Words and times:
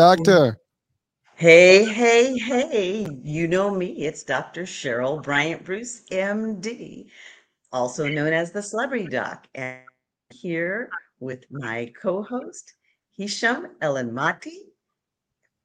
Doctor. 0.00 0.58
Hey, 1.34 1.84
hey, 1.84 2.38
hey. 2.38 3.06
You 3.22 3.46
know 3.46 3.70
me. 3.70 3.88
It's 4.06 4.22
Dr. 4.22 4.62
Cheryl 4.62 5.22
Bryant 5.22 5.62
Bruce, 5.62 6.04
MD, 6.10 7.10
also 7.70 8.08
known 8.08 8.32
as 8.32 8.50
the 8.50 8.62
Celebrity 8.62 9.08
Doc. 9.08 9.46
And 9.54 9.82
here 10.30 10.88
with 11.18 11.44
my 11.50 11.92
co 12.00 12.22
host, 12.22 12.72
Hisham 13.14 13.76
Elenmati, 13.82 14.70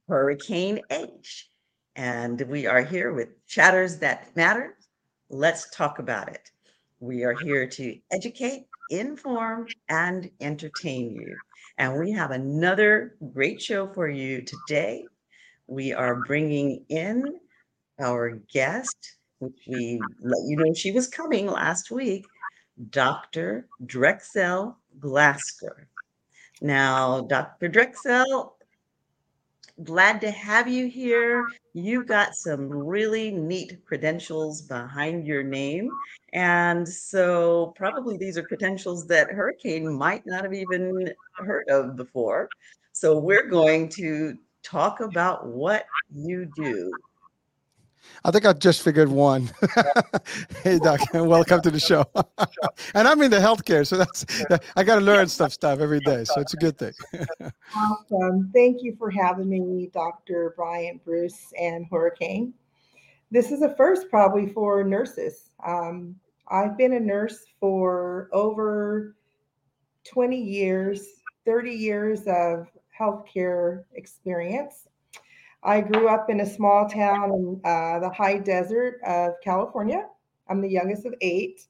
Hurricane 0.09 0.81
H. 0.89 1.49
And 1.95 2.41
we 2.41 2.67
are 2.67 2.83
here 2.83 3.13
with 3.13 3.29
Chatters 3.47 3.99
That 3.99 4.35
Matter. 4.35 4.75
Let's 5.29 5.69
talk 5.69 5.99
about 5.99 6.27
it. 6.27 6.51
We 6.99 7.23
are 7.23 7.35
here 7.35 7.65
to 7.67 7.97
educate, 8.11 8.67
inform, 8.89 9.67
and 9.87 10.29
entertain 10.41 11.15
you. 11.15 11.37
And 11.77 11.99
we 11.99 12.11
have 12.11 12.31
another 12.31 13.15
great 13.33 13.61
show 13.61 13.87
for 13.87 14.07
you 14.07 14.41
today. 14.41 15.05
We 15.67 15.93
are 15.93 16.15
bringing 16.15 16.85
in 16.89 17.39
our 17.99 18.39
guest, 18.51 19.17
which 19.39 19.59
we 19.67 19.99
let 20.21 20.43
you 20.45 20.57
know 20.57 20.73
she 20.73 20.91
was 20.91 21.07
coming 21.07 21.47
last 21.47 21.91
week, 21.91 22.25
Dr. 22.89 23.67
Drexzell 23.85 24.75
Glasker. 24.99 25.87
Now, 26.61 27.21
Dr. 27.21 27.69
Drexzell, 27.69 28.53
glad 29.83 30.21
to 30.21 30.31
have 30.31 30.67
you 30.67 30.87
here. 30.87 31.45
You've 31.73 32.07
got 32.07 32.35
some 32.35 32.69
really 32.69 33.31
neat 33.31 33.77
credentials 33.85 34.61
behind 34.61 35.27
your 35.27 35.43
name. 35.43 35.89
And 36.33 36.87
so, 36.87 37.73
probably 37.75 38.17
these 38.17 38.37
are 38.37 38.43
credentials 38.43 39.07
that 39.07 39.31
Hurricane 39.31 39.91
might 39.91 40.25
not 40.25 40.43
have 40.43 40.53
even 40.53 41.11
heard 41.37 41.67
of 41.69 41.95
before. 41.95 42.49
So, 42.93 43.17
we're 43.17 43.49
going 43.49 43.89
to 43.89 44.37
talk 44.63 45.01
about 45.01 45.47
what 45.47 45.85
you 46.13 46.49
do. 46.55 46.91
I 48.23 48.31
think 48.31 48.45
I 48.45 48.53
just 48.53 48.81
figured 48.81 49.09
one. 49.09 49.51
hey, 50.63 50.79
Doc, 50.79 50.99
welcome 51.13 51.61
to 51.61 51.71
the 51.71 51.79
show. 51.79 52.05
and 52.95 53.07
I'm 53.07 53.21
in 53.21 53.31
the 53.31 53.37
healthcare, 53.37 53.85
so 53.85 53.97
that's 53.97 54.25
I 54.75 54.83
got 54.83 54.95
to 54.95 55.01
learn 55.01 55.27
stuff 55.27 55.53
stuff 55.53 55.79
every 55.79 55.99
day, 55.99 56.23
so 56.23 56.41
it's 56.41 56.53
a 56.53 56.57
good 56.57 56.77
thing. 56.77 56.93
awesome. 57.75 58.51
Thank 58.53 58.83
you 58.83 58.95
for 58.97 59.09
having 59.11 59.49
me, 59.49 59.89
Dr. 59.93 60.53
Bryant 60.55 61.03
Bruce 61.05 61.53
and 61.59 61.85
Hurricane. 61.91 62.53
This 63.31 63.51
is 63.51 63.61
a 63.61 63.75
first 63.75 64.09
probably 64.09 64.47
for 64.53 64.83
nurses. 64.83 65.49
Um, 65.65 66.15
I've 66.47 66.77
been 66.77 66.93
a 66.93 66.99
nurse 66.99 67.45
for 67.59 68.29
over 68.31 69.15
20 70.05 70.39
years, 70.39 71.05
30 71.45 71.71
years 71.71 72.21
of 72.27 72.67
healthcare 72.97 73.83
experience. 73.93 74.87
I 75.65 75.81
grew 75.81 76.07
up 76.07 76.29
in 76.29 76.41
a 76.41 76.45
small 76.45 76.87
town 76.87 77.31
in 77.31 77.61
uh, 77.65 77.99
the 77.99 78.09
high 78.09 78.37
desert 78.37 78.99
of 79.05 79.33
California. 79.43 80.07
I'm 80.47 80.61
the 80.61 80.69
youngest 80.69 81.07
of 81.07 81.15
eight. 81.21 81.65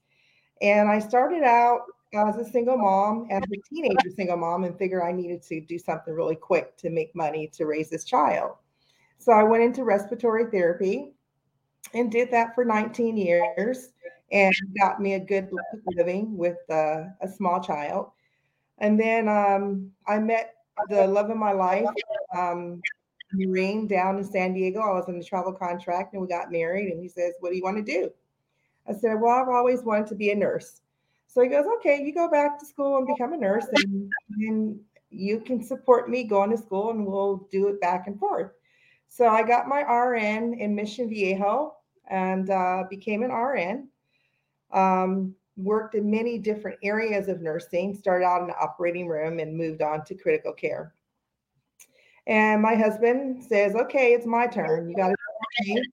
And 0.62 0.90
I 0.90 1.00
started 1.00 1.44
out 1.44 1.84
as 2.14 2.36
a 2.36 2.44
single 2.44 2.78
mom, 2.78 3.28
as 3.32 3.42
a 3.44 3.74
teenager 3.74 4.10
single 4.14 4.36
mom, 4.36 4.66
and 4.66 4.78
figured 4.78 5.02
I 5.02 5.14
needed 5.14 5.42
to 5.44 5.62
do 5.62 5.80
something 5.80 6.14
really 6.14 6.36
quick 6.36 6.76
to 6.78 6.90
make 6.90 7.16
money 7.16 7.48
to 7.54 7.66
raise 7.66 7.90
this 7.90 8.04
child. 8.04 8.58
So 9.18 9.32
I 9.32 9.44
went 9.44 9.64
into 9.64 9.86
respiratory 9.86 10.52
therapy 10.52 11.14
and 11.94 12.12
did 12.12 12.30
that 12.32 12.54
for 12.54 12.66
19 12.66 13.16
years 13.16 13.90
and 14.32 14.54
got 14.78 15.02
me 15.02 15.14
a 15.14 15.20
good 15.20 15.50
living 15.96 16.38
with 16.38 16.58
uh, 16.70 17.04
a 17.22 17.28
small 17.30 17.62
child. 17.62 18.12
And 18.80 19.00
then 19.00 19.30
um, 19.30 19.92
I 20.06 20.20
met 20.20 20.56
the 20.90 21.08
love 21.08 21.30
of 21.30 21.38
my 21.38 21.54
life 21.54 21.88
um, 22.38 22.82
Marine 23.38 23.88
down 23.88 24.18
in 24.18 24.23
San 24.23 24.53
Diego. 24.53 24.79
I 24.79 24.94
was 24.94 25.07
in 25.07 25.16
a 25.16 25.23
travel 25.23 25.53
contract 25.53 26.13
and 26.13 26.22
we 26.22 26.28
got 26.28 26.51
married. 26.51 26.91
And 26.91 27.01
he 27.01 27.07
says, 27.07 27.34
What 27.40 27.50
do 27.50 27.56
you 27.57 27.63
want 27.63 27.78
to 27.78 27.84
do? 27.84 28.12
I 28.88 28.94
said, 28.94 29.19
Well, 29.19 29.31
I've 29.31 29.50
always 29.50 29.81
wanted 29.84 30.07
to 30.07 30.16
be 30.16 30.31
a 30.31 30.35
nurse. 30.35 30.81
So 31.28 31.41
he 31.41 31.50
goes, 31.50 31.66
Okay, 31.78 32.01
you 32.03 32.13
go 32.13 32.29
back 32.29 32.59
to 32.59 32.66
school 32.66 32.97
and 32.97 33.07
become 33.07 33.34
a 33.34 33.38
nurse, 33.38 33.66
and, 34.38 34.79
you 35.12 35.40
can 35.40 35.63
support 35.63 36.09
me 36.09 36.25
going 36.25 36.50
to 36.50 36.57
school 36.57 36.90
and 36.90 37.06
we'll 37.06 37.47
do 37.50 37.69
it 37.69 37.79
back 37.79 38.07
and 38.07 38.19
forth. 38.19 38.51
So 39.07 39.28
I 39.28 39.44
got 39.44 39.69
my 39.69 39.81
RN 39.81 40.56
in 40.56 40.75
Mission 40.75 41.07
Viejo 41.07 41.75
and 42.09 42.50
uh, 42.50 42.84
became 42.90 43.23
an 43.23 43.31
RN. 43.31 43.88
Um, 44.73 45.34
worked 45.57 45.96
in 45.96 46.09
many 46.12 46.38
different 46.38 46.78
areas 46.84 47.28
of 47.28 47.41
nursing, 47.41 47.96
started 47.96 48.25
out 48.25 48.41
in 48.41 48.47
the 48.47 48.57
operating 48.57 49.07
room 49.07 49.40
and 49.40 49.56
moved 49.56 49.81
on 49.81 50.03
to 50.06 50.16
critical 50.16 50.52
care. 50.52 50.94
And 52.28 52.62
my 52.62 52.75
husband 52.75 53.44
says, 53.44 53.75
okay, 53.75 54.13
it's 54.13 54.25
my 54.25 54.47
turn. 54.47 54.90
You 54.90 54.96
got 54.96 55.09
to. 55.09 55.84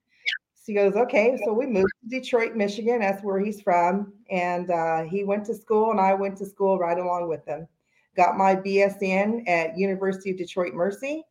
She 0.65 0.73
goes, 0.73 0.95
okay. 0.95 1.37
So 1.45 1.53
we 1.53 1.65
moved 1.65 1.91
to 2.03 2.19
Detroit, 2.19 2.55
Michigan. 2.55 3.01
That's 3.01 3.21
where 3.21 3.39
he's 3.39 3.61
from. 3.61 4.13
And 4.31 4.71
uh, 4.71 5.03
he 5.03 5.23
went 5.23 5.45
to 5.47 5.53
school, 5.53 5.91
and 5.91 5.99
I 5.99 6.13
went 6.13 6.37
to 6.37 6.45
school 6.45 6.79
right 6.79 6.97
along 6.97 7.27
with 7.27 7.45
him. 7.45 7.67
Got 8.15 8.37
my 8.37 8.55
BSN 8.55 9.47
at 9.47 9.77
University 9.77 10.31
of 10.31 10.37
Detroit 10.37 10.73
Mercy, 10.73 11.23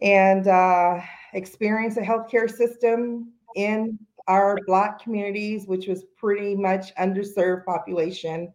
and 0.00 0.46
uh, 0.46 1.00
experienced 1.32 1.98
a 1.98 2.02
healthcare 2.02 2.50
system 2.50 3.32
in 3.56 3.98
our 4.28 4.58
Black 4.66 5.02
communities, 5.02 5.66
which 5.66 5.88
was 5.88 6.04
pretty 6.16 6.54
much 6.54 6.94
underserved 6.94 7.64
population, 7.64 8.52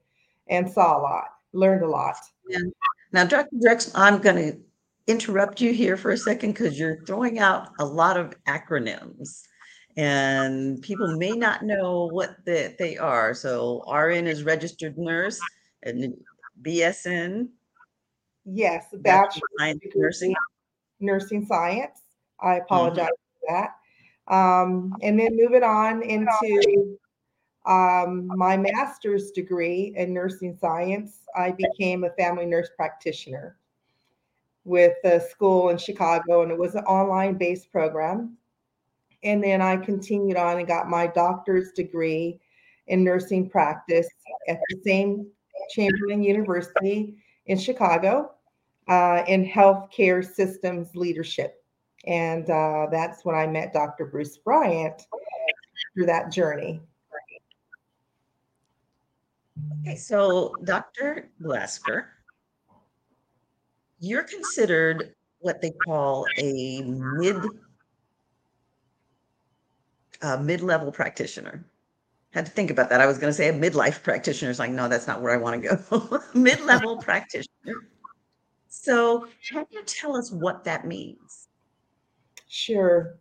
and 0.50 0.72
saw 0.72 0.98
a 0.98 1.02
lot, 1.02 1.26
learned 1.52 1.84
a 1.84 1.90
lot. 1.90 2.16
Yeah. 2.50 2.60
Now, 3.12 3.26
Dr. 3.26 3.56
Drex, 3.56 3.92
I'm 3.96 4.20
going 4.20 4.36
to 4.36 4.58
interrupt 5.08 5.62
you 5.62 5.74
here 5.74 5.98
for 5.98 6.12
a 6.12 6.18
second 6.18 6.52
because 6.52 6.78
you're 6.78 7.04
throwing 7.06 7.40
out 7.40 7.70
a 7.80 7.86
lot 7.86 8.18
of 8.18 8.34
acronyms 8.46 9.44
and 9.96 10.82
people 10.82 11.18
may 11.18 11.32
not 11.32 11.64
know 11.64 12.08
what 12.12 12.38
the, 12.46 12.76
they 12.78 12.98
are. 12.98 13.34
So 13.34 13.84
RN 13.92 14.28
is 14.28 14.44
registered 14.44 14.98
nurse 14.98 15.40
and 15.84 16.14
BSN. 16.62 17.48
Yes, 18.46 18.86
bachelor 18.94 19.42
science 19.58 19.82
nursing. 19.96 20.36
Nursing 21.00 21.46
science. 21.46 22.02
I 22.40 22.56
apologize 22.56 23.08
mm-hmm. 23.08 23.48
for 23.48 23.70
that. 24.28 24.34
Um, 24.34 24.94
and 25.02 25.20
then 25.20 25.36
moving 25.36 25.64
on 25.64 26.04
into 26.04 26.98
um, 27.66 28.28
my 28.36 28.56
master's 28.56 29.32
degree 29.32 29.94
in 29.96 30.14
nursing 30.14 30.56
science, 30.60 31.22
I 31.36 31.52
became 31.52 32.04
a 32.04 32.12
family 32.12 32.46
nurse 32.46 32.70
practitioner 32.76 33.58
with 34.68 34.98
a 35.06 35.22
school 35.22 35.70
in 35.70 35.78
Chicago, 35.78 36.44
and 36.44 36.52
it 36.52 36.58
was 36.58 36.76
an 36.76 36.84
online 36.84 37.38
based 37.38 37.72
program. 37.72 38.38
And 39.24 39.42
then 39.42 39.62
I 39.62 39.78
continued 39.78 40.36
on 40.36 40.60
and 40.60 40.68
got 40.68 40.90
my 40.90 41.08
doctor's 41.08 41.72
degree 41.72 42.40
in 42.88 43.04
nursing 43.04 43.50
practice 43.50 44.08
at 44.50 44.60
the 44.70 44.82
same 44.86 45.26
Chamberlain 45.72 46.22
University 46.22 47.16
in 47.46 47.58
Chicago 47.58 48.34
uh, 48.90 49.24
in 49.28 49.46
healthcare 49.46 50.24
systems 50.24 50.96
leadership. 50.96 51.64
And 52.06 52.50
uh, 52.50 52.88
that's 52.92 53.24
when 53.24 53.36
I 53.36 53.48
met 53.48 53.74
Dr. 53.74 54.06
Bruce 54.06 54.38
Bryant 54.38 55.02
through 55.94 56.08
that 56.08 56.32
journey. 56.32 56.82
Okay, 59.82 59.96
so 59.96 60.54
Dr. 60.66 61.30
Glasker, 61.42 62.06
you're 64.00 64.24
considered 64.24 65.14
what 65.40 65.62
they 65.62 65.72
call 65.72 66.26
a 66.38 66.82
mid 66.82 67.38
uh, 70.22 70.38
mid-level 70.38 70.92
practitioner. 70.92 71.66
Had 72.32 72.46
to 72.46 72.52
think 72.52 72.72
about 72.72 72.90
that. 72.90 73.02
I 73.02 73.06
was 73.06 73.18
going 73.18 73.30
to 73.30 73.34
say 73.34 73.50
a 73.50 73.54
midlife 73.54 74.04
practitioner. 74.04 74.50
It's 74.52 74.60
like, 74.60 74.72
no, 74.72 74.88
that's 74.88 75.08
not 75.08 75.22
where 75.22 75.34
I 75.34 75.38
want 75.38 75.62
to 75.62 75.68
go. 75.68 76.24
mid-level 76.34 76.98
practitioner. 77.02 77.88
So, 78.68 79.28
can 79.48 79.66
you 79.72 79.84
tell 79.86 80.16
us 80.16 80.32
what 80.32 80.64
that 80.66 80.86
means? 80.86 81.48
Sure. 82.48 83.18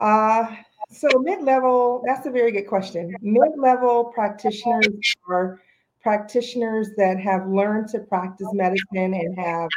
Uh, 0.00 0.56
so, 0.90 1.08
mid-level. 1.20 2.02
That's 2.06 2.26
a 2.26 2.30
very 2.30 2.52
good 2.52 2.66
question. 2.68 3.14
Mid-level 3.20 4.06
practitioners 4.14 4.88
are 5.28 5.60
practitioners 6.02 6.90
that 6.96 7.18
have 7.20 7.46
learned 7.48 7.88
to 7.88 8.00
practice 8.00 8.48
medicine 8.52 9.14
and 9.14 9.38
have 9.38 9.68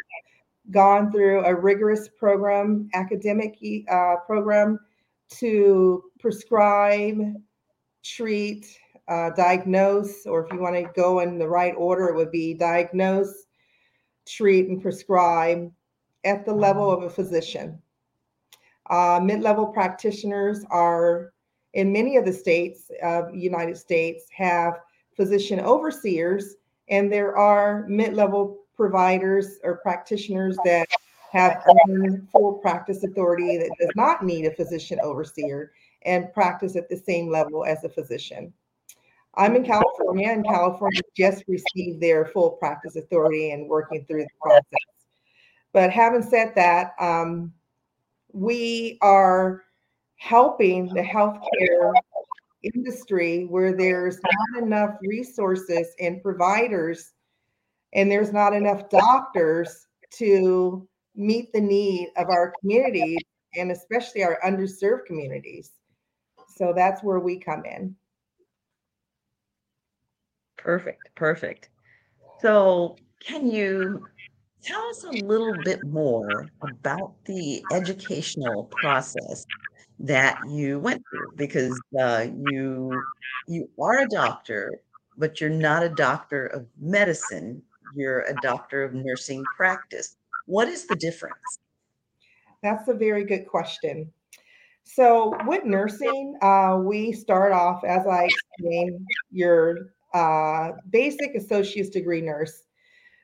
gone 0.69 1.11
through 1.11 1.43
a 1.45 1.55
rigorous 1.55 2.07
program, 2.07 2.89
academic 2.93 3.57
uh, 3.89 4.15
program 4.25 4.79
to 5.29 6.03
prescribe, 6.19 7.19
treat, 8.03 8.77
uh, 9.07 9.31
diagnose, 9.31 10.25
or 10.25 10.45
if 10.45 10.53
you 10.53 10.59
want 10.59 10.75
to 10.75 10.89
go 10.95 11.19
in 11.19 11.37
the 11.37 11.47
right 11.47 11.73
order, 11.77 12.07
it 12.07 12.15
would 12.15 12.31
be 12.31 12.53
diagnose, 12.53 13.45
treat, 14.27 14.69
and 14.69 14.81
prescribe 14.81 15.71
at 16.23 16.45
the 16.45 16.53
level 16.53 16.91
of 16.91 17.03
a 17.03 17.09
physician. 17.09 17.81
Uh, 18.89 19.19
mid-level 19.23 19.67
practitioners 19.67 20.63
are 20.69 21.33
in 21.73 21.91
many 21.91 22.17
of 22.17 22.25
the 22.25 22.33
states 22.33 22.91
of 23.01 23.33
United 23.33 23.77
States 23.77 24.25
have 24.35 24.79
physician 25.15 25.59
overseers, 25.59 26.55
and 26.89 27.11
there 27.11 27.37
are 27.37 27.85
mid 27.87 28.13
level 28.13 28.59
providers 28.75 29.59
or 29.63 29.77
practitioners 29.77 30.57
that 30.65 30.87
have 31.31 31.63
full 32.31 32.53
practice 32.61 33.03
authority 33.03 33.57
that 33.57 33.71
does 33.79 33.91
not 33.95 34.23
need 34.23 34.45
a 34.45 34.53
physician 34.53 34.99
overseer 35.01 35.71
and 36.03 36.33
practice 36.33 36.75
at 36.75 36.89
the 36.89 36.97
same 36.97 37.29
level 37.29 37.63
as 37.63 37.83
a 37.83 37.89
physician. 37.89 38.51
I'm 39.35 39.55
in 39.55 39.63
California, 39.63 40.29
and 40.29 40.45
California 40.45 40.99
just 41.15 41.43
received 41.47 42.01
their 42.01 42.25
full 42.25 42.51
practice 42.51 42.97
authority 42.97 43.51
and 43.51 43.69
working 43.69 44.03
through 44.05 44.23
the 44.23 44.29
process. 44.41 44.63
But 45.71 45.89
having 45.89 46.21
said 46.21 46.53
that, 46.55 46.93
um, 46.99 47.53
we 48.33 48.97
are 49.01 49.63
helping 50.17 50.87
the 50.93 51.01
healthcare 51.01 51.93
industry 52.63 53.45
where 53.45 53.75
there's 53.75 54.19
not 54.23 54.63
enough 54.63 54.95
resources 55.01 55.87
and 55.99 56.21
providers, 56.21 57.11
and 57.93 58.09
there's 58.09 58.31
not 58.31 58.53
enough 58.53 58.89
doctors 58.89 59.87
to 60.11 60.87
meet 61.15 61.51
the 61.53 61.61
need 61.61 62.09
of 62.17 62.29
our 62.29 62.53
communities 62.59 63.19
and 63.55 63.71
especially 63.71 64.23
our 64.23 64.39
underserved 64.45 65.05
communities. 65.05 65.71
So 66.55 66.73
that's 66.75 67.03
where 67.03 67.19
we 67.19 67.37
come 67.37 67.65
in. 67.65 67.95
Perfect, 70.57 71.09
perfect. 71.15 71.69
So, 72.39 72.95
can 73.19 73.49
you 73.49 74.07
tell 74.61 74.81
us 74.89 75.03
a 75.03 75.09
little 75.09 75.55
bit 75.63 75.83
more 75.83 76.47
about 76.61 77.13
the 77.25 77.63
educational 77.71 78.65
process 78.65 79.45
that 80.01 80.41
you 80.49 80.79
went 80.79 81.03
through? 81.09 81.31
Because 81.35 81.79
uh, 81.99 82.27
you 82.35 83.05
you 83.47 83.69
are 83.79 83.99
a 83.99 84.07
doctor, 84.07 84.81
but 85.17 85.41
you're 85.41 85.49
not 85.49 85.83
a 85.83 85.89
doctor 85.89 86.47
of 86.47 86.65
medicine. 86.79 87.61
You're 87.93 88.21
a 88.21 88.39
doctor 88.41 88.83
of 88.83 88.93
nursing 88.93 89.43
practice. 89.55 90.15
What 90.45 90.67
is 90.67 90.87
the 90.87 90.95
difference? 90.95 91.59
That's 92.63 92.87
a 92.87 92.93
very 92.93 93.25
good 93.25 93.47
question. 93.47 94.11
So, 94.83 95.37
with 95.45 95.63
nursing, 95.63 96.35
uh, 96.41 96.79
we 96.83 97.11
start 97.11 97.51
off, 97.53 97.83
as 97.83 98.05
I 98.07 98.25
explained, 98.25 99.07
your 99.31 99.93
uh, 100.13 100.71
basic 100.89 101.35
associate's 101.35 101.89
degree 101.89 102.21
nurse. 102.21 102.63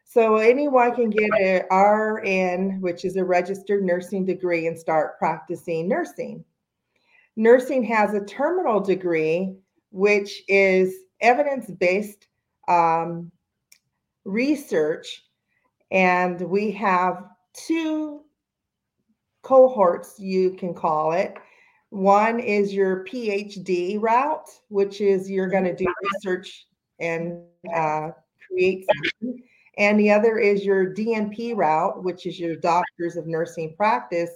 So, 0.06 0.38
anyone 0.38 0.96
can 0.96 1.10
get 1.10 1.30
an 1.42 1.66
RN, 1.76 2.80
which 2.82 3.04
is 3.04 3.18
a 3.18 3.24
registered 3.24 3.84
nursing 3.84 4.26
degree, 4.26 4.68
and 4.68 4.78
start 4.78 5.18
practicing 5.20 5.90
nursing. 5.90 6.46
Nursing 7.38 7.84
has 7.84 8.16
a 8.16 8.26
terminal 8.26 8.80
degree, 8.80 9.56
which 9.92 10.44
is 10.48 10.94
evidence 11.22 11.70
based 11.70 12.28
um, 12.68 13.32
research. 14.26 15.24
And 15.92 16.42
we 16.42 16.72
have 16.72 17.24
two 17.54 18.24
cohorts, 19.44 20.20
you 20.20 20.56
can 20.56 20.74
call 20.74 21.12
it. 21.14 21.36
One 21.90 22.40
is 22.40 22.74
your 22.74 23.06
PhD 23.06 24.02
route, 24.02 24.50
which 24.70 25.00
is 25.00 25.30
you're 25.30 25.48
going 25.48 25.64
to 25.64 25.76
do 25.76 25.86
research 26.14 26.66
and 27.00 27.44
uh, 27.74 28.10
create 28.48 28.86
something. 29.22 29.44
And 29.78 30.00
the 30.00 30.10
other 30.10 30.40
is 30.40 30.66
your 30.66 30.94
DNP 30.94 31.56
route, 31.56 32.04
which 32.04 32.26
is 32.26 32.40
your 32.40 32.56
doctors 32.56 33.16
of 33.16 33.28
nursing 33.28 33.76
practice, 33.78 34.32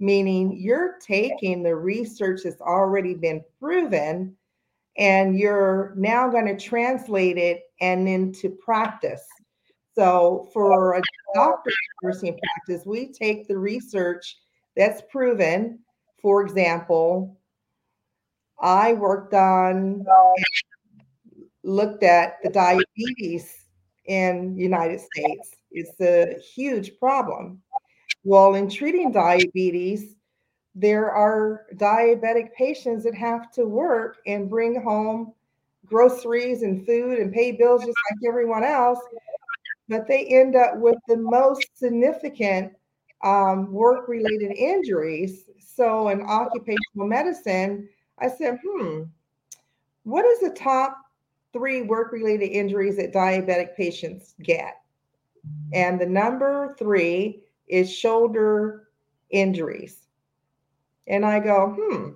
meaning 0.00 0.56
you're 0.58 0.98
taking 1.00 1.62
the 1.62 1.74
research 1.74 2.40
that's 2.44 2.60
already 2.60 3.14
been 3.14 3.42
proven 3.60 4.36
and 4.96 5.38
you're 5.38 5.94
now 5.96 6.28
going 6.28 6.46
to 6.46 6.56
translate 6.56 7.36
it 7.36 7.62
and 7.80 8.08
into 8.08 8.50
practice. 8.50 9.26
So 9.94 10.48
for 10.52 10.94
a 10.94 11.02
doctor 11.34 11.70
of 11.70 11.74
nursing 12.02 12.38
practice, 12.38 12.86
we 12.86 13.12
take 13.12 13.48
the 13.48 13.58
research 13.58 14.38
that's 14.76 15.02
proven. 15.10 15.80
For 16.20 16.42
example, 16.42 17.38
I 18.60 18.94
worked 18.94 19.34
on 19.34 20.04
looked 21.62 22.02
at 22.02 22.36
the 22.42 22.50
diabetes 22.50 23.66
in 24.06 24.56
United 24.56 25.00
States. 25.00 25.56
It's 25.70 26.00
a 26.00 26.38
huge 26.54 26.98
problem. 26.98 27.62
Well, 28.24 28.54
in 28.54 28.70
treating 28.70 29.12
diabetes, 29.12 30.16
there 30.74 31.10
are 31.10 31.66
diabetic 31.74 32.52
patients 32.54 33.04
that 33.04 33.14
have 33.14 33.52
to 33.52 33.66
work 33.66 34.16
and 34.26 34.50
bring 34.50 34.82
home 34.82 35.34
groceries 35.86 36.62
and 36.62 36.84
food 36.86 37.18
and 37.18 37.32
pay 37.32 37.52
bills 37.52 37.84
just 37.84 37.96
like 38.10 38.28
everyone 38.28 38.64
else, 38.64 38.98
but 39.88 40.08
they 40.08 40.24
end 40.26 40.56
up 40.56 40.78
with 40.78 40.96
the 41.06 41.16
most 41.16 41.66
significant 41.74 42.72
um, 43.22 43.70
work 43.70 44.08
related 44.08 44.52
injuries. 44.52 45.44
So, 45.58 46.08
in 46.08 46.22
occupational 46.22 47.06
medicine, 47.06 47.88
I 48.18 48.28
said, 48.28 48.58
hmm, 48.64 49.02
what 50.04 50.24
is 50.24 50.40
the 50.40 50.50
top 50.50 50.96
three 51.52 51.82
work 51.82 52.12
related 52.12 52.46
injuries 52.48 52.96
that 52.96 53.12
diabetic 53.12 53.76
patients 53.76 54.34
get? 54.42 54.80
And 55.72 56.00
the 56.00 56.06
number 56.06 56.74
three 56.78 57.43
is 57.68 57.92
shoulder 57.92 58.88
injuries. 59.30 60.06
And 61.06 61.24
I 61.24 61.40
go, 61.40 61.76
hmm. 61.78 62.10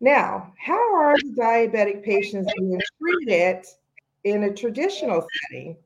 Now, 0.00 0.52
how 0.58 0.94
are 0.94 1.14
the 1.16 1.34
diabetic 1.38 2.02
patients 2.02 2.50
being 2.56 2.80
treated 2.98 3.66
in 4.24 4.44
a 4.44 4.54
traditional 4.54 5.26
setting? 5.42 5.76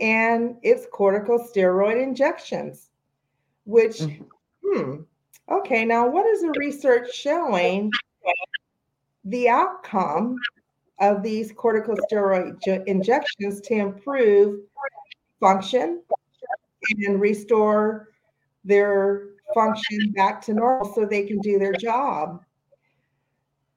And 0.00 0.56
it's 0.62 0.86
corticosteroid 0.86 2.00
injections 2.00 2.90
which, 3.64 3.98
mm-hmm. 3.98 4.22
hmm, 4.62 5.02
okay, 5.50 5.84
now 5.84 6.08
what 6.08 6.26
is 6.26 6.42
the 6.42 6.54
research 6.58 7.12
showing 7.14 7.90
the 9.24 9.48
outcome 9.48 10.36
of 11.00 11.22
these 11.22 11.52
corticosteroid 11.52 12.86
injections 12.86 13.60
to 13.62 13.74
improve 13.74 14.60
function 15.40 16.02
and 17.06 17.20
restore 17.20 18.08
their 18.64 19.28
function 19.54 20.12
back 20.12 20.40
to 20.42 20.54
normal 20.54 20.92
so 20.94 21.04
they 21.04 21.24
can 21.24 21.38
do 21.40 21.58
their 21.58 21.72
job? 21.72 22.44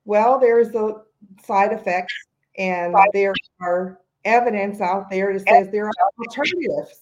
Well, 0.05 0.39
there's 0.39 0.73
a 0.75 1.01
side 1.43 1.73
effects, 1.73 2.13
and 2.57 2.95
there 3.13 3.33
are 3.61 3.99
evidence 4.23 4.81
out 4.81 5.09
there 5.09 5.33
that 5.33 5.47
says 5.47 5.69
there 5.71 5.87
are 5.87 5.91
alternatives. 6.19 7.01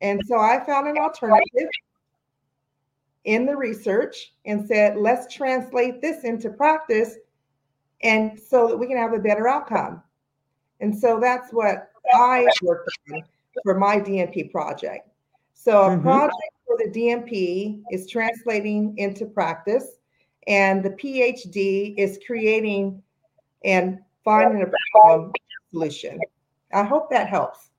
And 0.00 0.20
so 0.26 0.38
I 0.38 0.62
found 0.64 0.88
an 0.88 0.98
alternative 0.98 1.68
in 3.24 3.46
the 3.46 3.56
research 3.56 4.34
and 4.44 4.66
said, 4.66 4.96
let's 4.96 5.32
translate 5.34 6.02
this 6.02 6.24
into 6.24 6.50
practice 6.50 7.16
and 8.02 8.38
so 8.38 8.68
that 8.68 8.76
we 8.76 8.86
can 8.86 8.98
have 8.98 9.14
a 9.14 9.18
better 9.18 9.48
outcome. 9.48 10.02
And 10.80 10.96
so 10.96 11.18
that's 11.18 11.50
what 11.52 11.90
I 12.14 12.46
worked 12.62 12.90
on 13.12 13.22
for 13.62 13.78
my 13.78 13.98
DNP 13.98 14.50
project. 14.50 15.08
So 15.54 15.82
a 15.82 15.88
mm-hmm. 15.90 16.02
project 16.02 16.34
for 16.66 16.76
the 16.78 16.90
DNP 16.90 17.82
is 17.90 18.08
translating 18.08 18.94
into 18.98 19.26
practice, 19.26 19.86
and 20.46 20.84
the 20.84 20.90
PhD 20.90 21.94
is 21.96 22.18
creating 22.26 23.02
and 23.64 23.98
finding 24.24 24.62
a 24.62 24.70
problem 24.92 25.32
solution. 25.70 26.18
I 26.72 26.82
hope 26.82 27.10
that 27.10 27.28
helps. 27.28 27.70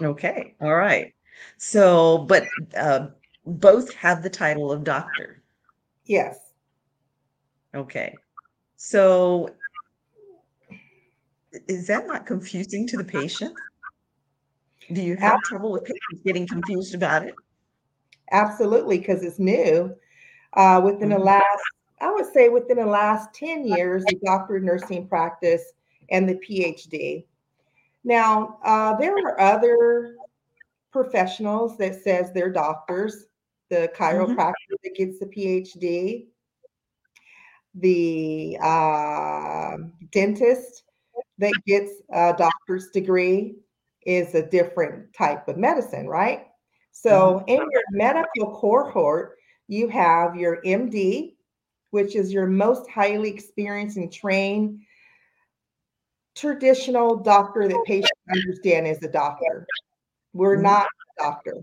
Okay. 0.00 0.54
All 0.60 0.74
right. 0.74 1.12
So, 1.58 2.18
but 2.18 2.44
uh, 2.76 3.08
both 3.46 3.92
have 3.94 4.22
the 4.22 4.30
title 4.30 4.70
of 4.70 4.84
doctor. 4.84 5.42
Yes. 6.04 6.38
Okay. 7.74 8.14
So 8.76 9.50
is 11.68 11.86
that 11.86 12.06
not 12.06 12.26
confusing 12.26 12.86
to 12.88 12.96
the 12.96 13.04
patient? 13.04 13.54
Do 14.92 15.02
you 15.02 15.16
have 15.16 15.40
trouble 15.42 15.72
with 15.72 15.84
patients 15.84 16.22
getting 16.24 16.46
confused 16.46 16.94
about 16.94 17.24
it? 17.24 17.34
Absolutely, 18.30 18.98
because 18.98 19.22
it's 19.22 19.38
new. 19.38 19.94
Uh, 20.52 20.80
within 20.84 21.10
the 21.10 21.16
mm-hmm. 21.16 21.24
last, 21.24 21.62
I 22.00 22.12
would 22.12 22.32
say 22.32 22.48
within 22.48 22.78
the 22.78 22.86
last 22.86 23.34
10 23.34 23.66
years, 23.66 24.04
the 24.04 24.18
doctor 24.24 24.56
of 24.56 24.62
nursing 24.62 25.08
practice 25.08 25.72
and 26.10 26.28
the 26.28 26.34
PhD. 26.34 27.24
Now, 28.04 28.58
uh, 28.64 28.96
there 28.96 29.16
are 29.16 29.40
other 29.40 30.16
professionals 30.92 31.76
that 31.78 32.02
says 32.02 32.32
they're 32.32 32.52
doctors 32.52 33.26
the 33.68 33.90
mm-hmm. 33.94 34.02
chiropractor 34.02 34.52
mm-hmm. 34.52 34.74
that 34.84 34.94
gets 34.94 35.18
the 35.18 35.26
PhD, 35.26 36.26
the 37.74 38.56
uh, 38.62 39.76
dentist 40.12 40.84
that 41.38 41.52
gets 41.66 41.90
a 42.10 42.34
doctor's 42.36 42.88
degree 42.90 43.56
is 44.06 44.34
a 44.34 44.48
different 44.48 45.12
type 45.12 45.48
of 45.48 45.56
medicine, 45.56 46.06
right? 46.06 46.46
So 46.92 47.40
mm-hmm. 47.40 47.48
in 47.48 47.56
your 47.56 47.82
medical 47.90 48.58
cohort, 48.58 49.36
you 49.68 49.88
have 49.88 50.36
your 50.36 50.62
MD, 50.62 51.34
which 51.90 52.16
is 52.16 52.32
your 52.32 52.46
most 52.46 52.88
highly 52.88 53.28
experienced 53.28 53.96
and 53.96 54.12
trained 54.12 54.80
traditional 56.36 57.16
doctor 57.16 57.66
that 57.66 57.82
patients 57.86 58.10
understand 58.30 58.86
is 58.86 59.02
a 59.02 59.08
doctor. 59.08 59.66
We're 60.32 60.54
mm-hmm. 60.54 60.64
not 60.64 60.86
a 60.86 61.22
doctor. 61.22 61.54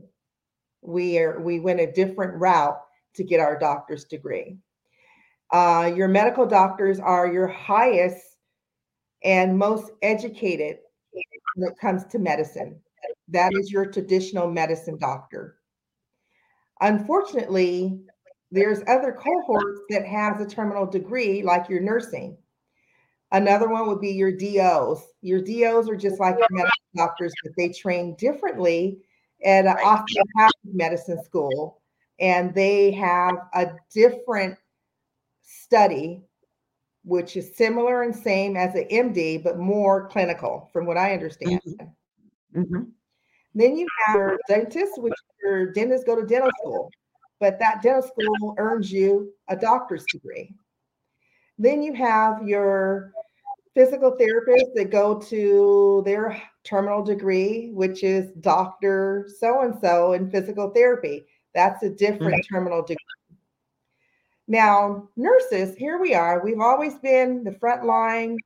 We 0.82 1.18
are 1.20 1.40
we 1.40 1.60
went 1.60 1.80
a 1.80 1.92
different 1.92 2.34
route 2.36 2.80
to 3.16 3.24
get 3.24 3.40
our 3.40 3.58
doctor's 3.58 4.04
degree. 4.06 4.58
Uh, 5.52 5.92
your 5.96 6.08
medical 6.08 6.46
doctors 6.46 7.00
are 7.00 7.32
your 7.32 7.48
highest 7.48 8.26
and 9.24 9.58
most 9.58 9.92
educated 10.02 10.80
when 11.56 11.70
it 11.70 11.78
comes 11.80 12.06
to 12.06 12.20
medicine. 12.20 12.80
That 13.30 13.54
is 13.54 13.72
your 13.72 13.86
traditional 13.86 14.50
medicine 14.50 14.98
doctor. 14.98 15.58
Unfortunately, 16.82 18.02
there's 18.52 18.82
other 18.88 19.12
cohorts 19.12 19.82
that 19.90 20.06
has 20.06 20.40
a 20.40 20.46
terminal 20.46 20.86
degree, 20.86 21.42
like 21.42 21.70
your 21.70 21.82
nursing. 21.82 22.38
Another 23.32 23.68
one 23.68 23.88
would 23.88 24.00
be 24.00 24.12
your 24.12 24.32
DOs. 24.32 25.04
Your 25.22 25.42
DOs 25.42 25.90
are 25.90 25.96
just 25.96 26.20
like 26.20 26.38
your 26.38 26.48
medical 26.52 26.72
doctors, 26.96 27.34
but 27.44 27.54
they 27.58 27.70
train 27.70 28.16
differently 28.16 29.00
at 29.44 29.66
an 29.66 29.76
osteopathic 29.84 30.54
medicine 30.66 31.24
school, 31.24 31.82
and 32.20 32.54
they 32.54 32.92
have 32.92 33.36
a 33.54 33.72
different 33.92 34.56
study, 35.42 36.22
which 37.04 37.36
is 37.36 37.56
similar 37.56 38.04
and 38.04 38.16
same 38.16 38.56
as 38.56 38.76
an 38.76 38.88
MD, 38.90 39.44
but 39.44 39.60
more 39.60 40.08
clinical, 40.08 40.70
from 40.72 40.86
what 40.86 40.98
I 40.98 41.14
understand. 41.14 41.62
Mm-hmm. 41.66 42.62
Mm-hmm. 42.62 42.84
Then 43.56 43.78
you 43.78 43.88
have 44.06 44.16
your 44.16 44.40
dentist, 44.48 45.02
which 45.02 45.14
your 45.44 45.72
dentists 45.72 46.06
go 46.06 46.16
to 46.16 46.26
dental 46.26 46.52
school, 46.62 46.90
but 47.40 47.60
that 47.60 47.82
dental 47.82 48.02
school 48.02 48.56
earns 48.58 48.92
you 48.92 49.34
a 49.50 49.56
doctor's 49.56 50.06
degree. 50.12 50.54
Then 51.60 51.84
you 51.84 51.94
have 51.94 52.48
your 52.48 53.12
physical 53.76 54.16
therapists 54.18 54.74
that 54.76 54.92
go 54.92 55.20
to 55.20 56.02
their 56.06 56.42
terminal 56.64 57.04
degree, 57.04 57.70
which 57.74 58.04
is 58.04 58.32
doctor 58.40 59.30
so 59.40 59.62
and 59.62 59.76
so 59.82 60.14
in 60.14 60.32
physical 60.32 60.70
therapy. 60.70 61.26
That's 61.54 61.84
a 61.84 61.90
different 61.90 62.36
mm-hmm. 62.36 62.56
terminal 62.56 62.82
degree. 62.82 62.98
Now, 64.48 65.10
nurses, 65.16 65.76
here 65.76 66.00
we 66.00 66.14
are. 66.14 66.44
We've 66.44 66.60
always 66.60 66.96
been 66.96 67.44
the 67.44 67.52
frontline 67.52 68.38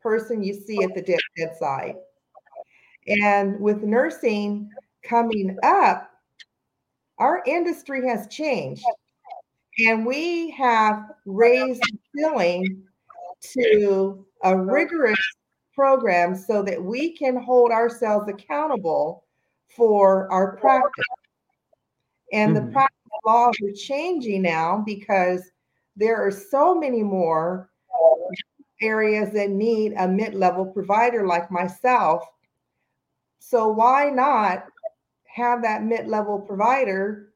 person 0.00 0.42
you 0.42 0.54
see 0.54 0.82
at 0.82 0.94
the 0.94 1.02
dead 1.02 1.18
bedside. 1.36 1.96
And 3.08 3.60
with 3.60 3.82
nursing 3.82 4.70
coming 5.02 5.58
up, 5.62 6.10
our 7.18 7.42
industry 7.46 8.06
has 8.08 8.28
changed. 8.28 8.84
And 9.86 10.06
we 10.06 10.50
have 10.50 11.10
raised 11.24 11.82
the 11.82 11.98
ceiling 12.14 12.84
to 13.58 14.24
a 14.42 14.56
rigorous 14.56 15.18
program 15.74 16.34
so 16.34 16.62
that 16.62 16.82
we 16.82 17.16
can 17.16 17.36
hold 17.36 17.70
ourselves 17.70 18.28
accountable 18.28 19.24
for 19.68 20.30
our 20.32 20.56
practice. 20.56 21.04
And 22.32 22.56
mm-hmm. 22.56 22.66
the 22.66 22.72
practice 22.72 22.95
laws 23.24 23.54
are 23.62 23.72
changing 23.72 24.42
now 24.42 24.82
because 24.84 25.42
there 25.96 26.16
are 26.16 26.30
so 26.30 26.74
many 26.74 27.02
more 27.02 27.70
areas 28.82 29.32
that 29.32 29.50
need 29.50 29.94
a 29.98 30.06
mid-level 30.06 30.66
provider 30.66 31.26
like 31.26 31.50
myself. 31.50 32.22
So 33.38 33.68
why 33.68 34.10
not 34.10 34.66
have 35.24 35.62
that 35.62 35.82
mid-level 35.82 36.40
provider 36.40 37.32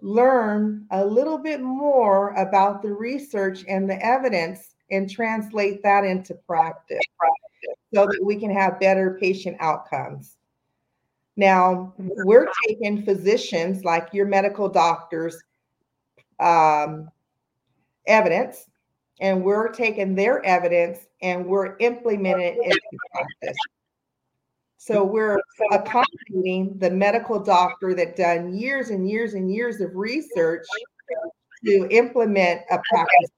learn 0.00 0.86
a 0.90 1.04
little 1.04 1.38
bit 1.38 1.60
more 1.60 2.34
about 2.34 2.82
the 2.82 2.92
research 2.92 3.64
and 3.68 3.88
the 3.88 4.04
evidence 4.04 4.74
and 4.90 5.08
translate 5.08 5.82
that 5.82 6.04
into 6.04 6.34
practice 6.34 7.00
so 7.94 8.06
that 8.06 8.20
we 8.22 8.36
can 8.36 8.50
have 8.50 8.80
better 8.80 9.16
patient 9.20 9.56
outcomes. 9.60 10.36
Now, 11.36 11.94
we're 11.98 12.48
taking 12.66 13.04
physicians 13.04 13.84
like 13.84 14.10
your 14.12 14.26
medical 14.26 14.68
doctors 14.68 15.42
um, 16.38 17.10
evidence, 18.06 18.66
and 19.20 19.42
we're 19.42 19.68
taking 19.68 20.14
their 20.14 20.44
evidence 20.44 21.06
and 21.22 21.46
we're 21.46 21.76
implementing 21.78 22.46
it 22.46 22.58
into 22.62 22.80
practice. 23.12 23.56
So 24.76 25.04
we're 25.04 25.38
accommodating 25.70 26.76
the 26.78 26.90
medical 26.90 27.38
doctor 27.38 27.94
that 27.94 28.16
done 28.16 28.52
years 28.52 28.90
and 28.90 29.08
years 29.08 29.34
and 29.34 29.52
years 29.52 29.80
of 29.80 29.94
research 29.94 30.66
to 31.64 31.86
implement 31.90 32.62
a 32.70 32.80
practice. 32.90 33.30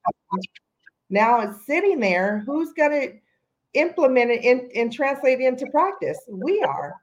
Now 1.11 1.41
it's 1.41 1.67
sitting 1.67 2.01
there. 2.01 2.43
Who's 2.47 2.73
going 2.73 2.93
to 2.93 3.79
implement 3.79 4.31
it 4.31 4.45
and, 4.45 4.73
and 4.75 4.91
translate 4.91 5.41
it 5.41 5.45
into 5.45 5.67
practice? 5.67 6.19
We 6.29 6.63
are 6.63 6.95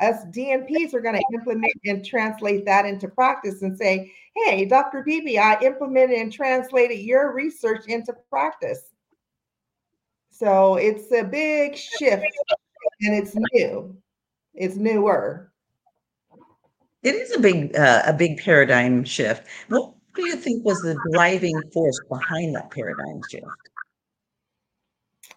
us 0.00 0.24
DNPs 0.26 0.94
are 0.94 1.00
going 1.00 1.16
to 1.16 1.24
implement 1.34 1.72
and 1.84 2.04
translate 2.04 2.64
that 2.64 2.86
into 2.86 3.08
practice 3.08 3.62
and 3.62 3.76
say, 3.76 4.12
hey, 4.36 4.64
Dr. 4.64 5.02
Beebe, 5.02 5.38
I 5.38 5.60
implemented 5.60 6.18
and 6.18 6.32
translated 6.32 7.00
your 7.00 7.34
research 7.34 7.86
into 7.86 8.14
practice. 8.30 8.90
So 10.30 10.76
it's 10.76 11.10
a 11.12 11.24
big 11.24 11.76
shift 11.76 12.24
and 13.00 13.14
it's 13.14 13.34
new. 13.52 13.96
It's 14.54 14.76
newer. 14.76 15.52
It 17.02 17.14
is 17.14 17.34
a 17.34 17.40
big 17.40 17.76
uh, 17.76 18.02
a 18.06 18.12
big 18.12 18.38
paradigm 18.38 19.04
shift. 19.04 19.46
What 19.68 19.94
do 20.14 20.26
you 20.26 20.36
think 20.36 20.64
was 20.64 20.80
the 20.82 20.98
driving 21.12 21.60
force 21.72 21.98
behind 22.08 22.54
that 22.56 22.70
paradigm 22.70 23.20
shift? 23.30 23.46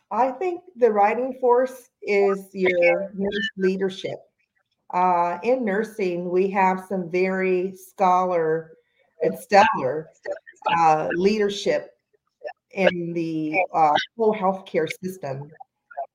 I 0.10 0.32
think 0.32 0.62
the 0.75 0.89
driving 0.89 1.38
force 1.39 1.89
is 2.01 2.50
your 2.53 3.12
leadership 3.58 4.20
uh, 4.93 5.39
in 5.43 5.63
nursing, 5.63 6.29
we 6.29 6.50
have 6.50 6.86
some 6.88 7.10
very 7.10 7.75
scholar 7.75 8.74
and 9.21 9.38
stellar 9.38 10.10
uh, 10.77 11.07
leadership 11.13 11.91
in 12.71 13.13
the 13.13 13.55
uh, 13.74 13.93
whole 14.17 14.33
healthcare 14.33 14.88
system. 15.03 15.51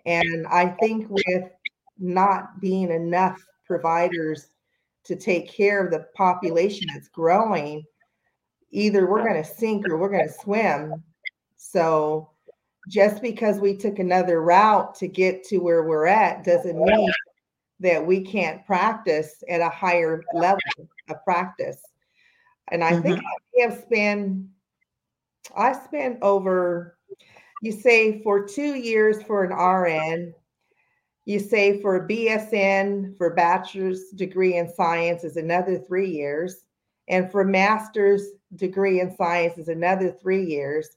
And 0.05 0.47
I 0.49 0.69
think 0.81 1.09
with 1.09 1.51
not 1.99 2.61
being 2.61 2.91
enough 2.91 3.41
providers 3.65 4.49
to 5.05 5.17
take 5.17 5.51
care 5.51 5.85
of 5.85 5.91
the 5.91 6.07
population 6.15 6.87
that's 6.93 7.09
growing, 7.09 7.85
either 8.71 9.07
we're 9.07 9.25
going 9.25 9.43
to 9.43 9.49
sink 9.49 9.89
or 9.89 9.97
we're 9.97 10.11
going 10.11 10.27
to 10.27 10.35
swim. 10.35 11.03
So 11.57 12.31
just 12.89 13.23
because 13.23 13.59
we 13.59 13.77
took 13.77 13.99
another 13.99 14.43
route 14.43 14.95
to 14.97 15.09
get 15.09 15.45
to 15.45 15.59
where 15.59 15.85
we're 15.85 16.07
at 16.07 16.45
doesn't 16.45 16.79
mean 16.79 17.13
that 17.81 18.05
we 18.05 18.23
can't 18.23 18.65
practice 18.67 19.43
at 19.49 19.61
a 19.61 19.69
higher 19.69 20.23
level 20.33 20.61
of 21.09 21.25
practice. 21.25 21.83
And 22.71 22.83
I 22.83 22.93
mm-hmm. 22.93 23.03
think 23.03 23.21
I 23.21 23.63
have 23.63 23.81
spent, 23.81 24.47
I 25.57 25.73
spent 25.73 26.19
over, 26.23 26.97
you 27.63 27.73
say 27.73 28.23
for 28.23 28.47
two 28.47 28.75
years 28.75 29.23
for 29.23 29.45
an 29.45 29.53
RN, 29.53 30.35
you 31.27 31.39
say 31.41 31.81
for 31.81 31.97
a 31.97 32.09
BSN, 32.09 33.17
for 33.17 33.35
bachelor's 33.35 34.11
degree 34.15 34.57
in 34.57 34.73
science 34.73 35.25
is 35.25 35.37
another 35.37 35.79
three 35.79 36.11
years. 36.11 36.65
And 37.09 37.31
for 37.31 37.45
master's 37.45 38.23
degree 38.57 39.01
in 39.01 39.15
science 39.17 39.59
is 39.59 39.69
another 39.69 40.11
three 40.11 40.45
years. 40.45 40.89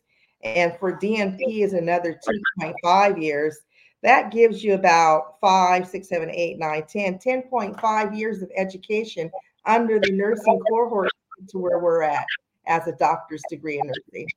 And 0.43 0.75
for 0.79 0.97
DNP 0.97 1.63
is 1.63 1.73
another 1.73 2.19
2.5 2.61 3.21
years 3.21 3.59
that 4.01 4.31
gives 4.31 4.63
you 4.63 4.73
about 4.73 5.39
five, 5.41 5.87
six, 5.87 6.07
seven, 6.07 6.29
eight, 6.29 6.57
nine, 6.57 6.83
10, 6.87 7.19
10.5 7.19 8.17
years 8.17 8.41
of 8.41 8.49
education 8.55 9.29
under 9.65 9.99
the 9.99 10.11
nursing 10.11 10.59
cohort 10.69 11.09
to 11.49 11.57
where 11.57 11.79
we're 11.79 12.01
at 12.01 12.25
as 12.67 12.87
a 12.87 12.93
doctor's 12.93 13.41
degree 13.49 13.79
in 13.79 13.87
nursing. 13.87 14.27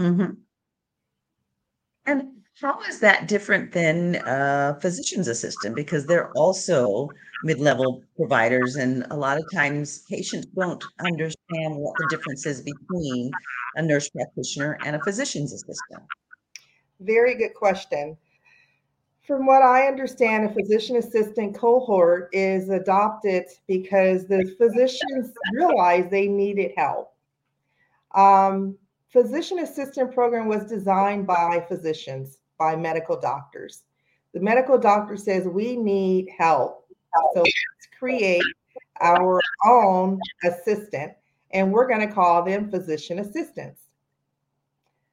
Mm-hmm. 0.00 0.32
And 2.06 2.28
how 2.60 2.80
is 2.88 3.00
that 3.00 3.26
different 3.26 3.72
than 3.72 4.16
a 4.26 4.78
physician's 4.80 5.26
assistant? 5.26 5.74
Because 5.74 6.06
they're 6.06 6.30
also 6.32 7.08
mid 7.42 7.58
level 7.58 8.02
providers, 8.16 8.76
and 8.76 9.04
a 9.10 9.16
lot 9.16 9.38
of 9.38 9.44
times 9.52 10.04
patients 10.08 10.46
don't 10.56 10.82
understand 11.00 11.76
what 11.76 11.94
the 11.98 12.06
difference 12.10 12.46
is 12.46 12.62
between 12.62 13.30
a 13.76 13.82
nurse 13.82 14.08
practitioner 14.10 14.78
and 14.84 14.94
a 14.94 15.00
physician's 15.02 15.52
assistant. 15.52 16.02
Very 17.00 17.34
good 17.34 17.54
question. 17.54 18.16
From 19.26 19.46
what 19.46 19.62
I 19.62 19.86
understand, 19.86 20.44
a 20.44 20.52
physician 20.52 20.96
assistant 20.96 21.56
cohort 21.56 22.28
is 22.32 22.68
adopted 22.68 23.46
because 23.66 24.26
the 24.26 24.54
physicians 24.58 25.32
realized 25.54 26.10
they 26.10 26.28
needed 26.28 26.72
help. 26.76 27.14
Um, 28.14 28.76
physician 29.08 29.60
assistant 29.60 30.12
program 30.12 30.46
was 30.46 30.66
designed 30.66 31.26
by 31.26 31.64
physicians, 31.66 32.36
by 32.58 32.76
medical 32.76 33.18
doctors. 33.18 33.84
The 34.34 34.40
medical 34.40 34.76
doctor 34.76 35.16
says 35.16 35.48
we 35.48 35.74
need 35.74 36.28
help. 36.36 36.86
So 37.32 37.40
let's 37.40 37.88
create 37.98 38.42
our 39.00 39.40
own 39.64 40.20
assistant, 40.44 41.12
and 41.50 41.72
we're 41.72 41.88
going 41.88 42.06
to 42.06 42.12
call 42.12 42.42
them 42.42 42.70
physician 42.70 43.20
assistants. 43.20 43.80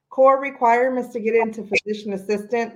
Core 0.10 0.41
requirements 0.41 1.13
to 1.13 1.22
get 1.22 1.36
into 1.36 1.63
physician 1.63 2.12
assistant 2.12 2.74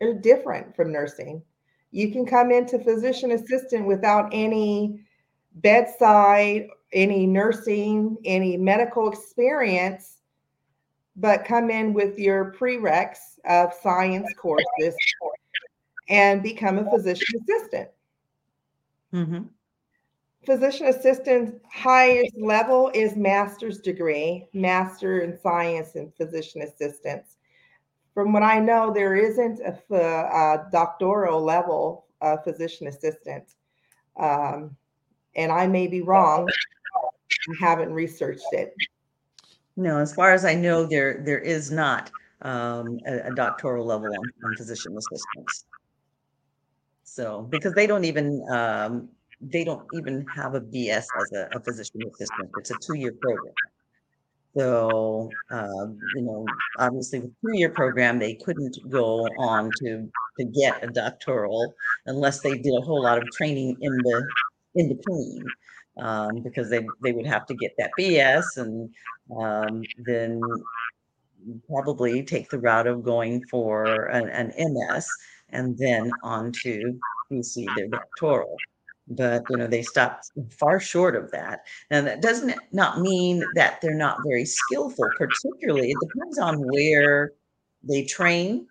are 0.00 0.14
different 0.14 0.74
from 0.74 0.92
nursing. 0.92 1.42
You 1.90 2.10
can 2.10 2.26
come 2.26 2.50
into 2.50 2.78
physician 2.78 3.32
assistant 3.32 3.86
without 3.86 4.28
any 4.32 5.00
bedside, 5.56 6.66
any 6.92 7.26
nursing, 7.26 8.16
any 8.24 8.56
medical 8.56 9.08
experience, 9.08 10.18
but 11.16 11.44
come 11.44 11.70
in 11.70 11.92
with 11.92 12.18
your 12.18 12.52
prereqs 12.58 13.38
of 13.44 13.72
science 13.82 14.28
courses 14.36 14.96
and 16.08 16.42
become 16.42 16.78
a 16.78 16.90
physician 16.90 17.40
assistant. 17.42 17.88
Mm-hmm. 19.12 19.42
Physician 20.44 20.86
assistant 20.88 21.62
highest 21.72 22.36
level 22.36 22.90
is 22.94 23.16
master's 23.16 23.78
degree, 23.78 24.46
master 24.52 25.20
in 25.20 25.38
science 25.40 25.94
and 25.94 26.14
physician 26.16 26.62
assistants. 26.62 27.36
From 28.14 28.32
what 28.32 28.42
I 28.42 28.60
know, 28.60 28.92
there 28.92 29.16
isn't 29.16 29.60
a, 29.60 29.94
a 29.96 30.68
doctoral 30.70 31.42
level 31.42 32.06
physician 32.44 32.86
assistant. 32.86 33.54
Um, 34.16 34.76
and 35.36 35.50
I 35.50 35.66
may 35.66 35.86
be 35.86 36.00
wrong. 36.00 36.48
I 36.48 37.54
haven't 37.60 37.92
researched 37.92 38.46
it. 38.52 38.74
No, 39.76 39.98
as 39.98 40.14
far 40.14 40.32
as 40.32 40.44
I 40.44 40.54
know, 40.54 40.86
there 40.86 41.20
there 41.24 41.40
is 41.40 41.70
not 41.70 42.10
um, 42.42 43.00
a, 43.06 43.28
a, 43.28 43.34
doctoral 43.34 43.84
level 43.84 44.06
on, 44.06 44.48
on, 44.48 44.56
physician 44.56 44.96
assistants. 44.96 45.66
So 47.02 47.42
because 47.50 47.74
they 47.74 47.86
don't 47.86 48.04
even 48.04 48.46
um, 48.50 49.08
they 49.40 49.64
don't 49.64 49.84
even 49.94 50.24
have 50.26 50.54
a 50.54 50.60
BS 50.60 51.06
as 51.20 51.32
a, 51.32 51.48
a 51.56 51.60
physician 51.60 52.02
assistant. 52.02 52.50
It's 52.58 52.70
a 52.70 52.76
two 52.80 52.94
year 52.94 53.12
program. 53.20 53.54
So 54.56 55.30
um, 55.50 55.98
you 56.14 56.22
know, 56.22 56.46
obviously, 56.78 57.20
the 57.20 57.32
two 57.42 57.58
year 57.58 57.70
program, 57.70 58.18
they 58.18 58.34
couldn't 58.34 58.78
go 58.88 59.26
on 59.38 59.70
to 59.78 60.08
to 60.38 60.44
get 60.44 60.82
a 60.82 60.88
doctoral 60.88 61.74
unless 62.06 62.40
they 62.40 62.58
did 62.58 62.74
a 62.76 62.80
whole 62.80 63.02
lot 63.02 63.18
of 63.18 63.30
training 63.30 63.76
in 63.80 63.96
the 63.98 64.28
in 64.76 64.96
between 64.96 65.44
um, 65.98 66.42
because 66.42 66.70
they 66.70 66.86
they 67.02 67.12
would 67.12 67.26
have 67.26 67.46
to 67.46 67.54
get 67.54 67.72
that 67.78 67.92
BS 67.98 68.56
and 68.56 68.90
um, 69.36 69.82
then 70.04 70.40
probably 71.68 72.22
take 72.22 72.48
the 72.50 72.58
route 72.58 72.86
of 72.86 73.02
going 73.02 73.44
for 73.50 74.06
an, 74.06 74.28
an 74.28 74.52
MS 74.56 75.06
and 75.50 75.76
then 75.78 76.12
on 76.22 76.52
to 76.52 76.98
receive 77.30 77.68
their 77.76 77.88
doctoral. 77.88 78.56
But 79.06 79.44
you 79.50 79.56
know 79.56 79.66
they 79.66 79.82
stopped 79.82 80.30
far 80.50 80.80
short 80.80 81.14
of 81.14 81.30
that, 81.32 81.66
and 81.90 82.06
that 82.06 82.22
doesn't 82.22 82.54
not 82.72 83.00
mean 83.00 83.44
that 83.54 83.80
they're 83.80 83.94
not 83.94 84.18
very 84.26 84.46
skillful. 84.46 85.06
Particularly, 85.18 85.90
it 85.90 85.98
depends 86.00 86.38
on 86.38 86.56
where 86.58 87.32
they 87.82 88.04
train. 88.04 88.66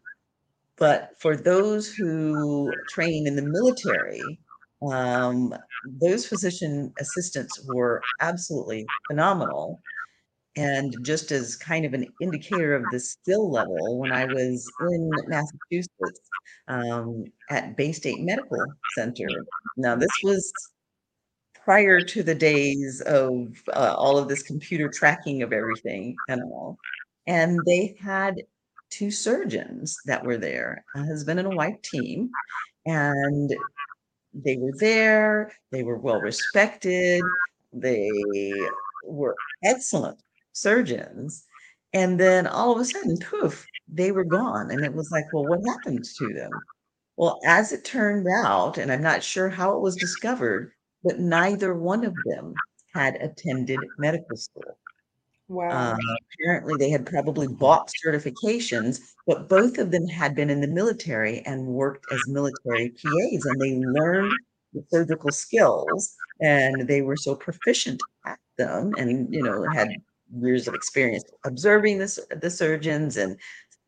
But 0.77 1.11
for 1.19 1.35
those 1.35 1.93
who 1.93 2.73
train 2.89 3.27
in 3.27 3.35
the 3.35 3.43
military, 3.43 4.39
um, 4.91 5.53
those 6.01 6.25
physician 6.25 6.93
assistants 6.99 7.63
were 7.67 8.01
absolutely 8.21 8.85
phenomenal. 9.07 9.81
And 10.55 10.95
just 11.01 11.31
as 11.31 11.55
kind 11.55 11.83
of 11.83 11.93
an 11.93 12.07
indicator 12.21 12.75
of 12.75 12.83
the 12.91 12.99
skill 12.99 13.49
level, 13.49 13.97
when 13.97 14.11
I 14.11 14.25
was 14.25 14.71
in 14.91 15.09
Massachusetts 15.27 16.29
um, 16.67 17.25
at 17.49 17.75
Bay 17.75 17.91
State 17.91 18.19
Medical 18.19 18.63
Center, 18.95 19.27
now 19.77 19.95
this 19.95 20.11
was 20.23 20.51
prior 21.55 22.01
to 22.01 22.21
the 22.21 22.35
days 22.35 23.01
of 23.01 23.63
uh, 23.73 23.95
all 23.97 24.17
of 24.17 24.27
this 24.27 24.43
computer 24.43 24.89
tracking 24.89 25.41
of 25.41 25.53
everything 25.53 26.15
and 26.27 26.43
all. 26.43 26.77
And 27.25 27.59
they 27.65 27.95
had 27.99 28.43
two 28.91 29.09
surgeons 29.09 29.97
that 30.05 30.23
were 30.23 30.37
there, 30.37 30.85
a 30.95 31.03
husband 31.03 31.39
and 31.39 31.51
a 31.51 31.55
wife 31.55 31.81
team. 31.81 32.29
And 32.85 33.51
they 34.35 34.57
were 34.57 34.73
there, 34.77 35.51
they 35.71 35.81
were 35.81 35.97
well 35.97 36.19
respected, 36.19 37.23
they 37.71 38.11
were 39.03 39.35
excellent 39.63 40.19
surgeons. 40.53 41.45
And 41.93 42.19
then 42.19 42.47
all 42.47 42.71
of 42.71 42.79
a 42.79 42.85
sudden, 42.85 43.17
poof, 43.17 43.65
they 43.87 44.11
were 44.11 44.23
gone. 44.23 44.71
And 44.71 44.83
it 44.83 44.93
was 44.93 45.11
like, 45.11 45.25
well, 45.33 45.45
what 45.45 45.59
happened 45.67 46.03
to 46.17 46.33
them? 46.33 46.51
Well, 47.17 47.39
as 47.45 47.71
it 47.71 47.85
turned 47.85 48.27
out, 48.27 48.77
and 48.79 48.91
I'm 48.91 49.03
not 49.03 49.21
sure 49.21 49.49
how 49.49 49.75
it 49.75 49.81
was 49.81 49.95
discovered, 49.95 50.71
but 51.03 51.19
neither 51.19 51.75
one 51.75 52.03
of 52.03 52.15
them 52.25 52.53
had 52.95 53.15
attended 53.17 53.79
medical 53.99 54.37
school. 54.37 54.77
Wow. 55.47 55.93
Uh, 55.93 55.97
apparently, 56.39 56.73
they 56.79 56.89
had 56.89 57.05
probably 57.05 57.47
bought 57.47 57.91
certifications, 58.03 58.99
but 59.27 59.49
both 59.49 59.77
of 59.77 59.91
them 59.91 60.07
had 60.07 60.35
been 60.35 60.49
in 60.49 60.61
the 60.61 60.67
military 60.67 61.41
and 61.45 61.67
worked 61.67 62.05
as 62.11 62.21
military 62.27 62.89
PAs, 62.89 63.45
and 63.45 63.61
they 63.61 63.75
learned 63.75 64.31
the 64.73 64.83
surgical 64.89 65.31
skills, 65.31 66.15
and 66.41 66.87
they 66.87 67.01
were 67.01 67.17
so 67.17 67.35
proficient 67.35 68.01
at 68.25 68.39
them, 68.57 68.93
and 68.97 69.31
you 69.31 69.43
know 69.43 69.65
had 69.73 69.89
years 70.39 70.67
of 70.67 70.73
experience 70.75 71.23
observing 71.45 71.99
the, 71.99 72.37
the 72.41 72.49
surgeons 72.49 73.17
and 73.17 73.37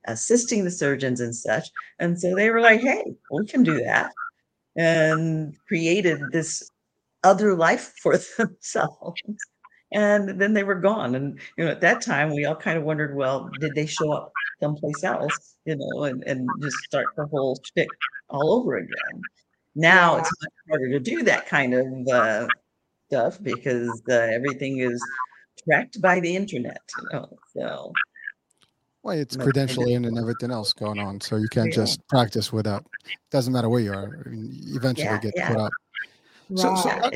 assisting 0.07 0.63
the 0.63 0.71
surgeons 0.71 1.21
and 1.21 1.35
such. 1.35 1.69
And 1.99 2.19
so 2.19 2.35
they 2.35 2.49
were 2.49 2.61
like, 2.61 2.81
"Hey, 2.81 3.03
we 3.31 3.45
can 3.47 3.63
do 3.63 3.83
that," 3.83 4.11
and 4.77 5.55
created 5.67 6.19
this 6.31 6.69
other 7.23 7.55
life 7.55 7.93
for 8.01 8.17
themselves 8.37 9.21
and 9.91 10.39
then 10.41 10.53
they 10.53 10.63
were 10.63 10.75
gone. 10.75 11.15
And 11.15 11.39
you 11.57 11.65
know, 11.65 11.71
at 11.71 11.81
that 11.81 12.01
time, 12.01 12.33
we 12.33 12.45
all 12.45 12.55
kind 12.55 12.77
of 12.77 12.83
wondered, 12.83 13.15
well, 13.15 13.49
did 13.59 13.73
they 13.75 13.85
show 13.85 14.11
up 14.11 14.31
someplace 14.61 15.03
else? 15.03 15.55
You 15.65 15.77
know, 15.77 16.03
and 16.03 16.23
and 16.25 16.49
just 16.61 16.77
start 16.79 17.07
the 17.15 17.25
whole 17.27 17.59
shtick 17.63 17.89
all 18.29 18.53
over 18.53 18.75
again. 18.77 19.21
Now 19.75 20.17
it's 20.17 20.31
much 20.41 20.53
harder 20.69 20.89
to 20.91 20.99
do 20.99 21.23
that 21.23 21.47
kind 21.47 21.73
of 21.73 22.07
uh, 22.07 22.47
stuff 23.07 23.41
because 23.41 24.01
uh, 24.09 24.13
everything 24.13 24.79
is 24.79 25.01
tracked 25.67 26.01
by 26.01 26.19
the 26.19 26.35
internet. 26.35 26.81
You 27.01 27.09
know, 27.13 27.37
so. 27.53 27.93
Well, 29.03 29.17
it's 29.17 29.37
credentialing 29.37 30.07
and 30.07 30.17
everything 30.17 30.49
else 30.49 30.73
going 30.73 30.97
on, 30.97 31.21
so 31.21 31.35
you 31.35 31.47
can't 31.47 31.67
yeah. 31.67 31.75
just 31.75 32.07
practice 32.07 32.51
without. 32.51 32.85
Doesn't 33.29 33.53
matter 33.53 33.69
where 33.69 33.81
you 33.81 33.93
are. 33.93 34.25
Eventually, 34.25 35.05
yeah, 35.05 35.19
get 35.19 35.35
put 35.47 35.57
up. 35.57 35.71
So, 36.55 36.75
so 36.75 36.89
uh, 36.89 37.11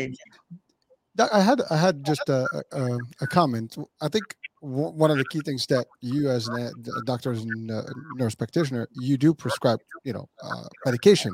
I 1.34 1.42
had 1.42 1.62
I 1.72 1.78
had 1.78 2.06
just 2.06 2.30
a, 2.30 2.48
a, 2.72 2.98
a 3.22 3.28
comment. 3.28 3.76
I 4.02 4.08
think 4.08 4.36
one 4.62 5.10
of 5.10 5.18
the 5.18 5.26
key 5.26 5.42
things 5.42 5.66
that 5.68 5.88
you, 6.02 6.30
as 6.30 6.48
a 6.48 6.72
doctor 7.06 7.32
and 7.32 7.72
nurse 8.16 8.36
practitioner, 8.36 8.88
you 8.94 9.18
do 9.18 9.34
prescribe, 9.34 9.80
you 10.04 10.14
know, 10.14 10.30
uh, 10.44 10.68
medication 10.86 11.34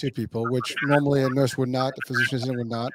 to 0.00 0.10
people, 0.10 0.44
which 0.50 0.74
normally 0.84 1.22
a 1.22 1.30
nurse 1.30 1.56
would 1.56 1.68
not, 1.68 1.92
a 1.92 2.06
physician 2.06 2.56
would 2.56 2.68
not. 2.68 2.90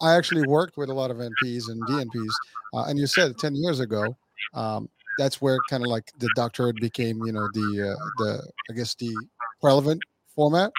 I 0.00 0.14
actually 0.14 0.46
worked 0.46 0.76
with 0.76 0.88
a 0.88 0.94
lot 0.94 1.10
of 1.10 1.18
NPs 1.18 1.68
and 1.68 1.82
DNPs, 1.86 2.32
uh, 2.74 2.84
and 2.84 2.98
you 2.98 3.06
said 3.06 3.38
ten 3.38 3.54
years 3.54 3.80
ago, 3.80 4.16
um, 4.54 4.88
that's 5.18 5.40
where 5.40 5.58
kind 5.70 5.84
of 5.84 5.88
like 5.88 6.10
the 6.18 6.28
doctorate 6.34 6.76
became, 6.76 7.18
you 7.24 7.32
know, 7.32 7.48
the 7.52 7.94
uh, 7.94 8.04
the 8.18 8.50
I 8.70 8.74
guess 8.74 8.94
the 8.94 9.14
relevant 9.62 10.02
format. 10.34 10.70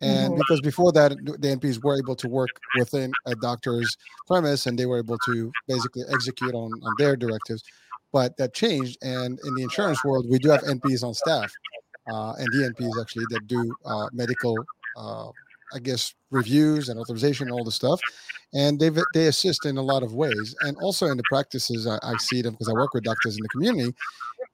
And 0.00 0.30
mm-hmm. 0.30 0.38
because 0.38 0.60
before 0.62 0.92
that, 0.92 1.10
the 1.10 1.48
NPs 1.48 1.82
were 1.82 1.98
able 1.98 2.16
to 2.16 2.28
work 2.28 2.48
within 2.78 3.12
a 3.26 3.34
doctor's 3.34 3.94
premise 4.26 4.66
and 4.66 4.78
they 4.78 4.86
were 4.86 4.98
able 4.98 5.18
to 5.26 5.52
basically 5.68 6.04
execute 6.10 6.54
on, 6.54 6.72
on 6.72 6.94
their 6.96 7.16
directives. 7.16 7.62
But 8.12 8.36
that 8.38 8.54
changed. 8.54 8.96
And 9.02 9.38
in 9.44 9.54
the 9.56 9.62
insurance 9.62 10.02
world, 10.02 10.26
we 10.28 10.38
do 10.38 10.48
have 10.48 10.62
NPs 10.62 11.04
on 11.04 11.12
staff 11.12 11.52
uh, 12.10 12.32
and 12.38 12.48
DNPs 12.52 13.00
actually 13.00 13.26
that 13.30 13.46
do 13.46 13.74
uh, 13.84 14.08
medical, 14.12 14.56
uh, 14.96 15.28
I 15.72 15.78
guess, 15.78 16.14
reviews 16.30 16.88
and 16.88 16.98
authorization 16.98 17.48
and 17.48 17.52
all 17.52 17.64
the 17.64 17.72
stuff. 17.72 18.00
And 18.52 18.80
they 18.80 18.90
they 19.14 19.26
assist 19.26 19.66
in 19.66 19.76
a 19.76 19.82
lot 19.82 20.02
of 20.02 20.14
ways. 20.14 20.54
And 20.62 20.76
also 20.78 21.06
in 21.06 21.16
the 21.16 21.22
practices, 21.28 21.86
I, 21.86 21.98
I 22.02 22.16
see 22.16 22.42
them 22.42 22.54
because 22.54 22.68
I 22.68 22.72
work 22.72 22.94
with 22.94 23.04
doctors 23.04 23.36
in 23.36 23.42
the 23.42 23.48
community. 23.48 23.94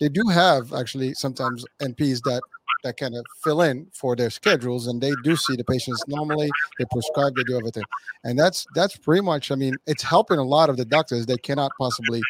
They 0.00 0.08
do 0.08 0.28
have 0.28 0.74
actually 0.74 1.14
sometimes 1.14 1.64
NPs 1.80 2.20
that 2.24 2.42
that 2.84 2.96
kind 2.96 3.16
of 3.16 3.24
fill 3.42 3.62
in 3.62 3.86
for 3.92 4.14
their 4.14 4.30
schedules 4.30 4.86
and 4.86 5.00
they 5.00 5.12
do 5.24 5.34
see 5.34 5.56
the 5.56 5.64
patients 5.64 6.02
normally 6.06 6.48
they 6.78 6.84
prescribe 6.92 7.34
they 7.34 7.42
do 7.44 7.56
everything 7.56 7.82
and 8.24 8.38
that's 8.38 8.66
that's 8.74 8.96
pretty 8.96 9.22
much 9.22 9.50
i 9.50 9.54
mean 9.54 9.74
it's 9.86 10.02
helping 10.02 10.38
a 10.38 10.42
lot 10.42 10.68
of 10.68 10.76
the 10.76 10.84
doctors 10.84 11.26
they 11.26 11.38
cannot 11.38 11.72
possibly 11.78 12.22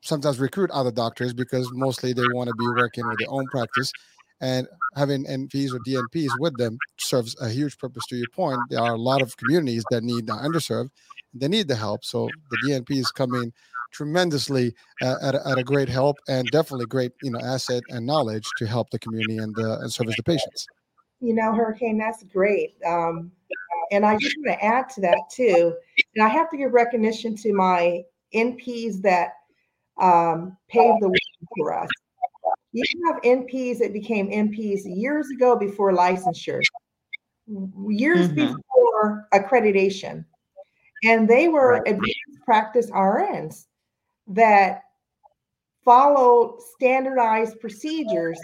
sometimes 0.00 0.38
recruit 0.38 0.70
other 0.70 0.92
doctors 0.92 1.32
because 1.34 1.68
mostly 1.72 2.12
they 2.12 2.22
want 2.32 2.48
to 2.48 2.54
be 2.58 2.66
working 2.68 3.06
with 3.06 3.18
their 3.18 3.30
own 3.30 3.44
practice 3.48 3.92
and 4.40 4.68
having 4.94 5.24
NPs 5.24 5.72
or 5.72 5.78
DNPs 5.80 6.30
with 6.40 6.56
them 6.56 6.78
serves 6.98 7.36
a 7.40 7.48
huge 7.48 7.78
purpose. 7.78 8.04
To 8.06 8.16
your 8.16 8.28
point, 8.28 8.60
there 8.70 8.80
are 8.80 8.94
a 8.94 8.98
lot 8.98 9.22
of 9.22 9.36
communities 9.36 9.84
that 9.90 10.02
need 10.02 10.26
underserved, 10.26 10.90
they 11.34 11.48
need 11.48 11.68
the 11.68 11.76
help. 11.76 12.04
So 12.04 12.28
the 12.50 12.56
DNPs 12.66 13.06
come 13.14 13.34
in 13.34 13.52
tremendously 13.92 14.74
uh, 15.02 15.16
at, 15.22 15.34
a, 15.34 15.48
at 15.48 15.58
a 15.58 15.64
great 15.64 15.88
help 15.88 16.16
and 16.28 16.46
definitely 16.50 16.86
great 16.86 17.12
you 17.22 17.30
know 17.30 17.38
asset 17.40 17.82
and 17.88 18.04
knowledge 18.04 18.46
to 18.58 18.66
help 18.66 18.90
the 18.90 18.98
community 18.98 19.38
and 19.38 19.56
uh, 19.58 19.78
and 19.80 19.92
service 19.92 20.16
the 20.16 20.22
patients. 20.22 20.66
You 21.20 21.34
know, 21.34 21.54
Hurricane, 21.54 21.96
that's 21.96 22.22
great. 22.24 22.74
Um, 22.86 23.32
and 23.90 24.04
I 24.04 24.16
just 24.18 24.36
want 24.38 24.58
to 24.58 24.64
add 24.64 24.88
to 24.90 25.00
that 25.02 25.18
too. 25.30 25.74
And 26.14 26.24
I 26.24 26.28
have 26.28 26.50
to 26.50 26.56
give 26.56 26.72
recognition 26.72 27.36
to 27.36 27.54
my 27.54 28.02
NPs 28.34 29.00
that 29.02 29.32
um, 29.98 30.56
paved 30.68 31.00
the 31.00 31.08
way 31.08 31.18
for 31.56 31.78
us. 31.78 31.88
You 32.76 33.06
have 33.06 33.22
NPs 33.22 33.78
that 33.78 33.94
became 33.94 34.28
NPs 34.28 34.82
years 34.84 35.30
ago 35.30 35.56
before 35.56 35.92
licensure. 35.92 36.60
years 37.88 38.28
mm-hmm. 38.28 38.34
before 38.34 39.28
accreditation. 39.32 40.26
And 41.04 41.26
they 41.26 41.48
were 41.48 41.72
right. 41.72 41.82
advanced 41.86 42.44
practice 42.44 42.90
RNs 42.90 43.64
that 44.26 44.82
followed 45.86 46.60
standardized 46.74 47.60
procedures 47.60 48.38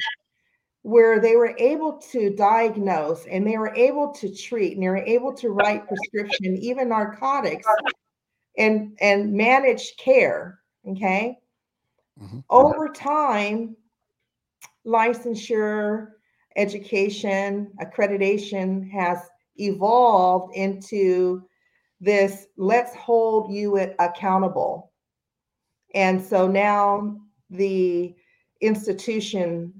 where 0.80 1.20
they 1.20 1.36
were 1.36 1.54
able 1.58 1.92
to 2.12 2.30
diagnose 2.34 3.26
and 3.26 3.46
they 3.46 3.58
were 3.58 3.74
able 3.74 4.12
to 4.12 4.34
treat 4.34 4.74
and 4.74 4.82
they 4.82 4.88
were 4.88 4.96
able 4.96 5.34
to 5.34 5.50
write 5.50 5.86
prescription, 5.86 6.56
even 6.56 6.88
narcotics, 6.88 7.66
and 8.56 8.96
and 9.02 9.30
manage 9.32 9.94
care. 9.98 10.58
Okay. 10.88 11.38
Mm-hmm. 12.20 12.40
Over 12.48 12.88
time, 12.88 13.76
licensure, 14.86 16.08
education, 16.56 17.72
accreditation 17.80 18.90
has 18.90 19.18
evolved 19.56 20.54
into 20.56 21.42
this 22.00 22.46
let's 22.56 22.94
hold 22.96 23.52
you 23.52 23.78
accountable. 24.00 24.92
And 25.94 26.20
so 26.22 26.48
now 26.48 27.20
the 27.50 28.14
institution, 28.60 29.72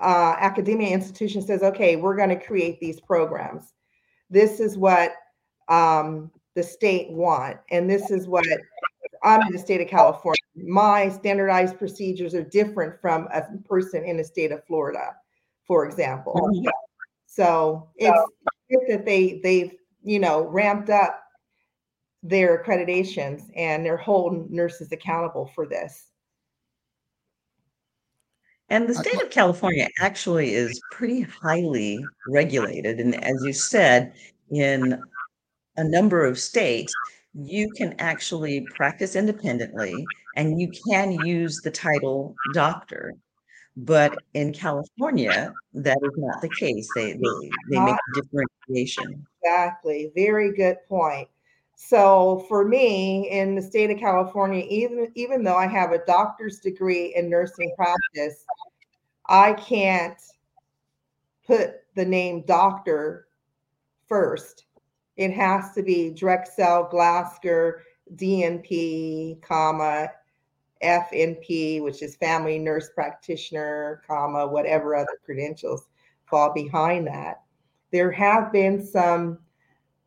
uh, 0.00 0.36
academia 0.38 0.88
institution 0.88 1.42
says, 1.42 1.62
okay, 1.62 1.96
we're 1.96 2.16
going 2.16 2.30
to 2.30 2.40
create 2.40 2.80
these 2.80 3.00
programs. 3.00 3.74
This 4.30 4.60
is 4.60 4.78
what 4.78 5.12
um, 5.68 6.30
the 6.54 6.62
state 6.62 7.10
want, 7.10 7.58
and 7.70 7.90
this 7.90 8.10
is 8.10 8.26
what 8.26 8.46
I'm 9.22 9.42
in 9.42 9.52
the 9.52 9.58
state 9.58 9.80
of 9.80 9.88
California. 9.88 10.39
My 10.56 11.08
standardized 11.08 11.78
procedures 11.78 12.34
are 12.34 12.44
different 12.44 13.00
from 13.00 13.28
a 13.32 13.42
person 13.68 14.04
in 14.04 14.16
the 14.16 14.24
state 14.24 14.52
of 14.52 14.64
Florida, 14.66 15.14
for 15.66 15.86
example. 15.86 16.34
Mm-hmm. 16.34 16.68
So 17.26 17.88
it's 17.96 18.20
good 18.70 18.80
that 18.88 19.04
they 19.06 19.40
they've 19.42 19.72
you 20.02 20.18
know 20.18 20.42
ramped 20.42 20.90
up 20.90 21.22
their 22.22 22.62
accreditations 22.62 23.42
and 23.56 23.84
they're 23.84 23.96
holding 23.96 24.46
nurses 24.50 24.92
accountable 24.92 25.50
for 25.54 25.66
this. 25.66 26.08
And 28.68 28.88
the 28.88 28.94
state 28.94 29.20
of 29.20 29.30
California 29.30 29.88
actually 29.98 30.54
is 30.54 30.80
pretty 30.92 31.22
highly 31.22 32.04
regulated. 32.28 33.00
And 33.00 33.16
as 33.24 33.42
you 33.44 33.52
said, 33.52 34.12
in 34.50 35.00
a 35.76 35.82
number 35.82 36.24
of 36.24 36.38
states, 36.38 36.92
you 37.34 37.70
can 37.70 37.94
actually 37.98 38.66
practice 38.74 39.14
independently 39.14 40.04
and 40.36 40.60
you 40.60 40.70
can 40.88 41.12
use 41.24 41.60
the 41.60 41.70
title 41.70 42.34
doctor. 42.52 43.14
But 43.76 44.18
in 44.34 44.52
California, 44.52 45.52
that 45.74 45.98
is 46.02 46.12
not 46.16 46.42
the 46.42 46.48
case. 46.48 46.88
They 46.94 47.12
they, 47.12 47.50
they 47.70 47.80
make 47.80 47.94
a 47.94 48.20
differentiation. 48.20 49.26
Exactly. 49.42 50.10
Very 50.14 50.52
good 50.52 50.76
point. 50.88 51.28
So 51.76 52.44
for 52.48 52.66
me 52.66 53.30
in 53.30 53.54
the 53.54 53.62
state 53.62 53.90
of 53.90 53.98
California, 53.98 54.66
even 54.68 55.10
even 55.14 55.44
though 55.44 55.56
I 55.56 55.66
have 55.66 55.92
a 55.92 56.04
doctor's 56.04 56.58
degree 56.58 57.14
in 57.16 57.30
nursing 57.30 57.72
practice, 57.76 58.44
I 59.26 59.52
can't 59.54 60.20
put 61.46 61.76
the 61.94 62.04
name 62.04 62.42
doctor 62.46 63.28
first 64.08 64.64
it 65.20 65.34
has 65.34 65.72
to 65.74 65.82
be 65.82 66.10
Drexzell, 66.16 66.90
Glasker, 66.90 67.80
DNP, 68.16 69.42
comma, 69.42 70.08
FNP, 70.82 71.82
which 71.82 72.02
is 72.02 72.16
family 72.16 72.58
nurse 72.58 72.88
practitioner, 72.94 74.00
comma, 74.06 74.46
whatever 74.46 74.96
other 74.96 75.20
credentials 75.22 75.88
fall 76.24 76.54
behind 76.54 77.06
that. 77.06 77.42
There 77.92 78.10
have 78.10 78.50
been 78.50 78.82
some 78.82 79.40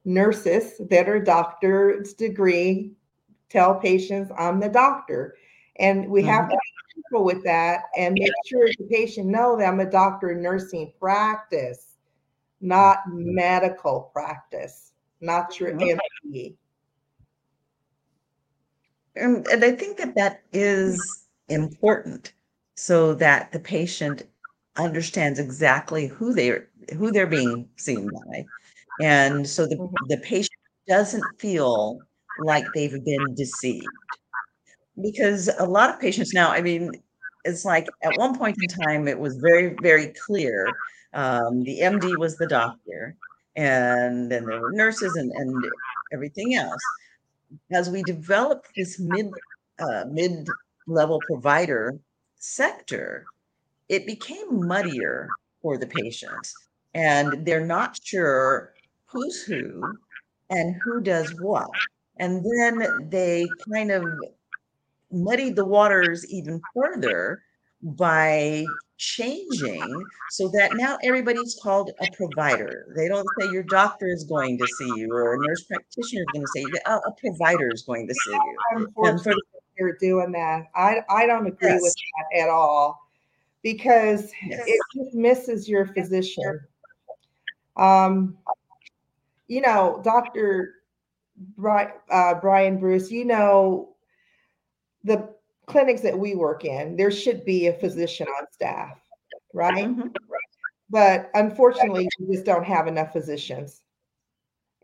nurses 0.03 0.81
that 0.89 1.07
are 1.07 1.19
doctor's 1.19 2.15
degree 2.15 2.93
tell 3.49 3.75
patients 3.75 4.31
I'm 4.35 4.59
the 4.59 4.67
doctor. 4.67 5.35
And 5.75 6.09
we 6.09 6.21
mm-hmm. 6.21 6.29
have 6.29 6.49
to 6.49 6.55
be 6.55 7.01
careful 7.03 7.23
with 7.23 7.43
that 7.43 7.83
and 7.95 8.15
make 8.15 8.31
sure 8.47 8.67
the 8.79 8.87
patient 8.89 9.27
know 9.27 9.57
that 9.57 9.67
I'm 9.67 9.79
a 9.79 9.85
doctor 9.85 10.31
in 10.31 10.41
nursing 10.41 10.91
practice, 10.99 11.97
not 12.61 12.97
mm-hmm. 13.07 13.35
medical 13.35 14.09
practice 14.11 14.92
not 15.23 15.59
your 15.59 15.71
MD. 15.71 16.55
And, 19.15 19.47
and 19.47 19.63
I 19.63 19.71
think 19.71 19.97
that 19.97 20.15
that 20.15 20.41
is 20.51 21.27
important 21.47 22.33
so 22.75 23.13
that 23.15 23.51
the 23.51 23.59
patient 23.59 24.23
understands 24.77 25.39
exactly 25.39 26.07
who 26.07 26.33
they're 26.33 26.67
who 26.97 27.11
they're 27.11 27.27
being 27.27 27.69
seen 27.77 28.09
by 28.09 28.45
and 28.99 29.47
so 29.47 29.67
the, 29.67 29.75
mm-hmm. 29.75 30.07
the 30.07 30.17
patient 30.17 30.49
doesn't 30.87 31.39
feel 31.39 32.01
like 32.39 32.73
they've 32.73 33.03
been 33.05 33.35
deceived 33.35 33.87
because 35.01 35.49
a 35.59 35.65
lot 35.65 35.91
of 35.91 35.99
patients 35.99 36.33
now 36.33 36.49
i 36.49 36.59
mean 36.59 36.91
it's 37.45 37.63
like 37.63 37.87
at 38.01 38.17
one 38.17 38.35
point 38.35 38.57
in 38.59 38.67
time 38.67 39.07
it 39.07 39.19
was 39.19 39.37
very 39.37 39.75
very 39.75 40.07
clear 40.25 40.67
um, 41.13 41.63
the 41.63 41.79
md 41.81 42.17
was 42.17 42.37
the 42.37 42.47
doctor 42.47 43.15
and 43.55 44.31
then 44.31 44.45
there 44.45 44.59
were 44.59 44.71
nurses 44.71 45.15
and, 45.15 45.31
and 45.31 45.63
everything 46.11 46.55
else. 46.55 46.81
As 47.71 47.89
we 47.89 48.03
developed 48.03 48.69
this 48.75 48.99
mid 48.99 49.31
uh, 49.79 50.05
mid 50.09 50.47
level 50.87 51.19
provider 51.27 51.99
sector, 52.37 53.25
it 53.89 54.05
became 54.05 54.67
muddier 54.67 55.29
for 55.61 55.77
the 55.77 55.87
patients, 55.87 56.55
and 56.93 57.45
they're 57.45 57.65
not 57.65 57.99
sure 58.03 58.73
who's 59.05 59.43
who 59.43 59.97
and 60.49 60.75
who 60.83 61.01
does 61.01 61.33
what. 61.39 61.69
And 62.17 62.43
then 62.43 63.09
they 63.09 63.47
kind 63.71 63.91
of 63.91 64.03
muddied 65.11 65.55
the 65.55 65.65
waters 65.65 66.25
even 66.31 66.61
further 66.75 67.43
by 67.83 68.65
changing 68.97 70.03
so 70.31 70.47
that 70.47 70.71
now 70.75 70.97
everybody's 71.03 71.59
called 71.61 71.91
a 71.99 72.07
provider. 72.15 72.93
They 72.95 73.07
don't 73.07 73.27
say 73.39 73.49
your 73.51 73.63
doctor 73.63 74.07
is 74.07 74.23
going 74.23 74.57
to 74.57 74.67
see 74.77 74.91
you 74.95 75.11
or 75.11 75.35
a 75.35 75.47
nurse 75.47 75.63
practitioner 75.63 76.21
is 76.21 76.27
going 76.33 76.45
to 76.45 76.51
say 76.55 76.81
oh, 76.85 77.01
a 77.05 77.11
provider 77.19 77.69
is 77.71 77.81
going 77.81 78.07
to 78.07 78.13
see 78.13 78.31
you. 78.31 78.57
Unfortunately, 78.75 79.41
you're 79.77 79.97
doing 79.97 80.31
that. 80.31 80.67
I, 80.75 81.01
I 81.09 81.25
don't 81.25 81.47
agree 81.47 81.69
yes. 81.69 81.81
with 81.81 81.93
that 81.93 82.43
at 82.43 82.49
all 82.49 82.99
because 83.63 84.31
yes. 84.45 84.63
it 84.65 84.79
just 84.95 85.15
misses 85.15 85.67
your 85.67 85.87
physician. 85.87 86.61
Um, 87.75 88.37
you 89.47 89.61
know, 89.61 90.01
Dr. 90.03 90.75
Bryant, 91.57 91.91
uh, 92.09 92.35
Bryant 92.35 92.79
Bruce, 92.79 93.11
you 93.11 93.25
know, 93.25 93.95
the 95.03 95.33
clinics 95.65 96.01
that 96.01 96.17
we 96.17 96.35
work 96.35 96.65
in, 96.65 96.95
there 96.95 97.11
should 97.11 97.45
be 97.45 97.67
a 97.67 97.73
physician 97.73 98.27
on 98.39 98.45
staff, 98.51 98.99
right? 99.53 99.87
Mm-hmm. 99.87 100.07
But 100.89 101.29
unfortunately, 101.33 102.07
we 102.19 102.35
just 102.35 102.45
don't 102.45 102.65
have 102.65 102.87
enough 102.87 103.13
physicians. 103.13 103.81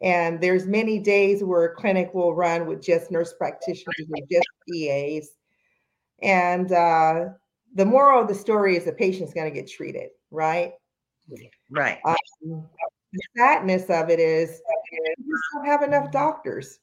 And 0.02 0.40
there's 0.40 0.66
many 0.66 0.98
days 0.98 1.44
where 1.44 1.66
a 1.66 1.76
clinic 1.76 2.14
will 2.14 2.34
run 2.34 2.66
with 2.66 2.82
just 2.82 3.12
nurse 3.12 3.34
practitioners 3.34 4.08
or 4.10 4.26
just 4.32 4.48
PAs. 4.70 5.36
And 6.22 6.72
uh, 6.72 7.26
the 7.76 7.86
moral 7.86 8.22
of 8.22 8.28
the 8.28 8.36
story 8.36 8.78
is 8.78 8.86
the 8.86 8.94
patient's 8.94 9.34
going 9.34 9.52
to 9.52 9.60
get 9.60 9.70
treated, 9.70 10.10
right? 10.32 10.74
Right. 11.70 12.00
Um, 12.06 12.16
the 13.12 13.22
sadness 13.38 13.84
of 13.90 14.10
it 14.10 14.20
is 14.20 14.62
we 15.18 15.32
just 15.32 15.44
don't 15.54 15.66
have 15.66 15.82
enough 15.84 16.12
doctors. 16.12 16.80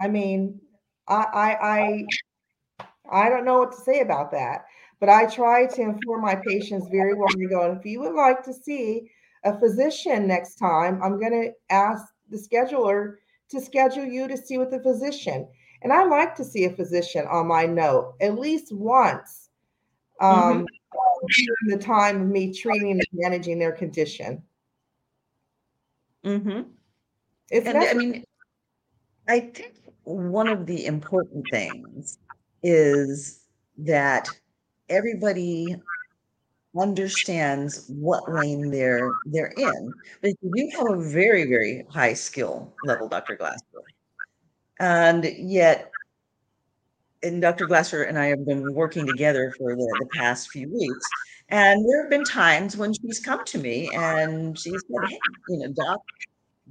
I 0.00 0.08
mean, 0.08 0.60
I, 1.06 1.26
I, 1.32 1.56
I 1.62 2.06
I 3.10 3.28
don't 3.28 3.44
know 3.44 3.58
what 3.58 3.72
to 3.72 3.80
say 3.80 4.00
about 4.00 4.30
that, 4.32 4.66
but 5.00 5.08
I 5.08 5.26
try 5.26 5.66
to 5.66 5.82
inform 5.82 6.22
my 6.22 6.36
patients 6.36 6.88
very 6.90 7.14
well. 7.14 7.28
I 7.30 7.44
go, 7.44 7.70
and 7.70 7.78
if 7.78 7.84
you 7.84 8.00
would 8.00 8.14
like 8.14 8.42
to 8.44 8.52
see 8.52 9.10
a 9.44 9.58
physician 9.58 10.26
next 10.26 10.56
time, 10.56 11.00
I'm 11.02 11.18
going 11.18 11.32
to 11.32 11.52
ask 11.70 12.12
the 12.30 12.36
scheduler 12.38 13.16
to 13.50 13.60
schedule 13.60 14.04
you 14.04 14.28
to 14.28 14.36
see 14.36 14.58
with 14.58 14.70
the 14.70 14.80
physician. 14.80 15.48
And 15.82 15.92
I 15.92 16.04
like 16.04 16.34
to 16.36 16.44
see 16.44 16.64
a 16.64 16.70
physician 16.70 17.26
on 17.30 17.46
my 17.46 17.66
note 17.66 18.14
at 18.20 18.38
least 18.38 18.72
once 18.72 19.48
um, 20.20 20.32
mm-hmm. 20.32 20.64
during 21.36 21.78
the 21.78 21.84
time 21.84 22.22
of 22.22 22.28
me 22.28 22.52
treating 22.52 22.90
and 22.92 23.02
managing 23.12 23.58
their 23.58 23.72
condition. 23.72 24.42
Mm-hmm. 26.24 26.62
It's 27.50 27.66
and 27.66 27.78
I 27.78 27.94
mean, 27.94 28.24
I 29.28 29.40
think 29.40 29.74
one 30.02 30.48
of 30.48 30.66
the 30.66 30.86
important 30.86 31.46
things 31.50 32.18
is 32.68 33.40
that 33.78 34.28
everybody 34.90 35.74
understands 36.78 37.86
what 37.88 38.30
lane 38.30 38.70
they're 38.70 39.10
they're 39.24 39.54
in. 39.56 39.92
But 40.20 40.32
you 40.42 40.70
have 40.76 40.90
a 40.90 41.02
very 41.02 41.44
very 41.46 41.86
high 41.88 42.12
skill 42.12 42.74
level, 42.84 43.08
Dr. 43.08 43.36
Glasker, 43.36 43.82
and 44.78 45.24
yet, 45.24 45.90
and 47.22 47.40
Dr. 47.40 47.66
Glasker 47.66 48.06
and 48.06 48.18
I 48.18 48.26
have 48.26 48.44
been 48.44 48.74
working 48.74 49.06
together 49.06 49.54
for 49.56 49.74
the, 49.74 49.96
the 50.00 50.06
past 50.14 50.50
few 50.50 50.68
weeks, 50.68 51.06
And 51.48 51.88
there 51.88 52.02
have 52.02 52.10
been 52.10 52.24
times 52.24 52.76
when 52.76 52.92
she's 52.92 53.20
come 53.20 53.44
to 53.46 53.58
me 53.58 53.90
and 53.94 54.58
she 54.58 54.70
said, 54.70 55.08
Hey, 55.08 55.18
you 55.48 55.58
know, 55.58 55.72
doc, 55.72 56.00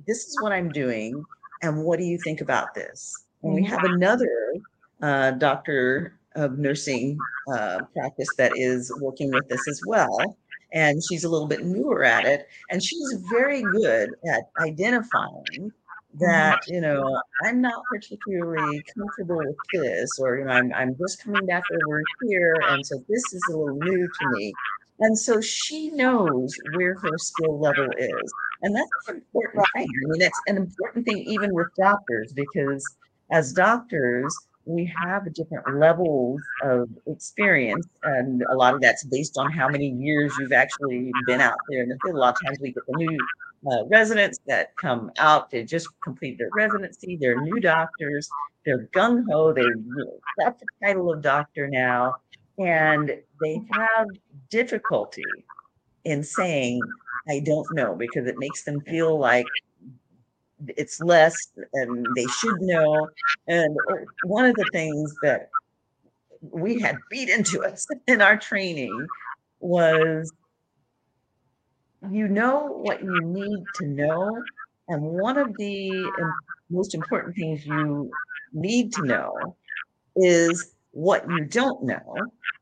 this 0.05 0.27
is 0.27 0.37
what 0.41 0.51
I'm 0.51 0.69
doing. 0.69 1.23
And 1.63 1.83
what 1.83 1.97
do 1.97 2.05
you 2.05 2.19
think 2.23 2.41
about 2.41 2.75
this? 2.75 3.25
And 3.41 3.53
we 3.53 3.63
have 3.65 3.79
mm-hmm. 3.79 3.95
another 3.95 4.53
uh, 5.01 5.31
doctor 5.31 6.19
of 6.35 6.59
nursing 6.59 7.25
uh, 7.51 7.81
practice 7.93 8.35
that 8.35 8.53
is 8.55 8.91
working 8.99 9.31
with 9.31 9.47
this 9.47 9.67
as 9.67 9.81
well. 9.83 10.37
And 10.73 11.03
she's 11.03 11.23
a 11.23 11.29
little 11.29 11.47
bit 11.47 11.63
newer 11.63 12.03
at 12.03 12.25
it. 12.25 12.47
And 12.69 12.83
she's 12.83 13.13
very 13.29 13.63
good 13.63 14.15
at 14.29 14.49
identifying 14.59 15.71
that 16.19 16.61
you 16.67 16.81
know 16.81 17.21
i'm 17.45 17.61
not 17.61 17.87
particularly 17.87 18.83
comfortable 18.97 19.43
with 19.43 19.57
this 19.71 20.19
or 20.19 20.37
you 20.37 20.45
know 20.45 20.51
i'm, 20.51 20.73
I'm 20.73 20.95
just 20.97 21.23
coming 21.23 21.45
back 21.45 21.63
over 21.71 22.01
here 22.21 22.55
and 22.69 22.85
so 22.85 23.03
this 23.07 23.33
is 23.33 23.47
a 23.47 23.57
little 23.57 23.79
new 23.79 24.07
to 24.07 24.25
me 24.27 24.53
and 24.99 25.17
so 25.17 25.41
she 25.41 25.89
knows 25.91 26.59
where 26.63 26.95
her 26.95 27.17
skill 27.17 27.59
level 27.59 27.89
is 27.97 28.33
and 28.63 28.75
that's 28.75 29.09
an 29.09 29.15
important 29.17 29.65
thing 29.75 29.87
i 30.05 30.07
mean 30.07 30.19
that's 30.19 30.41
an 30.47 30.57
important 30.57 31.05
thing 31.05 31.17
even 31.17 31.53
with 31.53 31.67
doctors 31.75 32.33
because 32.33 32.83
as 33.29 33.53
doctors 33.53 34.46
we 34.67 34.91
have 35.01 35.33
different 35.33 35.79
levels 35.79 36.41
of 36.63 36.89
experience 37.07 37.87
and 38.03 38.43
a 38.51 38.55
lot 38.55 38.73
of 38.73 38.81
that's 38.81 39.03
based 39.05 39.37
on 39.37 39.51
how 39.51 39.69
many 39.69 39.89
years 39.89 40.37
you've 40.37 40.51
actually 40.51 41.11
been 41.25 41.41
out 41.41 41.57
there 41.69 41.83
in 41.83 41.89
the 41.89 41.97
field 42.03 42.15
a 42.15 42.19
lot 42.19 42.35
of 42.35 42.45
times 42.45 42.59
we 42.59 42.71
get 42.73 42.85
the 42.87 42.95
new 42.97 43.17
uh, 43.71 43.85
residents 43.87 44.39
that 44.47 44.75
come 44.77 45.11
out. 45.17 45.49
They 45.49 45.63
just 45.63 45.87
complete 46.01 46.37
their 46.37 46.49
residency. 46.53 47.17
They're 47.19 47.41
new 47.41 47.59
doctors. 47.59 48.29
They're 48.65 48.87
gung 48.93 49.25
ho. 49.29 49.53
They 49.53 49.65
got 50.39 50.59
the 50.59 50.67
title 50.83 51.11
of 51.11 51.21
doctor 51.21 51.67
now, 51.67 52.15
and 52.57 53.11
they 53.41 53.61
have 53.71 54.07
difficulty 54.49 55.45
in 56.03 56.23
saying, 56.23 56.93
"I 57.29 57.39
don't 57.39 57.71
know," 57.71 57.95
because 57.95 58.27
it 58.27 58.37
makes 58.37 58.63
them 58.63 58.81
feel 58.81 59.17
like 59.17 59.47
it's 60.69 60.99
less 61.01 61.35
and 61.73 62.05
they 62.15 62.25
should 62.25 62.61
know. 62.61 63.07
And 63.47 63.77
one 64.23 64.45
of 64.45 64.55
the 64.55 64.69
things 64.71 65.13
that 65.21 65.49
we 66.41 66.79
had 66.79 66.97
beat 67.09 67.29
into 67.29 67.63
us 67.65 67.87
in 68.07 68.21
our 68.21 68.37
training 68.37 69.07
was 69.59 70.31
you 72.09 72.27
know 72.27 72.67
what 72.67 73.03
you 73.03 73.21
need 73.21 73.63
to 73.75 73.87
know. 73.87 74.41
And 74.87 75.01
one 75.01 75.37
of 75.37 75.55
the 75.57 76.09
most 76.69 76.93
important 76.93 77.35
things 77.35 77.65
you 77.65 78.09
need 78.53 78.93
to 78.93 79.03
know 79.03 79.57
is 80.15 80.73
what 80.91 81.29
you 81.29 81.45
don't 81.45 81.83
know. 81.83 82.15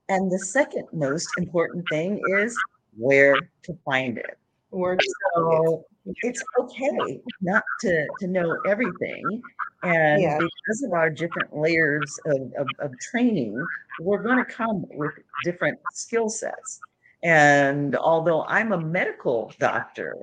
And 0.10 0.32
the 0.32 0.40
second 0.40 0.88
most 0.94 1.30
important 1.38 1.86
thing 1.90 2.22
is 2.40 2.58
where 2.98 3.36
to 3.64 3.78
find 3.86 4.18
it. 4.18 4.38
Where 4.70 4.96
to 4.96 5.14
so 5.36 5.86
it's 6.06 6.44
okay 6.60 7.20
not 7.42 7.64
to, 7.82 8.08
to 8.20 8.28
know 8.28 8.58
everything. 8.68 9.42
And 9.84 10.22
yeah. 10.22 10.38
because 10.38 10.84
of 10.84 10.94
our 10.94 11.10
different 11.10 11.56
layers 11.56 12.20
of, 12.26 12.54
of, 12.58 12.68
of 12.80 13.00
training, 13.00 13.64
we're 14.00 14.24
going 14.24 14.38
to 14.38 14.46
come 14.46 14.86
with 14.92 15.12
different 15.44 15.80
skill 15.94 16.30
sets. 16.30 16.80
And 17.24 17.96
although 17.96 18.44
I'm 18.44 18.72
a 18.72 18.80
medical 18.80 19.54
doctor, 19.60 20.16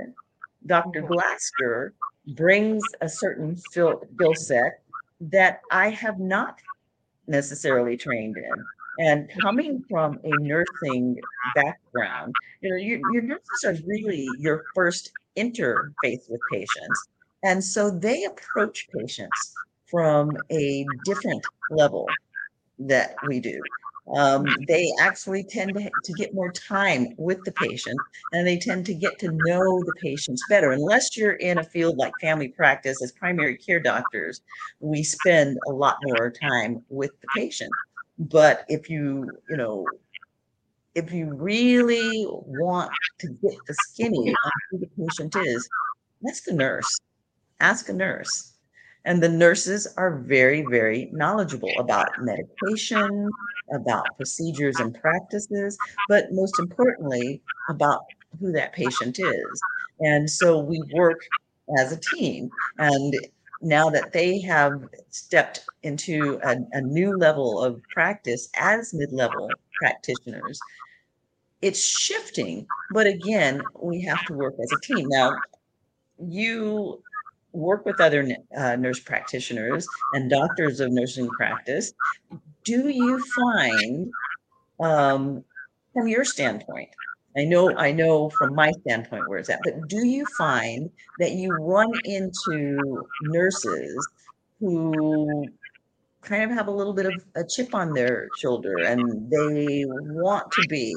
Dr. 0.66 1.02
Mm-hmm. 1.02 1.12
Glasker 1.12 1.90
brings 2.36 2.82
a 3.00 3.08
certain 3.08 3.56
skill 3.56 4.00
set 4.34 4.82
that 5.20 5.60
I 5.70 5.90
have 5.90 6.18
not 6.18 6.60
necessarily 7.26 7.96
trained 7.96 8.36
in. 8.36 8.64
And 8.98 9.30
coming 9.40 9.82
from 9.88 10.20
a 10.22 10.30
nursing 10.40 11.18
background, 11.54 12.34
you 12.60 12.70
know, 12.70 12.76
your, 12.76 13.00
your 13.12 13.22
nurses 13.22 13.64
are 13.64 13.76
really 13.86 14.28
your 14.38 14.64
first 14.74 15.12
interface 15.36 16.28
with 16.28 16.46
patients. 16.46 17.08
And 17.42 17.62
so 17.64 17.90
they 17.90 18.24
approach 18.24 18.88
patients 18.94 19.62
from 19.86 20.38
a 20.50 20.84
different 21.02 21.46
level 21.68 22.18
that 22.78 23.18
we 23.22 23.40
do 23.40 23.64
um, 24.12 24.64
they 24.66 24.90
actually 25.00 25.44
tend 25.44 25.74
to, 25.76 25.90
to 26.02 26.12
get 26.12 26.34
more 26.34 26.50
time 26.50 27.14
with 27.18 27.44
the 27.44 27.52
patient 27.52 28.04
and 28.32 28.46
they 28.46 28.58
tend 28.58 28.84
to 28.86 28.94
get 28.94 29.18
to 29.20 29.28
know 29.28 29.84
the 29.84 29.92
patients 29.92 30.44
better. 30.44 30.72
Unless 30.72 31.16
you're 31.16 31.34
in 31.34 31.58
a 31.58 31.64
field 31.64 31.96
like 31.98 32.18
family 32.20 32.48
practice 32.48 33.00
as 33.00 33.12
primary 33.12 33.56
care 33.56 33.80
doctors, 33.80 34.40
we 34.80 35.04
spend 35.04 35.58
a 35.66 35.70
lot 35.70 35.98
more 36.02 36.30
time 36.30 36.84
with 36.88 37.12
the 37.20 37.28
patient. 37.28 37.76
But 38.18 38.64
if 38.68 38.90
you, 38.90 39.40
you 39.48 39.56
know, 39.56 39.92
if 40.94 41.12
you 41.12 41.32
really 41.34 42.26
want 42.28 42.90
to 43.20 43.28
get 43.28 43.54
the 43.66 43.74
skinny 43.88 44.34
on 44.44 44.50
who 44.70 44.78
the 44.78 44.88
patient 44.98 45.36
is, 45.36 45.68
ask 46.28 46.46
a 46.48 46.52
nurse. 46.52 46.98
Ask 47.60 47.88
a 47.88 47.92
nurse 47.92 48.52
and 49.04 49.22
the 49.22 49.28
nurses 49.28 49.86
are 49.96 50.18
very, 50.18 50.62
very 50.62 51.10
knowledgeable 51.12 51.72
about 51.78 52.08
medication, 52.20 53.28
about 53.74 54.06
procedures 54.16 54.78
and 54.78 54.94
practices, 55.00 55.76
but 56.08 56.32
most 56.32 56.58
importantly, 56.58 57.40
about 57.68 58.04
who 58.40 58.52
that 58.52 58.72
patient 58.72 59.18
is. 59.18 59.62
And 60.00 60.28
so 60.30 60.58
we 60.58 60.82
work 60.94 61.20
as 61.78 61.92
a 61.92 61.98
team. 61.98 62.50
And 62.78 63.14
now 63.62 63.90
that 63.90 64.12
they 64.12 64.40
have 64.42 64.88
stepped 65.10 65.70
into 65.82 66.38
a, 66.44 66.56
a 66.72 66.80
new 66.82 67.12
level 67.12 67.60
of 67.62 67.82
practice 67.92 68.48
as 68.56 68.92
mid 68.94 69.12
level 69.12 69.60
practitioners, 69.78 70.64
it's 71.60 71.84
shifting. 71.84 72.68
But 72.90 73.06
again, 73.06 73.70
we 73.80 74.02
have 74.02 74.24
to 74.26 74.34
work 74.34 74.54
as 74.62 74.72
a 74.72 74.80
team. 74.80 75.08
Now, 75.08 75.44
you 76.18 77.02
work 77.52 77.86
with 77.86 78.00
other 78.00 78.26
uh, 78.56 78.76
nurse 78.76 79.00
practitioners 79.00 79.90
and 80.12 80.30
doctors 80.30 80.80
of 80.80 80.92
nursing 80.92 81.32
practice, 81.32 81.92
do 82.64 82.88
you 82.88 83.20
find, 83.20 84.14
um, 84.80 85.44
from 85.94 86.08
your 86.08 86.24
standpoint, 86.24 86.90
I 87.36 87.44
know, 87.44 87.76
I 87.78 87.92
know 87.92 88.28
from 88.30 88.54
my 88.54 88.72
standpoint 88.82 89.26
where 89.26 89.38
it's 89.38 89.48
at, 89.48 89.64
but 89.64 89.88
do 89.88 90.06
you 90.06 90.26
find 90.26 90.90
that 91.18 91.32
you 91.32 91.52
run 91.52 91.90
into 92.04 93.06
nurses 93.20 94.06
who 94.60 95.48
kind 96.22 96.44
of 96.44 96.50
have 96.50 96.68
a 96.68 96.70
little 96.72 96.92
bit 96.92 97.06
of 97.06 97.24
a 97.34 97.44
chip 97.44 97.74
on 97.74 97.94
their 97.94 98.30
shoulder 98.34 98.82
and 98.82 99.30
they 99.30 99.84
want 99.88 100.52
to 100.52 100.62
be 100.62 100.94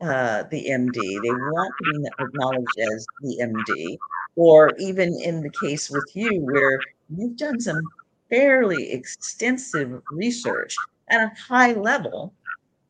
uh, 0.00 0.44
the 0.50 0.66
MD, 0.70 1.20
they 1.22 1.34
want 1.34 1.74
to 1.78 1.84
be 1.84 2.08
acknowledged 2.18 2.78
as 2.78 3.06
the 3.20 3.38
MD, 3.42 3.98
or 4.36 4.74
even 4.78 5.14
in 5.20 5.42
the 5.42 5.50
case 5.50 5.90
with 5.90 6.10
you, 6.14 6.40
where 6.40 6.80
you've 7.14 7.36
done 7.36 7.60
some 7.60 7.90
fairly 8.30 8.92
extensive 8.92 10.00
research 10.10 10.74
at 11.08 11.20
a 11.20 11.32
high 11.48 11.72
level, 11.72 12.32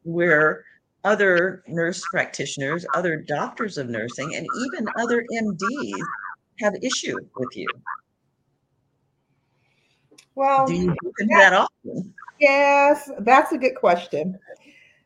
where 0.05 0.65
other 1.05 1.63
nurse 1.67 2.05
practitioners, 2.11 2.87
other 2.95 3.17
doctors 3.17 3.79
of 3.79 3.89
nursing, 3.89 4.35
and 4.35 4.47
even 4.67 4.87
other 4.97 5.25
MDs 5.33 6.03
have 6.61 6.75
issue 6.83 7.17
with 7.37 7.57
you. 7.57 7.67
Well, 10.35 10.67
do 10.67 10.75
you 10.75 10.97
do 11.03 11.27
that 11.31 11.53
often? 11.53 12.15
Yes, 12.39 13.11
that's 13.21 13.53
a 13.53 13.59
good 13.59 13.75
question. 13.75 14.39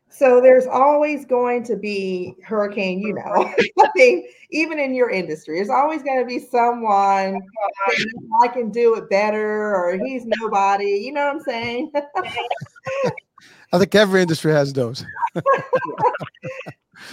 So 0.08 0.40
there's 0.40 0.66
always 0.66 1.24
going 1.24 1.64
to 1.64 1.76
be 1.76 2.36
hurricane, 2.44 3.00
you 3.00 3.14
know. 3.14 3.52
I 3.80 3.88
mean, 3.96 4.24
even 4.50 4.78
in 4.78 4.94
your 4.94 5.10
industry, 5.10 5.56
there's 5.56 5.70
always 5.70 6.04
going 6.04 6.20
to 6.20 6.24
be 6.24 6.38
someone 6.38 7.40
I 8.40 8.48
can 8.48 8.70
do 8.70 8.94
it 8.94 9.10
better 9.10 9.74
or 9.74 9.98
he's 10.04 10.22
nobody. 10.24 11.02
You 11.04 11.12
know 11.12 11.26
what 11.26 11.36
I'm 11.36 11.42
saying? 11.42 11.92
I 13.72 13.78
think 13.78 13.94
every 13.94 14.22
industry 14.22 14.52
has 14.52 14.72
those. 14.72 15.04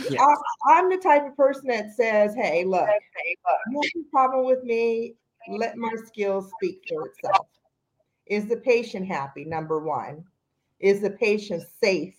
yeah. 0.10 0.26
I, 0.70 0.80
am 0.80 0.90
the 0.90 0.98
type 0.98 1.26
of 1.26 1.36
person 1.36 1.68
that 1.68 1.96
says, 1.96 2.36
"Hey, 2.36 2.64
look, 2.64 2.88
no 3.68 3.82
problem 4.12 4.46
with 4.46 4.64
me. 4.64 5.16
Let 5.50 5.78
my 5.78 5.94
skills 6.06 6.52
speak 6.58 6.82
for 6.88 7.08
itself." 7.08 7.48
Is 8.28 8.48
the 8.48 8.58
patient 8.58 9.08
happy? 9.08 9.46
Number 9.46 9.80
one. 9.80 10.24
Is 10.80 11.02
the 11.02 11.12
patient 11.12 11.64
safe? 11.82 12.16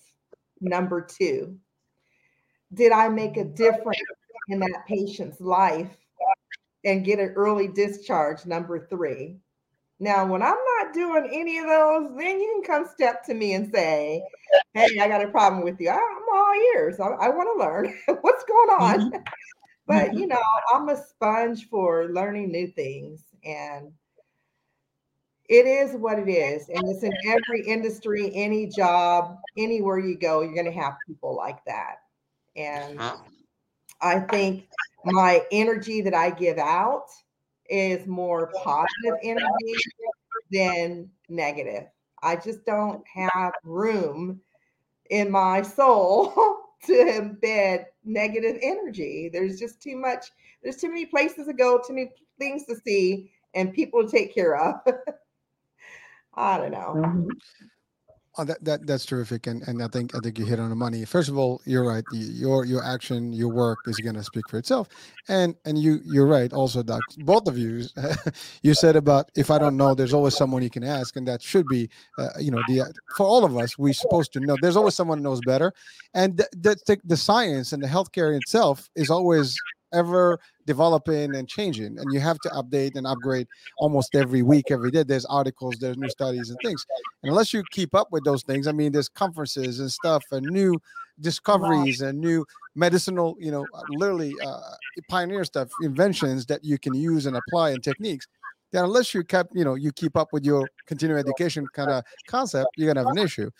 Number 0.60 1.00
two, 1.00 1.58
did 2.72 2.92
I 2.92 3.08
make 3.08 3.36
a 3.36 3.44
difference 3.44 3.98
in 4.48 4.60
that 4.60 4.84
patient's 4.86 5.40
life 5.40 5.96
and 6.84 7.04
get 7.04 7.18
an 7.18 7.30
early 7.30 7.66
discharge? 7.66 8.46
Number 8.46 8.86
three. 8.86 9.38
Now, 10.02 10.26
when 10.26 10.42
I'm 10.42 10.56
not 10.80 10.92
doing 10.92 11.30
any 11.32 11.58
of 11.58 11.66
those, 11.66 12.08
then 12.18 12.40
you 12.40 12.50
can 12.54 12.64
come 12.64 12.92
step 12.92 13.24
to 13.26 13.34
me 13.34 13.54
and 13.54 13.72
say, 13.72 14.20
Hey, 14.74 14.98
I 15.00 15.06
got 15.06 15.24
a 15.24 15.28
problem 15.28 15.62
with 15.62 15.80
you. 15.80 15.90
I'm 15.90 16.00
all 16.34 16.54
ears. 16.74 16.98
I, 16.98 17.06
I 17.06 17.28
want 17.28 17.48
to 17.54 17.64
learn 17.64 17.94
what's 18.22 18.42
going 18.42 18.70
on. 18.70 19.00
Mm-hmm. 19.00 19.18
but, 19.86 20.08
mm-hmm. 20.08 20.18
you 20.18 20.26
know, 20.26 20.42
I'm 20.74 20.88
a 20.88 21.00
sponge 21.00 21.68
for 21.68 22.08
learning 22.12 22.50
new 22.50 22.66
things. 22.66 23.22
And 23.44 23.92
it 25.48 25.66
is 25.66 25.94
what 25.94 26.18
it 26.18 26.28
is. 26.28 26.68
And 26.68 26.82
it's 26.88 27.04
in 27.04 27.12
every 27.24 27.64
industry, 27.64 28.32
any 28.34 28.66
job, 28.66 29.36
anywhere 29.56 30.00
you 30.00 30.18
go, 30.18 30.40
you're 30.40 30.52
going 30.52 30.66
to 30.66 30.80
have 30.80 30.94
people 31.06 31.36
like 31.36 31.64
that. 31.66 31.98
And 32.56 33.00
I 34.00 34.18
think 34.18 34.66
my 35.04 35.42
energy 35.52 36.00
that 36.00 36.14
I 36.14 36.30
give 36.30 36.58
out 36.58 37.06
is 37.72 38.06
more 38.06 38.52
positive 38.62 39.18
energy 39.22 39.74
than 40.52 41.08
negative. 41.30 41.84
I 42.22 42.36
just 42.36 42.66
don't 42.66 43.02
have 43.12 43.52
room 43.64 44.40
in 45.10 45.30
my 45.30 45.62
soul 45.62 46.34
to 46.84 46.92
embed 46.92 47.86
negative 48.04 48.58
energy. 48.62 49.30
There's 49.32 49.58
just 49.58 49.82
too 49.82 49.96
much, 49.96 50.26
there's 50.62 50.76
too 50.76 50.88
many 50.88 51.06
places 51.06 51.46
to 51.46 51.54
go, 51.54 51.80
too 51.84 51.94
many 51.94 52.10
things 52.38 52.66
to 52.66 52.76
see, 52.76 53.32
and 53.54 53.72
people 53.72 54.04
to 54.04 54.10
take 54.10 54.34
care 54.34 54.56
of. 54.56 54.74
I 56.34 56.58
don't 56.58 56.72
know. 56.72 56.94
Mm-hmm. 56.96 57.28
Oh, 58.38 58.44
that, 58.44 58.64
that 58.64 58.86
that's 58.86 59.04
terrific, 59.04 59.46
and 59.46 59.62
and 59.68 59.82
I 59.82 59.88
think 59.88 60.14
I 60.14 60.18
think 60.20 60.38
you 60.38 60.46
hit 60.46 60.58
on 60.58 60.70
the 60.70 60.74
money. 60.74 61.04
First 61.04 61.28
of 61.28 61.36
all, 61.36 61.60
you're 61.66 61.86
right. 61.86 62.02
Your 62.12 62.64
your 62.64 62.82
action, 62.82 63.30
your 63.30 63.50
work 63.50 63.80
is 63.86 63.98
going 63.98 64.14
to 64.14 64.22
speak 64.22 64.48
for 64.48 64.56
itself, 64.56 64.88
and 65.28 65.54
and 65.66 65.76
you 65.76 66.00
you're 66.02 66.26
right. 66.26 66.50
Also, 66.50 66.82
Doc, 66.82 67.02
both 67.18 67.46
of 67.46 67.58
you, 67.58 67.84
you 68.62 68.72
said 68.72 68.96
about 68.96 69.30
if 69.36 69.50
I 69.50 69.58
don't 69.58 69.76
know, 69.76 69.94
there's 69.94 70.14
always 70.14 70.34
someone 70.34 70.62
you 70.62 70.70
can 70.70 70.82
ask, 70.82 71.14
and 71.16 71.28
that 71.28 71.42
should 71.42 71.66
be, 71.68 71.90
uh, 72.18 72.30
you 72.40 72.50
know, 72.50 72.62
the 72.68 72.94
for 73.18 73.26
all 73.26 73.44
of 73.44 73.54
us, 73.58 73.76
we're 73.76 73.92
supposed 73.92 74.32
to 74.32 74.40
know. 74.40 74.56
There's 74.62 74.76
always 74.76 74.94
someone 74.94 75.18
who 75.18 75.24
knows 75.24 75.42
better, 75.42 75.74
and 76.14 76.38
the, 76.38 76.48
the 76.86 76.98
the 77.04 77.18
science 77.18 77.74
and 77.74 77.82
the 77.82 77.88
healthcare 77.88 78.34
itself 78.34 78.88
is 78.96 79.10
always 79.10 79.54
ever 79.92 80.38
developing 80.66 81.34
and 81.34 81.48
changing 81.48 81.98
and 81.98 82.12
you 82.12 82.20
have 82.20 82.38
to 82.40 82.48
update 82.50 82.96
and 82.96 83.06
upgrade 83.06 83.46
almost 83.78 84.14
every 84.14 84.42
week 84.42 84.70
every 84.70 84.90
day. 84.90 85.02
There's 85.02 85.24
articles 85.26 85.76
there's 85.80 85.96
new 85.96 86.08
studies 86.08 86.50
and 86.50 86.58
things. 86.62 86.84
And 87.22 87.30
unless 87.30 87.52
you 87.52 87.62
keep 87.70 87.94
up 87.94 88.08
with 88.10 88.24
those 88.24 88.42
things 88.42 88.66
i 88.66 88.72
mean 88.72 88.92
there's 88.92 89.08
conferences 89.08 89.80
and 89.80 89.90
stuff 89.90 90.22
and 90.32 90.46
new 90.46 90.78
discoveries 91.20 92.00
and 92.00 92.18
new 92.18 92.44
medicinal 92.74 93.36
you 93.38 93.50
know 93.50 93.66
uh, 93.74 93.82
literally 93.90 94.34
uh, 94.44 94.60
pioneer 95.08 95.44
stuff 95.44 95.68
inventions 95.82 96.46
that 96.46 96.64
you 96.64 96.78
can 96.78 96.94
use 96.94 97.26
and 97.26 97.36
apply 97.36 97.70
and 97.70 97.82
techniques. 97.82 98.26
Then 98.72 98.84
unless 98.84 99.12
you 99.14 99.22
kept 99.24 99.54
you 99.54 99.64
know 99.64 99.74
you 99.74 99.92
keep 99.92 100.16
up 100.16 100.28
with 100.32 100.44
your 100.44 100.68
continuing 100.86 101.20
education 101.20 101.66
kind 101.74 101.90
of 101.90 102.04
concept 102.26 102.68
you're 102.76 102.92
gonna 102.92 103.06
have 103.06 103.16
an 103.16 103.22
issue. 103.22 103.50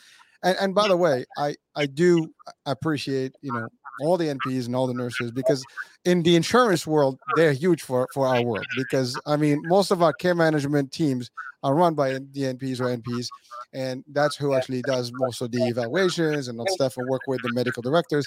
And, 0.42 0.57
and 0.61 0.75
by 0.75 0.88
the 0.88 0.97
way 0.97 1.25
i 1.38 1.55
i 1.77 1.87
do 1.87 2.33
appreciate 2.66 3.33
you 3.42 3.53
know 3.53 3.68
all 4.00 4.16
the 4.16 4.26
NPs 4.26 4.66
and 4.66 4.76
all 4.76 4.87
the 4.87 4.94
nurses 4.94 5.31
because 5.31 5.64
in 6.05 6.22
the 6.22 6.37
insurance 6.37 6.87
world 6.87 7.18
they're 7.37 7.52
huge 7.52 7.83
for 7.83 8.09
for 8.12 8.26
our 8.26 8.42
world 8.42 8.66
because 8.76 9.18
I 9.26 9.37
mean 9.37 9.61
most 9.64 9.90
of 9.90 10.02
our 10.02 10.12
care 10.12 10.35
management 10.35 10.92
teams 10.92 11.31
are 11.62 11.74
run 11.74 11.94
by 11.94 12.12
the 12.12 12.55
NPs 12.55 12.81
or 12.81 12.96
NPs 12.96 13.28
and 13.72 14.05
that's 14.09 14.37
who 14.37 14.55
actually 14.55 14.83
does 14.83 15.12
most 15.14 15.40
of 15.40 15.50
the 15.52 15.66
evaluations 15.66 16.48
and 16.48 16.61
stuff 16.70 16.96
and 16.96 17.09
work 17.09 17.22
with 17.26 17.40
the 17.42 17.52
medical 17.52 17.83
directors 17.83 18.26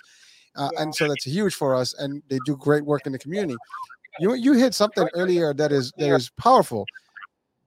uh, 0.56 0.70
and 0.78 0.94
so 0.96 1.08
that's 1.08 1.26
huge 1.26 1.56
for 1.56 1.76
us 1.76 1.94
and 1.96 2.22
they 2.30 2.40
do 2.46 2.56
great 2.56 2.86
work 2.86 3.06
in 3.06 3.12
the 3.12 3.20
community. 3.20 3.56
You 4.20 4.34
you 4.34 4.54
hit 4.54 4.74
something 4.74 5.08
earlier 5.14 5.54
that 5.54 5.72
is 5.72 5.92
that 5.98 6.16
is 6.16 6.30
powerful. 6.38 6.86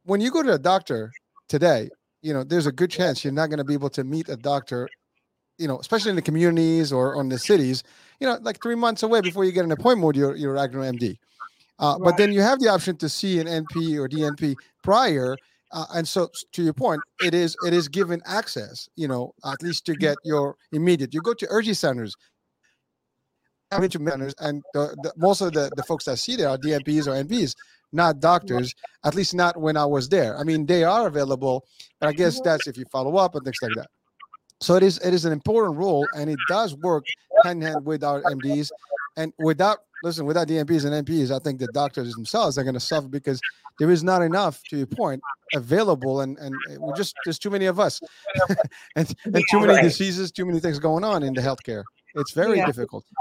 When 0.04 0.20
you 0.20 0.30
go 0.30 0.42
to 0.42 0.54
a 0.54 0.58
doctor 0.58 1.12
today, 1.48 1.90
you 2.22 2.32
know 2.32 2.44
there's 2.44 2.66
a 2.66 2.72
good 2.72 2.90
chance 2.90 3.22
you're 3.22 3.32
not 3.32 3.48
going 3.48 3.58
to 3.58 3.64
be 3.64 3.74
able 3.74 3.90
to 3.90 4.04
meet 4.04 4.28
a 4.28 4.37
doctor 4.37 4.88
you 5.58 5.68
know, 5.68 5.78
especially 5.78 6.10
in 6.10 6.16
the 6.16 6.22
communities 6.22 6.92
or 6.92 7.16
on 7.16 7.28
the 7.28 7.38
cities, 7.38 7.82
you 8.20 8.26
know, 8.26 8.38
like 8.42 8.62
three 8.62 8.74
months 8.74 9.02
away 9.02 9.20
before 9.20 9.44
you 9.44 9.52
get 9.52 9.64
an 9.64 9.72
appointment 9.72 10.06
with 10.06 10.16
your, 10.16 10.36
your 10.36 10.54
agno 10.54 10.98
MD. 10.98 11.16
Uh, 11.78 11.96
right. 11.98 12.04
But 12.04 12.16
then 12.16 12.32
you 12.32 12.40
have 12.40 12.60
the 12.60 12.68
option 12.68 12.96
to 12.96 13.08
see 13.08 13.38
an 13.38 13.46
NP 13.46 13.98
or 13.98 14.08
DNP 14.08 14.56
prior. 14.82 15.36
Uh, 15.70 15.84
and 15.94 16.08
so 16.08 16.28
to 16.52 16.62
your 16.62 16.72
point, 16.72 17.00
it 17.22 17.34
is 17.34 17.54
it 17.66 17.74
is 17.74 17.88
given 17.88 18.22
access, 18.24 18.88
you 18.96 19.06
know, 19.06 19.34
at 19.44 19.62
least 19.62 19.84
to 19.86 19.94
get 19.94 20.16
your 20.24 20.56
immediate. 20.72 21.12
You 21.12 21.20
go 21.20 21.34
to 21.34 21.46
urgent 21.50 21.76
centers, 21.76 22.16
centers, 23.70 24.34
and 24.38 24.62
the, 24.72 24.96
the, 25.02 25.12
most 25.16 25.40
of 25.42 25.52
the, 25.52 25.70
the 25.76 25.82
folks 25.82 26.06
that 26.06 26.18
see 26.18 26.36
there 26.36 26.48
are 26.48 26.56
DNPs 26.56 27.06
or 27.06 27.22
NPs, 27.22 27.54
not 27.92 28.20
doctors, 28.20 28.74
at 29.04 29.14
least 29.14 29.34
not 29.34 29.60
when 29.60 29.76
I 29.76 29.84
was 29.84 30.08
there. 30.08 30.38
I 30.38 30.44
mean, 30.44 30.64
they 30.64 30.84
are 30.84 31.06
available, 31.06 31.66
but 32.00 32.08
I 32.08 32.12
guess 32.12 32.40
that's 32.40 32.66
if 32.66 32.78
you 32.78 32.86
follow 32.90 33.16
up 33.16 33.34
and 33.34 33.44
things 33.44 33.58
like 33.60 33.74
that. 33.76 33.88
So 34.60 34.74
it 34.74 34.82
is 34.82 34.98
it 34.98 35.14
is 35.14 35.24
an 35.24 35.32
important 35.32 35.76
role, 35.76 36.06
and 36.16 36.28
it 36.28 36.38
does 36.48 36.74
work 36.76 37.04
hand 37.44 37.62
in 37.62 37.72
hand 37.72 37.86
with 37.86 38.02
our 38.02 38.22
MDs. 38.22 38.70
And 39.16 39.32
without 39.38 39.78
listen, 40.02 40.26
without 40.26 40.48
the 40.48 40.54
MPs 40.54 40.84
and 40.84 41.06
MPs, 41.06 41.34
I 41.34 41.38
think 41.38 41.60
the 41.60 41.68
doctors 41.68 42.12
themselves 42.14 42.58
are 42.58 42.64
going 42.64 42.74
to 42.74 42.80
suffer 42.80 43.08
because 43.08 43.40
there 43.78 43.90
is 43.90 44.02
not 44.02 44.22
enough, 44.22 44.62
to 44.70 44.76
your 44.76 44.86
point, 44.86 45.22
available, 45.54 46.20
and 46.20 46.36
and 46.38 46.54
eh, 46.70 46.76
we're 46.78 46.96
just 46.96 47.14
there's 47.24 47.38
too 47.38 47.50
many 47.50 47.66
of 47.66 47.78
us, 47.78 48.00
and, 48.96 49.14
and 49.24 49.44
too 49.50 49.60
many 49.60 49.80
diseases, 49.80 50.32
too 50.32 50.44
many 50.44 50.60
things 50.60 50.78
going 50.78 51.04
on 51.04 51.22
in 51.22 51.34
the 51.34 51.40
healthcare. 51.40 51.84
It's 52.16 52.32
very 52.32 52.58
yeah. 52.58 52.66
difficult. 52.66 53.04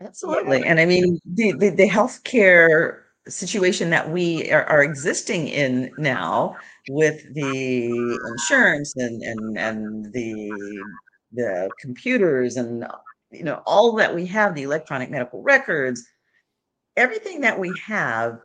Absolutely, 0.00 0.64
and 0.64 0.80
I 0.80 0.86
mean 0.86 1.20
the 1.26 1.52
the, 1.52 1.70
the 1.70 1.88
healthcare 1.88 3.02
situation 3.28 3.90
that 3.90 4.10
we 4.10 4.50
are, 4.52 4.64
are 4.64 4.82
existing 4.82 5.48
in 5.48 5.92
now 5.98 6.56
with 6.86 7.22
the 7.34 8.20
insurance 8.24 8.94
and 8.96 9.22
and 9.22 9.58
and 9.58 10.12
the 10.12 10.86
the 11.32 11.72
computers 11.80 12.56
and 12.56 12.86
you 13.30 13.42
know 13.42 13.62
all 13.66 13.92
that 13.96 14.14
we 14.14 14.26
have 14.26 14.54
the 14.54 14.62
electronic 14.62 15.10
medical 15.10 15.42
records 15.42 16.06
everything 16.96 17.40
that 17.40 17.58
we 17.58 17.74
have 17.74 18.38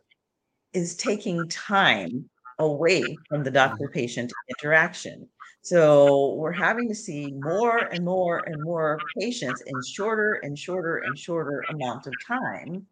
is 0.72 0.96
taking 0.96 1.48
time 1.48 2.28
away 2.58 3.22
from 3.28 3.42
the 3.42 3.50
doctor 3.50 3.88
patient 3.88 4.32
interaction. 4.48 5.28
So 5.62 6.34
we're 6.34 6.52
having 6.52 6.88
to 6.88 6.94
see 6.94 7.32
more 7.32 7.78
and 7.78 8.04
more 8.04 8.40
and 8.40 8.62
more 8.62 9.04
patients 9.18 9.62
in 9.62 9.82
shorter 9.82 10.34
and 10.42 10.58
shorter 10.58 10.98
and 10.98 11.16
shorter 11.16 11.66
amount 11.68 12.06
of 12.06 12.14
time 12.26 12.86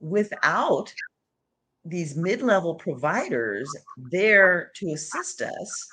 without 0.00 0.92
these 1.84 2.16
mid-level 2.16 2.74
providers 2.74 3.68
there 4.10 4.70
to 4.76 4.92
assist 4.92 5.40
us 5.40 5.88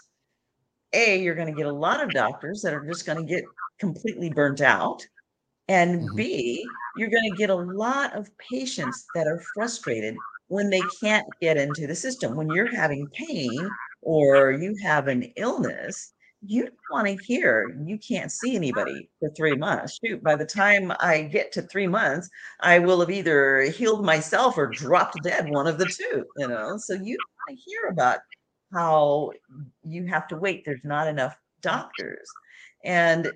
a 0.94 1.22
you're 1.22 1.36
going 1.36 1.48
to 1.48 1.58
get 1.58 1.66
a 1.66 1.72
lot 1.72 2.04
of 2.04 2.12
doctors 2.12 2.62
that 2.62 2.74
are 2.74 2.86
just 2.86 3.06
going 3.06 3.18
to 3.18 3.24
get 3.24 3.44
completely 3.80 4.30
burnt 4.30 4.62
out 4.62 5.06
and 5.68 6.02
mm-hmm. 6.02 6.16
b 6.16 6.66
you're 6.98 7.10
going 7.10 7.30
to 7.30 7.38
get 7.38 7.50
a 7.50 7.56
lot 7.56 8.14
of 8.16 8.30
patients 8.38 9.06
that 9.16 9.28
are 9.28 9.42
frustrated 9.54 10.16
when 10.48 10.70
they 10.70 10.82
can't 11.02 11.28
get 11.42 11.58
into 11.58 11.88
the 11.88 11.96
system 11.96 12.36
when 12.36 12.50
you're 12.50 12.74
having 12.74 13.08
pain 13.10 13.70
or 14.02 14.52
you 14.52 14.76
have 14.82 15.08
an 15.08 15.24
illness 15.36 16.14
you 16.46 16.64
don't 16.64 16.76
want 16.92 17.08
to 17.08 17.26
hear 17.26 17.76
you 17.86 17.98
can't 17.98 18.32
see 18.32 18.56
anybody 18.56 19.10
for 19.20 19.30
three 19.32 19.56
months. 19.56 20.00
Shoot, 20.04 20.24
by 20.24 20.36
the 20.36 20.46
time 20.46 20.94
I 21.00 21.22
get 21.22 21.52
to 21.54 21.64
three 21.64 21.88
months, 21.88 22.30
I 22.60 22.80
will 22.80 23.00
have 23.00 23.10
either 23.10 23.62
healed 23.62 24.06
myself 24.06 24.58
or 24.58 24.68
dropped 24.68 25.24
dead, 25.24 25.50
one 25.50 25.68
of 25.68 25.78
the 25.78 25.86
two, 25.86 26.26
you 26.38 26.48
know. 26.48 26.78
So 26.78 26.94
you 26.94 27.18
want 27.48 27.50
to 27.50 27.56
hear 27.56 27.88
about 27.90 28.20
how 28.74 29.32
you 29.84 30.06
have 30.06 30.28
to 30.28 30.38
wait. 30.38 30.64
There's 30.66 30.80
not 30.84 31.08
enough 31.08 31.36
doctors. 31.62 32.30
And 32.84 33.32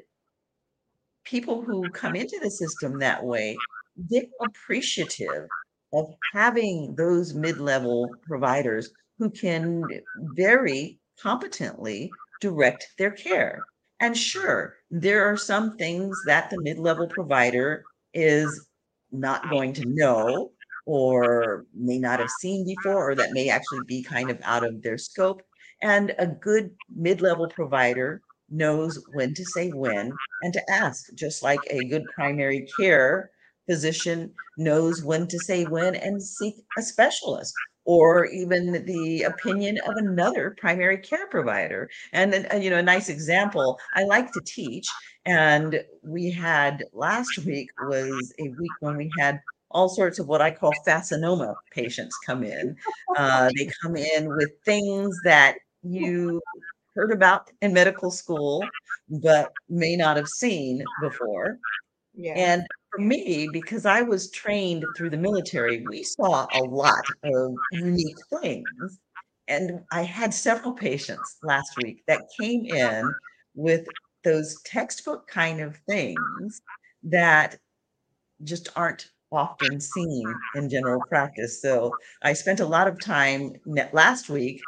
people 1.26 1.62
who 1.62 1.90
come 1.90 2.16
into 2.16 2.40
the 2.42 2.52
system 2.52 3.00
that 3.00 3.24
way, 3.24 3.58
they're 3.98 4.24
appreciative 4.42 5.48
of 5.94 6.14
having 6.34 6.96
those 6.96 7.34
mid-level 7.34 8.16
providers 8.28 8.92
who 9.18 9.30
can 9.30 9.88
very 10.16 11.00
competently 11.22 12.12
direct 12.42 12.88
their 12.98 13.12
care. 13.12 13.68
And 14.02 14.18
sure, 14.18 14.76
there 14.90 15.26
are 15.26 15.38
some 15.38 15.78
things 15.78 16.24
that 16.26 16.50
the 16.50 16.60
mid 16.60 16.80
level 16.80 17.08
provider 17.08 17.88
is 18.14 18.68
not 19.12 19.50
going 19.50 19.74
to 19.74 19.86
know 19.86 20.52
or 20.86 21.66
may 21.76 22.00
not 22.00 22.20
have 22.20 22.32
seen 22.32 22.66
before, 22.66 23.12
or 23.12 23.16
that 23.16 23.34
may 23.34 23.50
actually 23.50 23.84
be 23.84 24.04
kind 24.04 24.32
of 24.32 24.40
out 24.44 24.66
of 24.66 24.82
their 24.82 24.98
scope. 24.98 25.44
And 25.82 26.14
a 26.20 26.28
good 26.28 26.72
mid 26.96 27.22
level 27.22 27.48
provider 27.48 28.24
knows 28.50 29.04
when 29.12 29.34
to 29.36 29.46
say 29.46 29.70
when 29.70 30.20
and 30.42 30.54
to 30.54 30.72
ask, 30.72 31.14
just 31.16 31.44
like 31.44 31.66
a 31.70 31.86
good 31.86 32.08
primary 32.10 32.68
care 32.78 33.32
physician 33.68 34.34
knows 34.58 35.04
when 35.04 35.28
to 35.28 35.40
say 35.40 35.66
when 35.66 35.96
and 35.96 36.22
seek 36.22 36.56
a 36.78 36.82
specialist 36.82 37.62
or 37.86 38.26
even 38.26 38.86
the 38.86 39.24
opinion 39.24 39.80
of 39.88 39.96
another 39.98 40.56
primary 40.60 40.98
care 40.98 41.28
provider. 41.28 41.90
And, 42.14 42.48
uh, 42.52 42.58
you 42.58 42.70
know, 42.70 42.78
a 42.78 42.84
nice 42.84 43.10
example, 43.10 43.80
I 43.96 44.04
like 44.04 44.32
to 44.34 44.42
teach. 44.46 44.88
And 45.26 45.84
we 46.04 46.32
had 46.32 46.84
last 46.94 47.40
week 47.40 47.70
was 47.88 48.34
a 48.40 48.44
week 48.44 48.72
when 48.80 48.98
we 48.98 49.12
had 49.18 49.40
all 49.72 49.90
sorts 49.90 50.20
of 50.20 50.28
what 50.28 50.42
I 50.42 50.52
call 50.52 50.74
fascinoma 50.86 51.56
patients 51.72 52.18
come 52.26 52.44
in. 52.44 52.76
Uh, 53.18 53.50
they 53.58 53.70
come 53.82 53.96
in 53.96 54.28
with 54.28 54.50
things 54.66 55.18
that 55.24 55.56
you 55.82 56.42
heard 56.96 57.12
about 57.12 57.50
in 57.62 57.74
medical 57.74 58.12
school, 58.12 58.64
but 59.10 59.52
may 59.70 59.96
not 59.96 60.18
have 60.18 60.28
seen 60.28 60.84
before. 61.02 61.58
Yeah. 62.14 62.34
And 62.34 62.68
for 62.92 63.02
me, 63.02 63.50
because 63.52 63.86
I 63.86 64.02
was 64.02 64.32
trained 64.32 64.86
through 64.96 65.12
the 65.12 65.18
military, 65.18 65.86
we 65.88 66.04
saw 66.04 66.48
a 66.54 66.64
lot 66.64 67.06
of 67.24 67.54
unique 67.72 68.18
things. 68.42 69.00
And 69.48 69.82
I 69.92 70.04
had 70.04 70.34
several 70.34 70.74
patients 70.74 71.38
last 71.44 71.78
week 71.78 72.04
that 72.08 72.30
came 72.38 72.66
in 72.66 73.14
with 73.56 73.88
those 74.24 74.62
textbook 74.64 75.28
kind 75.28 75.62
of 75.62 75.78
things 75.90 76.62
that 77.04 77.58
just 78.44 78.70
aren't 78.76 79.08
often 79.32 79.80
seen 79.80 80.34
in 80.56 80.70
general 80.70 81.02
practice. 81.02 81.62
So 81.62 81.96
I 82.22 82.34
spent 82.34 82.60
a 82.60 82.66
lot 82.66 82.88
of 82.88 83.00
time 83.00 83.54
last 83.94 84.30
week 84.30 84.62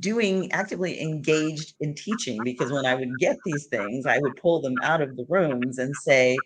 doing 0.00 0.50
actively 0.52 1.00
engaged 1.00 1.74
in 1.80 1.94
teaching 1.94 2.42
because 2.44 2.72
when 2.72 2.84
I 2.86 2.94
would 2.94 3.18
get 3.18 3.36
these 3.44 3.66
things, 3.66 4.04
I 4.06 4.18
would 4.18 4.36
pull 4.36 4.60
them 4.60 4.74
out 4.82 5.00
of 5.00 5.16
the 5.16 5.24
rooms 5.28 5.78
and 5.78 5.94
say, 5.96 6.36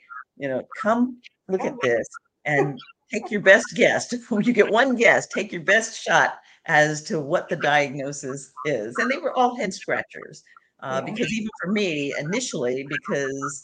you 0.40 0.48
know, 0.48 0.66
come 0.80 1.18
look 1.48 1.60
at 1.60 1.80
this 1.82 2.08
and 2.46 2.80
take 3.12 3.30
your 3.30 3.42
best 3.42 3.66
guess. 3.74 4.12
When 4.30 4.42
you 4.42 4.52
get 4.52 4.70
one 4.70 4.96
guess, 4.96 5.26
take 5.26 5.52
your 5.52 5.62
best 5.62 6.02
shot 6.02 6.38
as 6.66 7.02
to 7.04 7.20
what 7.20 7.48
the 7.48 7.56
diagnosis 7.56 8.52
is. 8.64 8.96
And 8.98 9.10
they 9.10 9.18
were 9.18 9.36
all 9.36 9.54
head 9.56 9.74
scratchers. 9.74 10.42
Uh. 10.80 11.02
Because 11.02 11.30
even 11.32 11.50
for 11.62 11.70
me, 11.72 12.14
initially, 12.18 12.86
because 12.88 13.62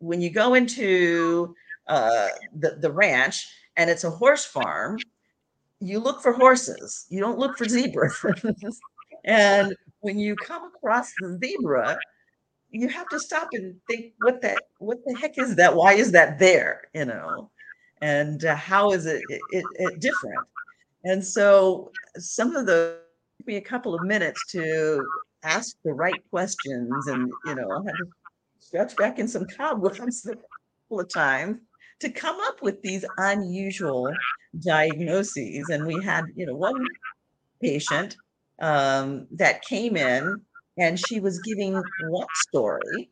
when 0.00 0.20
you 0.20 0.30
go 0.30 0.54
into 0.54 1.54
uh, 1.86 2.28
the, 2.58 2.78
the 2.80 2.90
ranch 2.90 3.46
and 3.76 3.88
it's 3.88 4.04
a 4.04 4.10
horse 4.10 4.44
farm, 4.44 4.98
you 5.80 6.00
look 6.00 6.20
for 6.20 6.32
horses, 6.32 7.06
you 7.10 7.20
don't 7.20 7.38
look 7.38 7.56
for 7.56 7.68
zebras. 7.68 8.24
and 9.24 9.76
when 10.00 10.18
you 10.18 10.34
come 10.34 10.64
across 10.64 11.12
the 11.20 11.38
zebra, 11.40 11.96
you 12.70 12.88
have 12.88 13.08
to 13.08 13.18
stop 13.18 13.48
and 13.52 13.76
think 13.88 14.12
what 14.18 14.40
that 14.42 14.62
what 14.78 14.98
the 15.04 15.16
heck 15.18 15.38
is 15.38 15.56
that? 15.56 15.74
Why 15.74 15.94
is 15.94 16.12
that 16.12 16.38
there? 16.38 16.88
You 16.94 17.06
know? 17.06 17.50
And 18.00 18.44
uh, 18.44 18.54
how 18.54 18.92
is 18.92 19.06
it, 19.06 19.24
it, 19.28 19.64
it, 19.78 20.00
different? 20.00 20.46
And 21.04 21.24
so 21.24 21.90
some 22.16 22.54
of 22.54 22.66
the 22.66 22.98
took 23.38 23.46
me 23.46 23.56
a 23.56 23.60
couple 23.60 23.94
of 23.94 24.02
minutes 24.02 24.40
to 24.52 25.04
ask 25.44 25.76
the 25.84 25.92
right 25.92 26.20
questions 26.30 27.06
and 27.06 27.30
you 27.46 27.54
know 27.54 27.70
i 27.70 27.76
had 27.76 27.92
to 27.92 28.08
stretch 28.58 28.96
back 28.96 29.20
in 29.20 29.28
some 29.28 29.46
cobwebs 29.46 30.26
a 30.26 30.34
couple 30.34 30.98
of 31.00 31.08
times 31.08 31.58
to 32.00 32.10
come 32.10 32.38
up 32.40 32.62
with 32.62 32.80
these 32.82 33.04
unusual 33.16 34.12
diagnoses. 34.60 35.68
And 35.68 35.86
we 35.86 36.02
had 36.02 36.24
you 36.34 36.46
know 36.46 36.54
one 36.54 36.84
patient 37.60 38.16
um, 38.60 39.26
that 39.32 39.62
came 39.62 39.96
in 39.96 40.40
and 40.78 40.98
she 40.98 41.20
was 41.20 41.38
giving 41.40 41.92
one 41.98 42.28
story. 42.34 43.10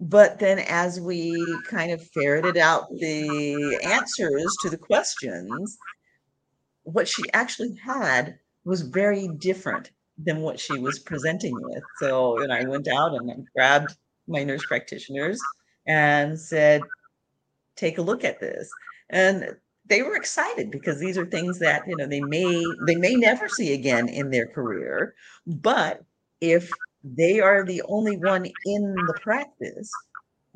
But 0.00 0.38
then 0.40 0.58
as 0.60 1.00
we 1.00 1.62
kind 1.62 1.92
of 1.92 2.06
ferreted 2.10 2.56
out 2.56 2.88
the 2.98 3.76
answers 3.82 4.56
to 4.58 4.70
the 4.70 4.78
questions 4.78 5.80
what 6.84 7.08
she 7.08 7.32
actually 7.32 7.74
had 7.76 8.38
was 8.64 8.82
very 8.82 9.28
different 9.28 9.90
than 10.18 10.40
what 10.40 10.60
she 10.60 10.78
was 10.78 10.98
presenting 10.98 11.60
with. 11.62 11.84
So 11.94 12.38
and 12.40 12.52
i 12.52 12.64
went 12.64 12.88
out 12.88 13.14
and 13.14 13.30
I 13.30 13.36
grabbed 13.56 13.96
my 14.28 14.44
nurse 14.44 14.64
practitioners 14.64 15.48
and 15.86 16.38
said 16.38 16.90
take 17.76 17.98
a 17.98 18.02
look 18.02 18.24
at 18.24 18.40
this. 18.40 18.76
And 19.10 19.56
they 19.86 20.02
were 20.02 20.16
excited 20.16 20.70
because 20.70 21.00
these 21.00 21.18
are 21.18 21.26
things 21.26 21.58
that 21.58 21.86
you 21.88 21.96
know 21.96 22.06
they 22.06 22.20
may 22.20 22.78
they 22.80 22.96
may 22.96 23.16
never 23.16 23.48
see 23.48 23.72
again 23.72 24.08
in 24.08 24.30
their 24.30 24.46
career 24.46 25.14
but 25.46 26.04
if 26.42 26.68
they 27.04 27.40
are 27.40 27.64
the 27.64 27.80
only 27.88 28.18
one 28.18 28.44
in 28.44 28.94
the 29.06 29.18
practice 29.22 29.90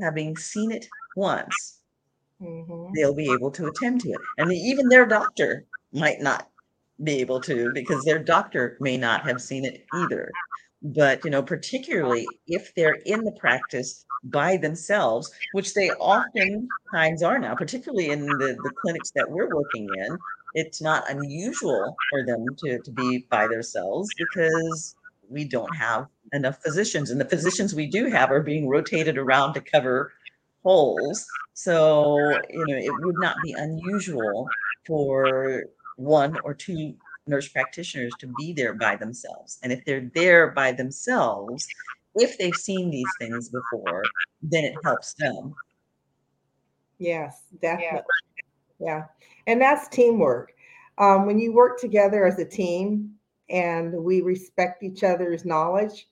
having 0.01 0.37
seen 0.37 0.70
it 0.70 0.87
once 1.16 1.78
mm-hmm. 2.43 2.93
they'll 2.95 3.14
be 3.14 3.32
able 3.32 3.51
to 3.51 3.66
attend 3.66 4.01
to 4.01 4.11
it 4.11 4.20
and 4.37 4.53
even 4.53 4.89
their 4.89 5.07
doctor 5.07 5.64
might 5.93 6.20
not 6.20 6.51
be 7.03 7.20
able 7.20 7.41
to 7.41 7.70
because 7.72 8.05
their 8.05 8.18
doctor 8.18 8.76
may 8.80 8.97
not 8.97 9.22
have 9.22 9.41
seen 9.41 9.64
it 9.64 9.87
either 9.95 10.30
but 10.82 11.24
you 11.24 11.30
know 11.30 11.43
particularly 11.43 12.26
if 12.47 12.74
they're 12.74 12.99
in 13.07 13.24
the 13.24 13.32
practice 13.32 14.05
by 14.24 14.57
themselves 14.57 15.30
which 15.53 15.72
they 15.72 15.91
oftentimes 15.93 17.22
are 17.22 17.39
now 17.39 17.55
particularly 17.55 18.11
in 18.11 18.26
the, 18.26 18.57
the 18.62 18.72
clinics 18.80 19.11
that 19.14 19.30
we're 19.30 19.55
working 19.55 19.89
in 19.99 20.18
it's 20.55 20.80
not 20.80 21.09
unusual 21.11 21.95
for 22.11 22.24
them 22.24 22.45
to, 22.57 22.78
to 22.80 22.91
be 22.91 23.26
by 23.30 23.47
themselves 23.47 24.09
because 24.16 24.96
we 25.29 25.45
don't 25.45 25.74
have 25.74 26.07
enough 26.33 26.62
physicians 26.62 27.11
and 27.11 27.20
the 27.20 27.24
physicians 27.24 27.74
we 27.74 27.87
do 27.87 28.07
have 28.07 28.31
are 28.31 28.43
being 28.43 28.68
rotated 28.68 29.16
around 29.16 29.55
to 29.55 29.61
cover 29.61 30.12
holes 30.62 31.24
so 31.55 32.18
you 32.51 32.66
know 32.66 32.77
it 32.77 32.93
would 33.01 33.18
not 33.18 33.37
be 33.43 33.53
unusual 33.53 34.49
for 34.87 35.64
one 35.97 36.39
or 36.45 36.55
two 36.55 36.95
nurse 37.27 37.49
practitioners 37.49 38.12
to 38.18 38.33
be 38.39 38.53
there 38.53 38.74
by 38.74 38.97
themselves. 38.97 39.59
And 39.62 39.72
if 39.72 39.85
they're 39.85 40.11
there 40.14 40.53
by 40.53 40.72
themselves, 40.72 41.66
if 42.14 42.39
they've 42.39 42.55
seen 42.55 42.91
these 42.91 43.09
things 43.18 43.49
before, 43.49 44.03
then 44.43 44.64
it 44.64 44.74
helps 44.85 45.14
them. 45.14 45.55
Yes, 46.99 47.43
definitely. 47.61 48.03
Yeah. 48.79 48.87
yeah. 48.87 49.05
And 49.47 49.61
that's 49.61 49.89
teamwork. 49.89 50.53
Um, 50.99 51.27
when 51.27 51.39
you 51.39 51.53
work 51.53 51.79
together 51.79 52.24
as 52.24 52.39
a 52.39 52.45
team 52.45 53.16
and 53.49 53.93
we 53.93 54.21
respect 54.21 54.83
each 54.83 55.05
other's 55.05 55.45
knowledge, 55.45 56.09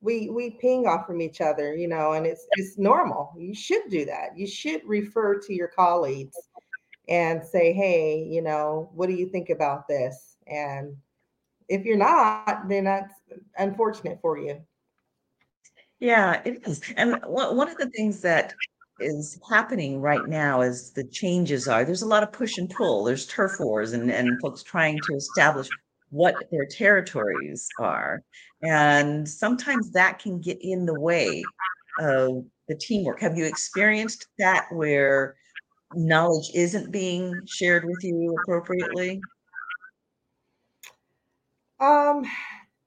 we 0.00 0.30
we 0.30 0.50
ping 0.50 0.86
off 0.86 1.06
from 1.06 1.20
each 1.20 1.40
other, 1.40 1.74
you 1.74 1.88
know, 1.88 2.12
and 2.12 2.26
it's 2.26 2.46
it's 2.52 2.78
normal. 2.78 3.32
You 3.36 3.54
should 3.54 3.82
do 3.90 4.04
that. 4.06 4.36
You 4.36 4.46
should 4.46 4.82
refer 4.86 5.38
to 5.40 5.52
your 5.54 5.68
colleagues 5.68 6.36
and 7.08 7.44
say, 7.44 7.72
hey, 7.72 8.22
you 8.22 8.40
know, 8.40 8.90
what 8.94 9.08
do 9.08 9.14
you 9.14 9.26
think 9.26 9.50
about 9.50 9.88
this? 9.88 10.36
And 10.46 10.96
if 11.68 11.84
you're 11.84 11.96
not, 11.96 12.68
then 12.68 12.84
that's 12.84 13.14
unfortunate 13.58 14.20
for 14.22 14.38
you. 14.38 14.60
Yeah, 15.98 16.40
it 16.44 16.66
is. 16.66 16.80
And 16.96 17.20
one 17.26 17.68
of 17.68 17.76
the 17.76 17.90
things 17.90 18.20
that 18.22 18.54
is 19.00 19.38
happening 19.48 20.00
right 20.00 20.26
now 20.28 20.60
is 20.60 20.92
the 20.92 21.04
changes 21.04 21.68
are 21.68 21.84
there's 21.84 22.02
a 22.02 22.06
lot 22.06 22.22
of 22.22 22.32
push 22.32 22.58
and 22.58 22.70
pull. 22.70 23.04
There's 23.04 23.26
turf 23.26 23.52
wars 23.60 23.92
and, 23.92 24.10
and 24.10 24.40
folks 24.40 24.62
trying 24.62 24.98
to 25.06 25.14
establish 25.14 25.68
what 26.10 26.36
their 26.50 26.66
territories 26.66 27.68
are. 27.78 28.22
And 28.62 29.28
sometimes 29.28 29.92
that 29.92 30.18
can 30.18 30.40
get 30.40 30.58
in 30.60 30.84
the 30.84 30.98
way 30.98 31.42
of 31.98 32.44
the 32.68 32.76
teamwork. 32.76 33.20
Have 33.20 33.36
you 33.36 33.44
experienced 33.44 34.26
that 34.38 34.66
where 34.70 35.36
knowledge 35.94 36.50
isn't 36.54 36.90
being 36.90 37.34
shared 37.46 37.84
with 37.84 38.02
you 38.02 38.36
appropriately? 38.42 39.20
Um, 41.80 42.24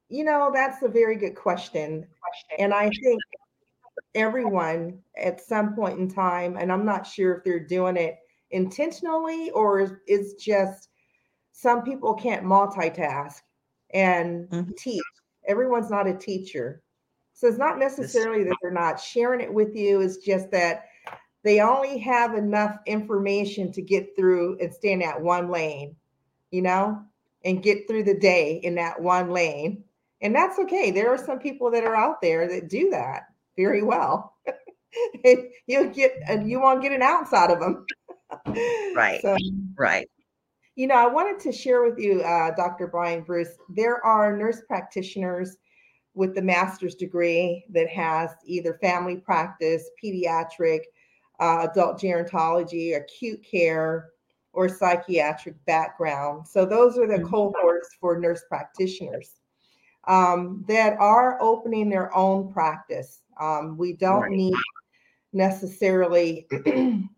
you 0.10 0.24
know, 0.24 0.52
that's 0.54 0.84
a 0.84 0.88
very 0.88 1.16
good 1.16 1.36
question. 1.36 2.06
And 2.60 2.74
I 2.74 2.90
think 3.02 3.22
everyone 4.16 5.00
at 5.18 5.42
some 5.42 5.76
point 5.76 6.00
in 6.00 6.10
time, 6.10 6.58
and 6.58 6.72
I'm 6.72 6.86
not 6.86 7.08
sure 7.08 7.36
if 7.36 7.44
they're 7.44 7.60
doing 7.60 7.98
it 7.98 8.18
intentionally 8.52 9.50
or 9.52 10.02
it's 10.06 10.34
just 10.34 10.90
some 11.64 11.82
people 11.82 12.14
can't 12.14 12.46
multitask 12.46 13.42
and 13.94 14.50
mm-hmm. 14.50 14.72
teach. 14.78 15.02
Everyone's 15.48 15.90
not 15.90 16.08
a 16.08 16.14
teacher. 16.14 16.82
So 17.34 17.48
it's 17.48 17.58
not 17.58 17.80
necessarily 17.80 18.44
that 18.44 18.56
they're 18.62 18.72
not 18.72 19.00
sharing 19.00 19.42
it 19.42 19.52
with 19.52 19.76
you, 19.76 20.02
it's 20.02 20.18
just 20.18 20.52
that 20.52 20.86
they 21.44 21.60
only 21.60 21.98
have 21.98 22.36
enough 22.36 22.78
information 22.86 23.72
to 23.74 23.82
get 23.82 24.16
through 24.16 24.58
and 24.60 24.74
stay 24.74 24.92
in 24.92 25.00
that 25.00 25.20
one 25.20 25.50
lane, 25.50 25.96
you 26.52 26.62
know? 26.62 27.04
and 27.46 27.64
get 27.64 27.88
through 27.88 28.04
the 28.04 28.18
day 28.18 28.60
in 28.64 28.76
that 28.76 29.02
one 29.02 29.30
lane. 29.30 29.84
And 30.22 30.34
that's 30.34 30.58
okay. 30.60 30.92
There 30.92 31.14
are 31.14 31.18
some 31.18 31.40
people 31.40 31.70
that 31.72 31.84
are 31.84 31.96
out 31.96 32.22
there 32.22 32.48
that 32.48 32.70
do 32.70 32.90
that 32.92 33.24
very 33.58 33.84
well. 33.84 34.36
You'll 35.68 35.90
get, 35.90 36.14
and 36.28 36.50
you 36.50 36.62
won't 36.62 36.82
get 36.82 36.94
an 36.94 37.02
ounce 37.02 37.34
out 37.34 37.52
of 37.52 37.60
them. 37.60 37.86
right. 38.96 39.22
So, 39.22 39.36
right. 39.78 40.10
You 40.76 40.88
know, 40.88 40.96
I 40.96 41.08
wanted 41.08 41.40
to 41.44 41.52
share 41.52 41.84
with 41.84 42.00
you, 42.00 42.22
uh, 42.22 42.52
Dr. 42.56 42.88
Bryant 42.88 43.28
Bruce, 43.28 43.58
there 43.70 44.04
are 44.04 44.36
nurse 44.36 44.62
practitioners 44.68 45.58
with 46.16 46.34
the 46.34 46.42
master's 46.42 46.96
degree 46.96 47.64
that 47.70 47.90
has 47.90 48.32
either 48.46 48.80
family 48.82 49.18
practice, 49.18 49.90
pediatric, 50.04 50.82
uh, 51.40 51.68
adult 51.70 52.00
gerontology, 52.00 52.98
acute 52.98 53.44
care, 53.44 54.10
or 54.54 54.70
psychiatric 54.70 55.56
background. 55.66 56.48
So 56.48 56.66
those 56.66 56.98
are 56.98 57.08
the 57.08 57.16
mm-hmm. 57.16 57.30
cohorts 57.30 57.90
for 58.00 58.20
nurse 58.20 58.44
practitioners 58.48 59.32
um, 60.08 60.64
that 60.68 60.98
are 61.00 61.42
opening 61.42 61.90
their 61.90 62.16
own 62.16 62.52
practice. 62.52 63.22
Um, 63.40 63.78
we 63.78 63.94
don't 63.94 64.22
right. 64.22 64.32
need 64.32 64.54
necessarily. 65.34 66.48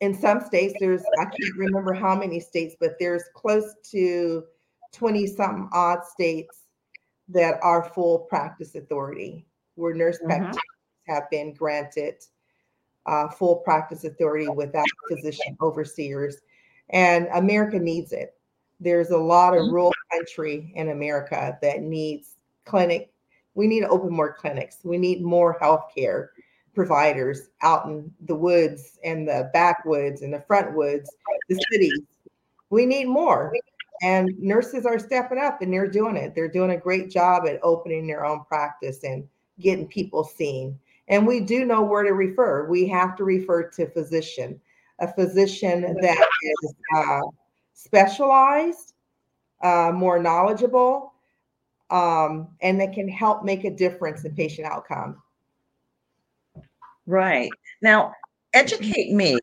in 0.00 0.18
some 0.18 0.40
states, 0.40 0.74
there's 0.80 1.02
I 1.18 1.24
can't 1.24 1.56
remember 1.56 1.92
how 1.92 2.14
many 2.14 2.40
states, 2.40 2.74
but 2.80 2.96
there's 2.98 3.24
close 3.34 3.74
to 3.90 4.44
20 4.92 5.26
something 5.26 5.68
odd 5.72 6.04
states 6.04 6.62
that 7.28 7.58
are 7.62 7.90
full 7.94 8.20
practice 8.20 8.74
authority 8.74 9.46
where 9.76 9.94
nurse 9.94 10.18
mm-hmm. 10.18 10.28
practitioners 10.28 10.60
have 11.06 11.30
been 11.30 11.52
granted 11.54 12.14
uh, 13.06 13.28
full 13.28 13.56
practice 13.56 14.04
authority 14.04 14.48
without 14.48 14.86
physician 15.08 15.56
overseers. 15.60 16.38
And 16.90 17.28
America 17.34 17.78
needs 17.78 18.12
it. 18.12 18.34
There's 18.80 19.10
a 19.10 19.18
lot 19.18 19.54
of 19.54 19.60
mm-hmm. 19.60 19.74
rural 19.74 19.94
country 20.12 20.72
in 20.74 20.90
America 20.90 21.58
that 21.62 21.82
needs 21.82 22.36
clinic 22.64 23.12
We 23.54 23.66
need 23.66 23.80
to 23.80 23.88
open 23.88 24.12
more 24.12 24.32
clinics. 24.32 24.78
We 24.82 24.98
need 24.98 25.22
more 25.22 25.58
healthcare 25.60 26.28
providers 26.74 27.48
out 27.62 27.86
in 27.86 28.12
the 28.26 28.34
woods 28.34 28.98
and 29.04 29.26
the 29.26 29.50
backwoods 29.52 30.22
and 30.22 30.32
the 30.32 30.44
front 30.46 30.74
woods, 30.74 31.10
the 31.48 31.60
cities. 31.70 32.02
We 32.70 32.86
need 32.86 33.06
more. 33.06 33.52
And 34.02 34.30
nurses 34.38 34.86
are 34.86 34.98
stepping 34.98 35.38
up 35.38 35.60
and 35.60 35.72
they're 35.72 35.90
doing 35.90 36.16
it. 36.16 36.34
They're 36.34 36.48
doing 36.48 36.70
a 36.70 36.76
great 36.76 37.10
job 37.10 37.46
at 37.46 37.60
opening 37.62 38.06
their 38.06 38.24
own 38.24 38.44
practice 38.44 39.04
and 39.04 39.28
getting 39.58 39.86
people 39.86 40.24
seen. 40.24 40.78
And 41.08 41.26
we 41.26 41.40
do 41.40 41.64
know 41.64 41.82
where 41.82 42.04
to 42.04 42.12
refer. 42.12 42.68
We 42.68 42.86
have 42.88 43.16
to 43.16 43.24
refer 43.24 43.68
to 43.70 43.90
physician, 43.90 44.60
a 45.00 45.12
physician 45.12 45.96
that 46.00 46.28
is 46.42 46.74
uh, 46.96 47.20
specialized, 47.74 48.94
uh, 49.60 49.90
more 49.92 50.18
knowledgeable, 50.18 51.12
um, 51.90 52.48
and 52.62 52.80
that 52.80 52.92
can 52.92 53.08
help 53.08 53.44
make 53.44 53.64
a 53.64 53.70
difference 53.70 54.24
in 54.24 54.34
patient 54.34 54.66
outcome. 54.66 55.20
Right. 57.10 57.50
Now, 57.82 58.14
educate 58.52 59.12
me. 59.12 59.36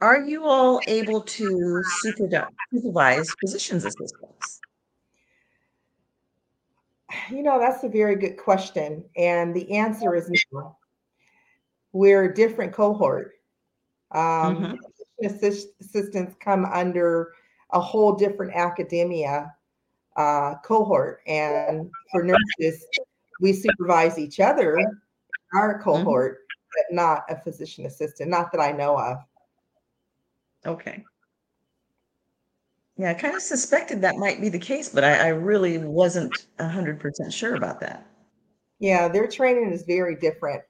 Are 0.00 0.22
you 0.22 0.44
all 0.44 0.80
able 0.86 1.20
to 1.20 1.82
supervise 2.00 3.30
physician's 3.38 3.84
assistants? 3.84 4.60
You 7.30 7.42
know, 7.42 7.60
that's 7.60 7.84
a 7.84 7.90
very 7.90 8.16
good 8.16 8.38
question. 8.38 9.04
And 9.18 9.54
the 9.54 9.70
answer 9.76 10.14
is 10.14 10.30
no. 10.50 10.78
We're 11.92 12.24
a 12.24 12.34
different 12.34 12.72
cohort. 12.72 13.34
Um, 14.12 14.22
mm-hmm. 14.22 15.26
assist- 15.26 15.74
assistants 15.78 16.36
come 16.40 16.64
under 16.64 17.32
a 17.70 17.80
whole 17.80 18.14
different 18.14 18.54
academia 18.54 19.54
uh, 20.16 20.54
cohort. 20.64 21.20
And 21.26 21.90
for 22.10 22.24
nurses, 22.24 22.86
we 23.42 23.52
supervise 23.52 24.18
each 24.18 24.40
other, 24.40 24.78
our 25.54 25.74
mm-hmm. 25.74 25.82
cohort, 25.82 26.34
mm-hmm. 26.34 26.90
but 26.90 26.94
not 26.94 27.24
a 27.28 27.40
physician 27.40 27.86
assistant, 27.86 28.30
not 28.30 28.52
that 28.52 28.60
I 28.60 28.72
know 28.72 28.98
of. 28.98 29.18
Okay. 30.64 31.04
Yeah, 32.96 33.10
I 33.10 33.14
kind 33.14 33.34
of 33.34 33.42
suspected 33.42 34.02
that 34.02 34.16
might 34.16 34.40
be 34.40 34.48
the 34.48 34.58
case, 34.58 34.88
but 34.88 35.02
I, 35.02 35.14
I 35.14 35.28
really 35.28 35.78
wasn't 35.78 36.46
100% 36.60 37.32
sure 37.32 37.56
about 37.56 37.80
that. 37.80 38.06
Yeah, 38.78 39.08
their 39.08 39.26
training 39.26 39.72
is 39.72 39.82
very 39.82 40.16
different 40.16 40.62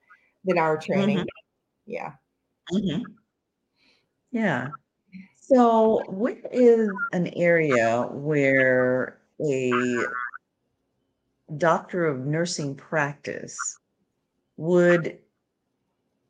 than 0.45 0.59
our 0.59 0.77
training. 0.77 1.19
Mm-hmm. 1.19 1.27
Yeah. 1.87 2.13
Mm-hmm. 2.73 3.03
Yeah. 4.31 4.69
So, 5.41 6.03
what 6.07 6.39
is 6.53 6.89
an 7.13 7.29
area 7.35 8.03
where 8.11 9.19
a 9.45 9.73
doctor 11.59 12.07
of 12.07 12.21
nursing 12.21 12.75
practice 12.75 13.59
would 14.63 15.19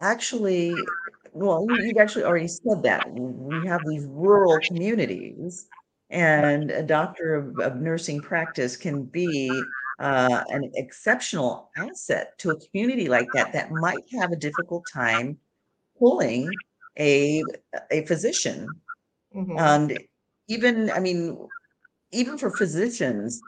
actually, 0.01 0.89
well, 1.33 1.67
you- 1.69 1.89
have 1.89 1.99
actually 1.99 2.25
already 2.25 2.49
said 2.49 2.83
that. 2.83 3.11
We 3.13 3.61
have 3.65 3.85
these 3.85 4.07
rural 4.07 4.61
communities, 4.61 5.69
and 6.09 6.71
a 6.71 6.83
doctor 6.83 7.35
of, 7.35 7.59
of 7.61 7.77
nursing 7.77 8.21
practice 8.21 8.77
can 8.77 9.05
be 9.05 9.75
uh, 9.99 10.45
an 10.49 10.71
exceptional 10.75 11.71
asset 11.77 12.37
to 12.39 12.51
a 12.51 12.61
community 12.67 13.09
like 13.09 13.33
that 13.33 13.53
that 13.53 13.71
might 13.71 14.05
have 14.19 14.33
a 14.33 14.37
difficult 14.37 14.87
time 14.87 15.39
pulling 15.99 16.59
a 16.99 17.45
a 17.91 18.05
physician. 18.07 18.81
Mm-hmm. 19.37 19.59
And 19.59 19.99
even, 20.49 20.91
I 20.91 21.01
mean, 21.01 21.39
even 22.11 22.37
for 22.39 22.51
physicians, 22.51 23.43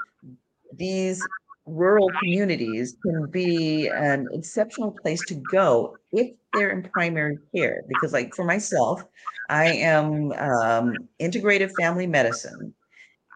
these 0.76 1.26
rural 1.66 2.12
communities 2.12 2.96
can 3.02 3.26
be 3.30 3.88
an 3.88 4.28
exceptional 4.32 4.92
place 5.02 5.24
to 5.24 5.34
go 5.34 5.98
if 6.12 6.32
they're 6.52 6.70
in 6.70 6.82
primary 6.82 7.38
care. 7.54 7.82
Because, 7.88 8.12
like 8.12 8.34
for 8.34 8.44
myself, 8.44 9.02
I 9.48 9.66
am 9.66 10.32
um, 10.32 11.08
integrative 11.20 11.74
family 11.74 12.06
medicine. 12.06 12.74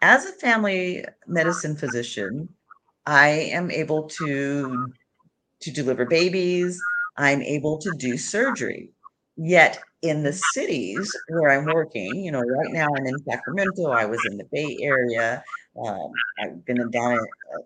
As 0.01 0.25
a 0.25 0.33
family 0.33 1.05
medicine 1.27 1.75
physician, 1.75 2.49
I 3.05 3.29
am 3.29 3.71
able 3.71 4.09
to 4.19 4.93
to 5.61 5.71
deliver 5.71 6.05
babies. 6.05 6.87
I'm 7.17 7.41
able 7.41 7.77
to 7.79 7.91
do 7.91 8.17
surgery. 8.17 8.91
Yet 9.37 9.83
in 10.01 10.23
the 10.23 10.33
cities 10.33 11.11
where 11.29 11.51
I'm 11.51 11.65
working, 11.65 12.23
you 12.23 12.31
know, 12.31 12.41
right 12.41 12.71
now 12.71 12.87
I'm 12.87 13.05
in 13.05 13.17
Sacramento, 13.29 13.91
I 13.91 14.05
was 14.05 14.25
in 14.25 14.37
the 14.37 14.45
Bay 14.51 14.77
Area, 14.81 15.43
um, 15.85 16.11
I've 16.39 16.65
been 16.65 16.89
down 16.91 17.19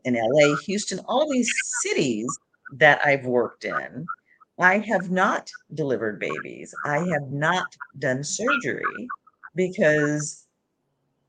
in, 0.05 0.15
in 0.15 0.21
LA, 0.21 0.55
Houston, 0.65 0.99
all 1.07 1.29
these 1.29 1.51
cities 1.81 2.27
that 2.73 3.05
I've 3.05 3.25
worked 3.25 3.65
in. 3.65 4.05
I 4.59 4.77
have 4.79 5.09
not 5.09 5.51
delivered 5.73 6.19
babies. 6.19 6.73
I 6.85 6.99
have 6.99 7.31
not 7.31 7.75
done 7.99 8.23
surgery 8.23 9.07
because 9.55 10.47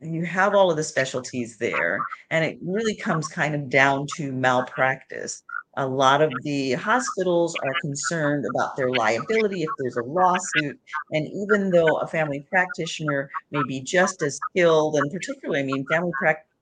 you 0.00 0.26
have 0.26 0.54
all 0.54 0.70
of 0.70 0.76
the 0.76 0.84
specialties 0.84 1.56
there, 1.56 1.98
and 2.30 2.44
it 2.44 2.58
really 2.62 2.94
comes 2.94 3.28
kind 3.28 3.54
of 3.54 3.70
down 3.70 4.06
to 4.16 4.30
malpractice 4.32 5.42
a 5.76 5.86
lot 5.86 6.22
of 6.22 6.32
the 6.42 6.72
hospitals 6.72 7.56
are 7.56 7.74
concerned 7.80 8.44
about 8.46 8.76
their 8.76 8.90
liability 8.90 9.62
if 9.62 9.70
there's 9.78 9.96
a 9.96 10.02
lawsuit. 10.02 10.78
And 11.10 11.26
even 11.28 11.70
though 11.70 11.96
a 11.96 12.06
family 12.06 12.46
practitioner 12.48 13.30
may 13.50 13.62
be 13.66 13.80
just 13.80 14.22
as 14.22 14.38
skilled, 14.50 14.96
and 14.96 15.10
particularly, 15.10 15.60
I 15.60 15.64
mean, 15.64 15.84
family 15.86 16.12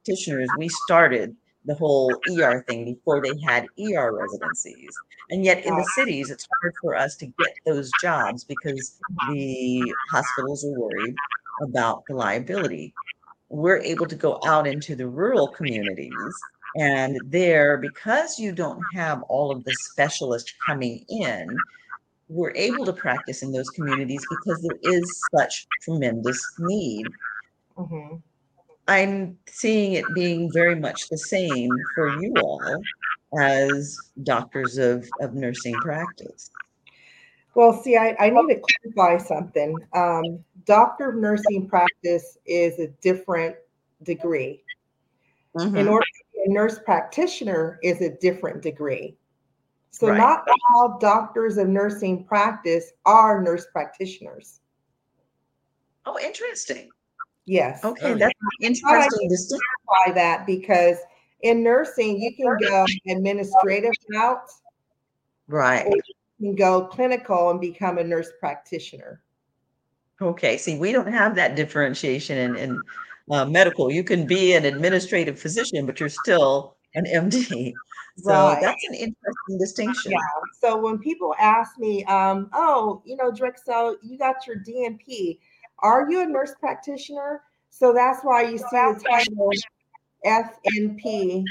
practitioners, 0.04 0.48
we 0.58 0.68
started 0.68 1.36
the 1.64 1.74
whole 1.74 2.12
ER 2.30 2.64
thing 2.66 2.84
before 2.84 3.22
they 3.22 3.38
had 3.46 3.68
ER 3.78 4.12
residencies. 4.12 4.96
And 5.30 5.44
yet 5.44 5.64
in 5.64 5.76
the 5.76 5.84
cities, 5.94 6.30
it's 6.30 6.46
hard 6.60 6.74
for 6.80 6.96
us 6.96 7.16
to 7.16 7.26
get 7.26 7.54
those 7.64 7.90
jobs 8.00 8.44
because 8.44 8.98
the 9.30 9.94
hospitals 10.10 10.64
are 10.64 10.78
worried 10.78 11.14
about 11.62 12.04
the 12.06 12.14
liability. 12.14 12.92
We're 13.48 13.78
able 13.78 14.06
to 14.06 14.16
go 14.16 14.40
out 14.44 14.66
into 14.66 14.96
the 14.96 15.06
rural 15.06 15.48
communities 15.48 16.34
and 16.74 17.20
there, 17.26 17.76
because 17.76 18.38
you 18.38 18.52
don't 18.52 18.82
have 18.94 19.22
all 19.24 19.52
of 19.52 19.62
the 19.64 19.74
specialists 19.74 20.54
coming 20.66 21.04
in, 21.10 21.56
we're 22.28 22.54
able 22.56 22.86
to 22.86 22.94
practice 22.94 23.42
in 23.42 23.52
those 23.52 23.68
communities 23.70 24.24
because 24.30 24.62
there 24.62 24.78
is 24.82 25.22
such 25.36 25.66
tremendous 25.82 26.42
need. 26.58 27.06
Mm-hmm. 27.76 28.16
I'm 28.92 29.38
seeing 29.46 29.94
it 29.94 30.04
being 30.14 30.52
very 30.52 30.74
much 30.74 31.08
the 31.08 31.16
same 31.16 31.70
for 31.94 32.20
you 32.20 32.34
all 32.42 32.82
as 33.38 33.98
doctors 34.22 34.76
of, 34.76 35.08
of 35.20 35.32
nursing 35.32 35.74
practice. 35.80 36.50
Well, 37.54 37.72
see, 37.72 37.96
I, 37.96 38.14
I 38.20 38.28
need 38.28 38.54
to 38.54 38.60
clarify 38.94 39.24
something. 39.24 39.78
Um, 39.94 40.44
doctor 40.66 41.08
of 41.08 41.16
nursing 41.16 41.68
practice 41.68 42.36
is 42.44 42.78
a 42.78 42.88
different 43.00 43.56
degree. 44.02 44.62
Mm-hmm. 45.56 45.76
In 45.76 45.88
order 45.88 46.06
a 46.44 46.52
nurse 46.52 46.78
practitioner 46.84 47.78
is 47.82 48.02
a 48.02 48.10
different 48.18 48.62
degree. 48.62 49.16
So 49.90 50.08
right. 50.08 50.18
not 50.18 50.46
all 50.74 50.98
doctors 50.98 51.56
of 51.56 51.68
nursing 51.68 52.24
practice 52.24 52.92
are 53.06 53.42
nurse 53.42 53.66
practitioners. 53.72 54.60
Oh, 56.04 56.18
interesting. 56.18 56.90
Yes. 57.46 57.84
Okay, 57.84 58.14
that's 58.14 58.32
interesting 58.60 59.28
to 59.28 59.36
clarify 59.48 60.14
that 60.14 60.46
because 60.46 60.98
in 61.42 61.62
nursing 61.62 62.20
you 62.20 62.34
can 62.36 62.56
go 62.68 62.86
administrative 63.08 63.92
route, 64.10 64.48
right? 65.48 65.86
Or 65.86 65.96
you 65.96 66.48
can 66.48 66.54
go 66.54 66.86
clinical 66.86 67.50
and 67.50 67.60
become 67.60 67.98
a 67.98 68.04
nurse 68.04 68.30
practitioner. 68.38 69.22
Okay. 70.22 70.56
See, 70.56 70.78
we 70.78 70.92
don't 70.92 71.12
have 71.12 71.34
that 71.34 71.56
differentiation 71.56 72.38
in, 72.38 72.56
in 72.56 72.82
uh, 73.30 73.44
medical. 73.44 73.90
You 73.90 74.04
can 74.04 74.26
be 74.26 74.54
an 74.54 74.64
administrative 74.64 75.38
physician, 75.38 75.84
but 75.84 75.98
you're 75.98 76.08
still 76.08 76.76
an 76.94 77.06
MD. 77.06 77.72
So 78.18 78.30
right. 78.30 78.58
that's 78.60 78.84
an 78.88 78.94
interesting 78.94 79.58
distinction. 79.58 80.12
Yeah. 80.12 80.18
So 80.60 80.76
when 80.76 80.98
people 80.98 81.34
ask 81.40 81.78
me, 81.78 82.04
um, 82.04 82.50
oh, 82.52 83.02
you 83.06 83.16
know, 83.16 83.32
Drexzell, 83.32 83.96
you 84.02 84.18
got 84.18 84.46
your 84.46 84.56
DNP. 84.56 85.38
Are 85.82 86.10
you 86.10 86.22
a 86.22 86.26
nurse 86.26 86.54
practitioner? 86.58 87.42
So 87.70 87.92
that's 87.92 88.22
why 88.22 88.42
you 88.42 88.58
see 88.58 88.64
the 88.70 89.04
title 89.08 89.50
FNP 90.24 91.44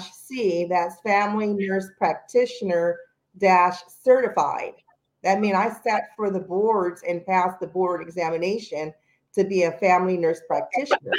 C. 0.00 0.66
That's 0.68 1.00
Family 1.00 1.46
Nurse 1.48 1.88
Practitioner 1.98 2.98
dash 3.38 3.78
certified. 4.02 4.74
That 5.22 5.40
means 5.40 5.56
I 5.56 5.70
sat 5.70 6.10
for 6.16 6.30
the 6.30 6.40
boards 6.40 7.02
and 7.08 7.24
passed 7.24 7.60
the 7.60 7.66
board 7.66 8.02
examination 8.02 8.92
to 9.34 9.44
be 9.44 9.62
a 9.62 9.72
family 9.72 10.18
nurse 10.18 10.40
practitioner. 10.46 11.12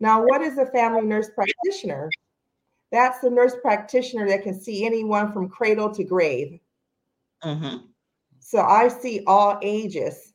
Now, 0.00 0.24
what 0.24 0.40
is 0.40 0.58
a 0.58 0.66
family 0.66 1.02
nurse 1.02 1.30
practitioner? 1.34 2.10
That's 2.90 3.20
the 3.20 3.30
nurse 3.30 3.54
practitioner 3.62 4.26
that 4.28 4.42
can 4.42 4.58
see 4.58 4.84
anyone 4.84 5.32
from 5.32 5.48
cradle 5.48 5.94
to 5.94 6.02
grave. 6.02 6.58
Mm-hmm. 7.44 7.86
So 8.40 8.60
I 8.60 8.88
see 8.88 9.22
all 9.26 9.58
ages. 9.62 10.32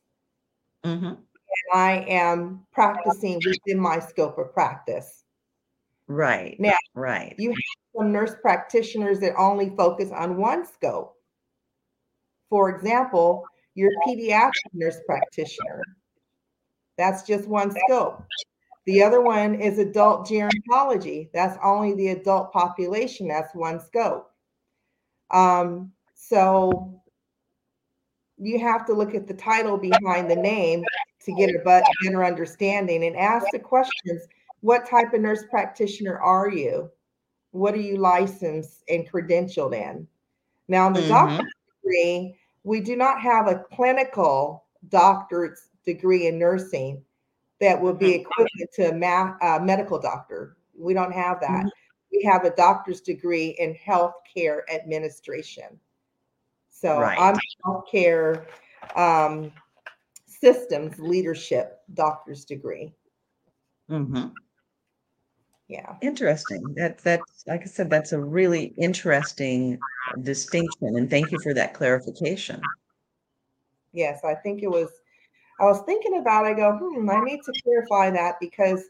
Mm-hmm. 0.84 1.14
I 1.72 2.04
am 2.08 2.66
practicing 2.72 3.40
within 3.44 3.80
my 3.80 3.98
scope 3.98 4.38
of 4.38 4.52
practice. 4.52 5.24
Right. 6.06 6.56
Now, 6.58 6.76
right. 6.94 7.34
You 7.38 7.50
have 7.50 7.56
some 7.96 8.12
nurse 8.12 8.34
practitioners 8.40 9.20
that 9.20 9.34
only 9.36 9.74
focus 9.76 10.10
on 10.10 10.38
one 10.38 10.66
scope. 10.66 11.14
For 12.48 12.74
example, 12.74 13.44
your 13.74 13.90
pediatric 14.06 14.52
nurse 14.72 14.98
practitioner. 15.06 15.82
That's 16.96 17.22
just 17.22 17.46
one 17.46 17.70
scope. 17.70 18.24
The 18.86 19.02
other 19.02 19.20
one 19.20 19.54
is 19.54 19.78
adult 19.78 20.26
gerontology. 20.26 21.28
That's 21.34 21.58
only 21.62 21.94
the 21.94 22.08
adult 22.08 22.52
population. 22.52 23.28
That's 23.28 23.54
one 23.54 23.80
scope. 23.80 24.30
Um, 25.30 25.92
so 26.14 27.02
you 28.38 28.58
have 28.60 28.86
to 28.86 28.94
look 28.94 29.14
at 29.14 29.26
the 29.26 29.34
title 29.34 29.76
behind 29.76 30.30
the 30.30 30.36
name 30.36 30.84
to 31.28 31.34
get 31.34 31.54
a 31.54 31.58
better 31.64 32.24
understanding 32.24 33.04
and 33.04 33.16
ask 33.16 33.46
the 33.52 33.58
questions 33.58 34.26
what 34.60 34.88
type 34.88 35.12
of 35.12 35.20
nurse 35.20 35.44
practitioner 35.50 36.18
are 36.18 36.50
you? 36.50 36.90
What 37.52 37.74
are 37.74 37.80
you 37.80 37.96
licensed 37.96 38.82
and 38.88 39.10
credentialed 39.10 39.74
in? 39.74 40.06
Now, 40.68 40.86
in 40.88 40.94
the 40.94 41.00
mm-hmm. 41.00 41.10
doctorate 41.10 41.52
degree, 41.82 42.36
we 42.64 42.80
do 42.80 42.96
not 42.96 43.20
have 43.20 43.46
a 43.46 43.64
clinical 43.72 44.64
doctorate 44.88 45.58
degree 45.84 46.26
in 46.26 46.38
nursing 46.38 47.02
that 47.60 47.80
would 47.80 47.98
be 47.98 48.06
mm-hmm. 48.06 48.20
equivalent 48.20 48.70
to 48.74 48.90
a 48.90 48.94
ma- 48.94 49.36
uh, 49.40 49.58
medical 49.60 49.98
doctor. 49.98 50.56
We 50.76 50.94
don't 50.94 51.12
have 51.12 51.40
that. 51.40 51.50
Mm-hmm. 51.50 51.68
We 52.12 52.22
have 52.24 52.44
a 52.44 52.50
doctor's 52.50 53.00
degree 53.00 53.56
in 53.58 53.74
healthcare 53.74 54.60
administration. 54.74 55.78
So 56.70 57.00
right. 57.00 57.18
I'm 57.18 57.36
healthcare 57.64 58.46
um, 58.96 59.52
systems 60.40 60.98
leadership 60.98 61.80
doctor's 61.94 62.44
degree. 62.44 62.92
Mm-hmm. 63.90 64.28
Yeah. 65.68 65.96
Interesting. 66.00 66.74
That 66.76 66.98
that's 66.98 67.44
like 67.46 67.62
I 67.62 67.66
said, 67.66 67.90
that's 67.90 68.12
a 68.12 68.20
really 68.20 68.72
interesting 68.78 69.78
distinction. 70.22 70.96
And 70.96 71.10
thank 71.10 71.30
you 71.30 71.38
for 71.40 71.52
that 71.54 71.74
clarification. 71.74 72.60
Yes, 73.92 74.20
I 74.24 74.34
think 74.34 74.62
it 74.62 74.70
was 74.70 74.90
I 75.60 75.64
was 75.64 75.82
thinking 75.84 76.18
about 76.18 76.46
I 76.46 76.54
go, 76.54 76.78
hmm, 76.80 77.10
I 77.10 77.20
need 77.20 77.40
to 77.44 77.52
clarify 77.62 78.10
that 78.10 78.36
because 78.40 78.84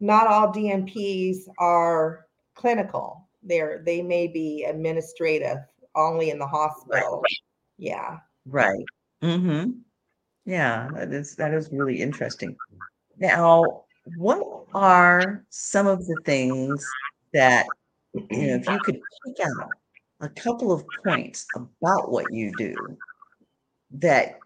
not 0.00 0.26
all 0.26 0.52
DNPs 0.52 1.48
are 1.58 2.26
clinical. 2.54 3.28
They're 3.42 3.82
they 3.84 4.00
may 4.00 4.26
be 4.26 4.64
administrative 4.64 5.58
only 5.94 6.30
in 6.30 6.38
the 6.38 6.46
hospital. 6.46 7.20
Right. 7.20 7.36
Yeah. 7.76 8.18
Right. 8.46 8.84
Mm-hmm. 9.22 9.70
Yeah, 10.44 10.90
that 10.94 11.12
is 11.12 11.36
that 11.36 11.54
is 11.54 11.70
really 11.72 12.00
interesting. 12.00 12.56
Now, 13.18 13.84
what 14.04 14.66
are 14.74 15.44
some 15.48 15.86
of 15.86 16.06
the 16.06 16.16
things 16.16 16.96
that 17.32 17.66
you 18.12 18.46
know 18.48 18.54
if 18.56 18.68
you 18.68 18.78
could 18.80 19.00
pick 19.24 19.46
out 19.46 19.76
a 20.20 20.28
couple 20.28 20.70
of 20.72 20.84
points 21.02 21.48
about 21.54 22.10
what 22.10 22.32
you 22.32 22.52
do 22.52 22.96
that 23.92 24.42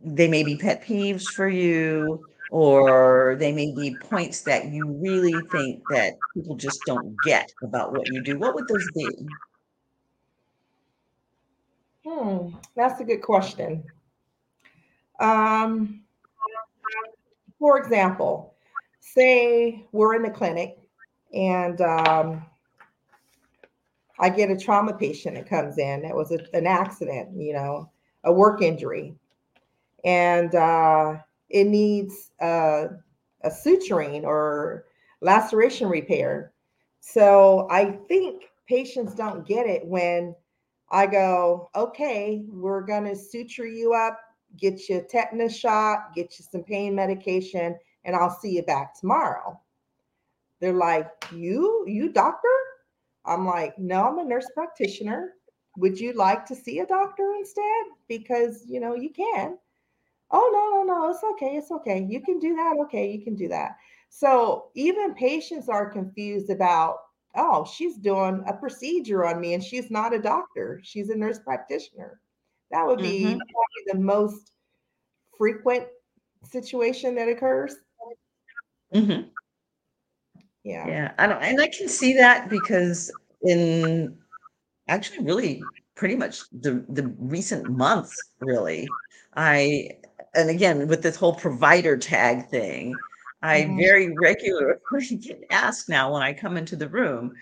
they 0.00 0.28
may 0.28 0.42
be 0.42 0.56
pet 0.56 0.84
peeves 0.84 1.30
for 1.30 1.48
you 1.48 2.26
or 2.48 3.36
they 3.40 3.52
may 3.52 3.74
be 3.74 3.98
points 3.98 4.42
that 4.42 4.66
you 4.66 4.86
really 5.00 5.40
think 5.40 5.86
that 5.88 6.20
people 6.34 6.54
just 6.54 6.86
don't 6.86 7.20
get 7.20 7.52
about 7.62 7.92
what 7.92 8.08
you 8.08 8.20
do 8.20 8.38
what 8.38 8.54
would 8.54 8.68
those 8.68 8.90
be 8.90 9.16
hmm 12.04 12.48
that's 12.76 13.00
a 13.00 13.04
good 13.04 13.22
question 13.22 13.82
um, 15.20 16.02
for 17.58 17.78
example 17.78 18.54
say 19.00 19.84
we're 19.92 20.14
in 20.14 20.22
the 20.22 20.30
clinic 20.30 20.78
and 21.34 21.80
um, 21.80 22.44
i 24.18 24.28
get 24.28 24.50
a 24.50 24.56
trauma 24.56 24.92
patient 24.92 25.34
that 25.36 25.48
comes 25.48 25.78
in 25.78 26.02
that 26.02 26.14
was 26.14 26.32
a, 26.32 26.38
an 26.54 26.66
accident 26.66 27.28
you 27.36 27.52
know 27.52 27.90
a 28.24 28.32
work 28.32 28.62
injury 28.62 29.14
and 30.04 30.54
uh, 30.54 31.16
it 31.50 31.64
needs 31.64 32.30
a 32.40 32.88
suturing 33.44 34.24
or 34.24 34.86
laceration 35.20 35.88
repair. 35.88 36.52
So 37.00 37.66
I 37.70 37.98
think 38.08 38.44
patients 38.68 39.14
don't 39.14 39.46
get 39.46 39.66
it 39.66 39.84
when 39.84 40.34
I 40.90 41.06
go, 41.06 41.68
okay, 41.74 42.44
we're 42.48 42.82
going 42.82 43.04
to 43.04 43.16
suture 43.16 43.66
you 43.66 43.94
up, 43.94 44.18
get 44.58 44.88
you 44.88 44.98
a 44.98 45.02
tetanus 45.02 45.56
shot, 45.56 46.14
get 46.14 46.38
you 46.38 46.44
some 46.50 46.62
pain 46.62 46.94
medication, 46.94 47.76
and 48.04 48.16
I'll 48.16 48.38
see 48.40 48.50
you 48.50 48.62
back 48.62 48.98
tomorrow. 48.98 49.60
They're 50.60 50.72
like, 50.72 51.08
you, 51.32 51.84
you 51.86 52.10
doctor? 52.10 52.48
I'm 53.24 53.44
like, 53.44 53.78
no, 53.78 54.04
I'm 54.08 54.18
a 54.18 54.24
nurse 54.24 54.48
practitioner. 54.54 55.32
Would 55.78 56.00
you 56.00 56.12
like 56.14 56.46
to 56.46 56.54
see 56.54 56.78
a 56.78 56.86
doctor 56.86 57.34
instead? 57.38 57.84
Because, 58.08 58.64
you 58.66 58.80
know, 58.80 58.94
you 58.94 59.10
can. 59.10 59.58
Oh, 60.30 60.50
no, 60.52 60.82
no, 60.82 60.94
no, 60.94 61.10
it's 61.10 61.22
okay. 61.34 61.56
It's 61.56 61.70
okay. 61.70 62.06
You 62.08 62.20
can 62.22 62.38
do 62.38 62.54
that. 62.56 62.76
Okay, 62.84 63.10
you 63.10 63.22
can 63.22 63.34
do 63.34 63.48
that. 63.48 63.76
So 64.08 64.70
even 64.74 65.14
patients 65.14 65.68
are 65.68 65.90
confused 65.90 66.50
about, 66.50 66.96
oh, 67.36 67.64
she's 67.64 67.96
doing 67.98 68.42
a 68.46 68.54
procedure 68.54 69.26
on 69.26 69.40
me 69.40 69.54
and 69.54 69.62
she's 69.62 69.90
not 69.90 70.14
a 70.14 70.22
doctor. 70.22 70.80
She's 70.82 71.10
a 71.10 71.16
nurse 71.16 71.38
practitioner. 71.38 72.20
That 72.70 72.86
would 72.86 72.98
be 73.00 73.24
mm-hmm. 73.24 73.38
the 73.86 73.98
most 73.98 74.52
frequent 75.38 75.86
situation 76.44 77.14
that 77.14 77.28
occurs. 77.28 77.76
Mm-hmm. 78.94 79.28
Yeah. 80.64 80.86
Yeah. 80.86 81.12
I 81.18 81.26
don't, 81.26 81.42
and 81.42 81.60
I 81.60 81.68
can 81.68 81.88
see 81.88 82.12
that 82.14 82.48
because 82.48 83.12
in 83.42 84.16
actually 84.88 85.24
really 85.24 85.62
pretty 85.94 86.16
much 86.16 86.42
the 86.50 86.84
the 86.88 87.06
recent 87.18 87.68
months 87.70 88.16
really 88.40 88.86
i 89.34 89.88
and 90.34 90.50
again 90.50 90.86
with 90.88 91.02
this 91.02 91.16
whole 91.16 91.34
provider 91.34 91.96
tag 91.96 92.46
thing 92.48 92.94
i 93.42 93.62
mm-hmm. 93.62 93.78
very 93.78 94.14
regularly 94.20 94.74
get 95.20 95.42
asked 95.50 95.88
now 95.88 96.12
when 96.12 96.22
i 96.22 96.32
come 96.32 96.56
into 96.56 96.76
the 96.76 96.88
room 96.88 97.32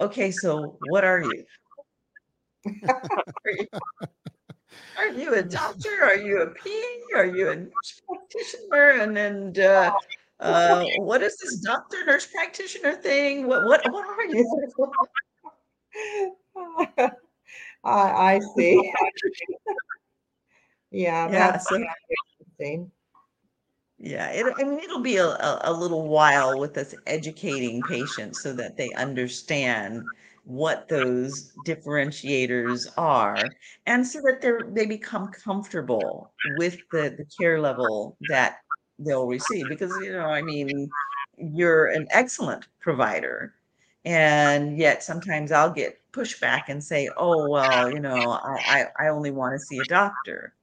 okay 0.00 0.30
so 0.30 0.78
what 0.88 1.04
are 1.04 1.22
you 1.22 1.44
are 4.98 5.08
you, 5.08 5.34
a 5.34 5.42
doctor? 5.42 6.02
Are 6.02 6.16
you 6.16 6.42
a 6.42 6.46
p 6.48 6.84
are 7.14 7.26
you 7.26 7.50
a 7.50 7.56
nurse 7.56 8.00
practitioner? 8.08 9.02
And 9.02 9.16
then 9.16 9.54
uh, 9.58 9.92
uh, 10.40 10.84
what 10.98 11.22
is 11.22 11.36
this 11.38 11.60
doctor 11.60 12.04
nurse 12.04 12.26
practitioner 12.26 12.94
thing? 12.94 13.46
What 13.46 13.64
what 13.64 13.82
what 13.90 14.06
are 14.06 14.24
you? 14.24 14.72
I, 17.84 18.34
I 18.34 18.40
see. 18.56 18.92
Yeah, 20.92 21.28
Yeah, 21.30 21.50
that's 21.50 21.68
so 21.68 21.76
interesting. 21.76 22.90
yeah, 23.98 24.30
it, 24.30 24.46
I 24.56 24.64
mean, 24.64 24.78
it'll 24.78 25.00
be 25.00 25.16
a, 25.16 25.26
a, 25.26 25.60
a 25.64 25.72
little 25.72 26.06
while 26.08 26.58
with 26.58 26.78
us 26.78 26.94
educating 27.06 27.82
patients 27.82 28.40
so 28.40 28.52
that 28.54 28.76
they 28.76 28.92
understand 28.92 30.10
what 30.46 30.88
those 30.88 31.52
differentiators 31.62 32.86
are 32.96 33.56
and 33.86 34.06
so 34.06 34.20
that 34.20 34.38
they're 34.40 34.70
they 34.72 34.86
become 34.86 35.28
comfortable 35.32 36.32
with 36.44 36.88
the, 36.92 37.12
the 37.18 37.26
care 37.36 37.60
level 37.60 38.16
that 38.20 38.58
they'll 39.00 39.26
receive 39.26 39.68
because 39.68 39.98
you 39.98 40.12
know 40.12 40.28
i 40.30 40.40
mean 40.40 40.92
you're 41.36 41.86
an 41.88 42.06
excellent 42.12 42.68
provider 42.80 43.54
and 44.04 44.78
yet 44.78 45.02
sometimes 45.02 45.50
i'll 45.50 45.70
get 45.72 46.00
pushback 46.12 46.64
and 46.68 46.82
say 46.82 47.10
oh 47.16 47.48
well 47.48 47.90
you 47.90 47.98
know 48.00 48.30
i 48.44 48.86
i, 48.98 49.06
I 49.06 49.08
only 49.08 49.32
want 49.32 49.54
to 49.54 49.58
see 49.58 49.80
a 49.80 49.84
doctor 49.84 50.54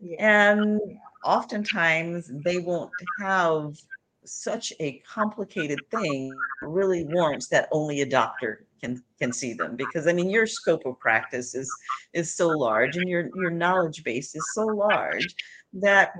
yeah. 0.00 0.16
And 0.18 0.80
oftentimes 1.22 2.30
they 2.42 2.58
won't 2.58 2.92
have 3.18 3.76
such 4.24 4.72
a 4.80 4.98
complicated 5.00 5.88
thing 5.90 6.42
really 6.60 7.04
warrants 7.04 7.48
that 7.48 7.68
only 7.72 8.00
a 8.00 8.06
doctor 8.06 8.66
can 8.82 9.02
can 9.18 9.32
see 9.32 9.52
them 9.52 9.76
because 9.76 10.06
I 10.06 10.12
mean 10.12 10.30
your 10.30 10.46
scope 10.46 10.84
of 10.86 10.98
practice 10.98 11.54
is 11.54 11.70
is 12.12 12.34
so 12.34 12.48
large 12.48 12.96
and 12.96 13.08
your 13.08 13.28
your 13.36 13.50
knowledge 13.50 14.02
base 14.04 14.34
is 14.34 14.46
so 14.54 14.66
large 14.66 15.34
that 15.74 16.12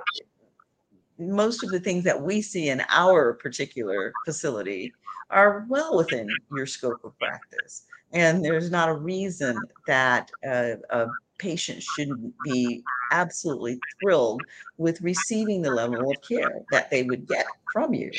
most 1.19 1.63
of 1.63 1.71
the 1.71 1.81
things 1.81 2.05
that 2.05 2.21
we 2.21 2.41
see 2.41 2.69
in 2.69 2.83
our 2.89 3.35
particular 3.35 4.13
facility 4.25 4.93
are 5.31 5.67
well 5.69 5.97
within 5.97 6.29
your 6.55 6.67
scope 6.67 7.05
of 7.05 7.19
practice 7.19 7.85
and 8.13 8.45
there's 8.45 8.71
not 8.71 8.89
a 8.89 8.95
reason 8.95 9.61
that 9.87 10.31
a, 10.45 10.77
a 10.91 11.07
patients 11.39 11.85
shouldn't 11.85 12.35
be 12.45 12.83
absolutely 13.11 13.79
thrilled 14.01 14.43
with 14.79 15.01
receiving 15.01 15.63
the 15.63 15.71
level 15.71 16.11
of 16.11 16.17
care 16.23 16.63
that 16.71 16.91
they 16.91 17.03
would 17.03 17.27
get 17.27 17.47
from 17.73 17.93
you. 17.93 18.11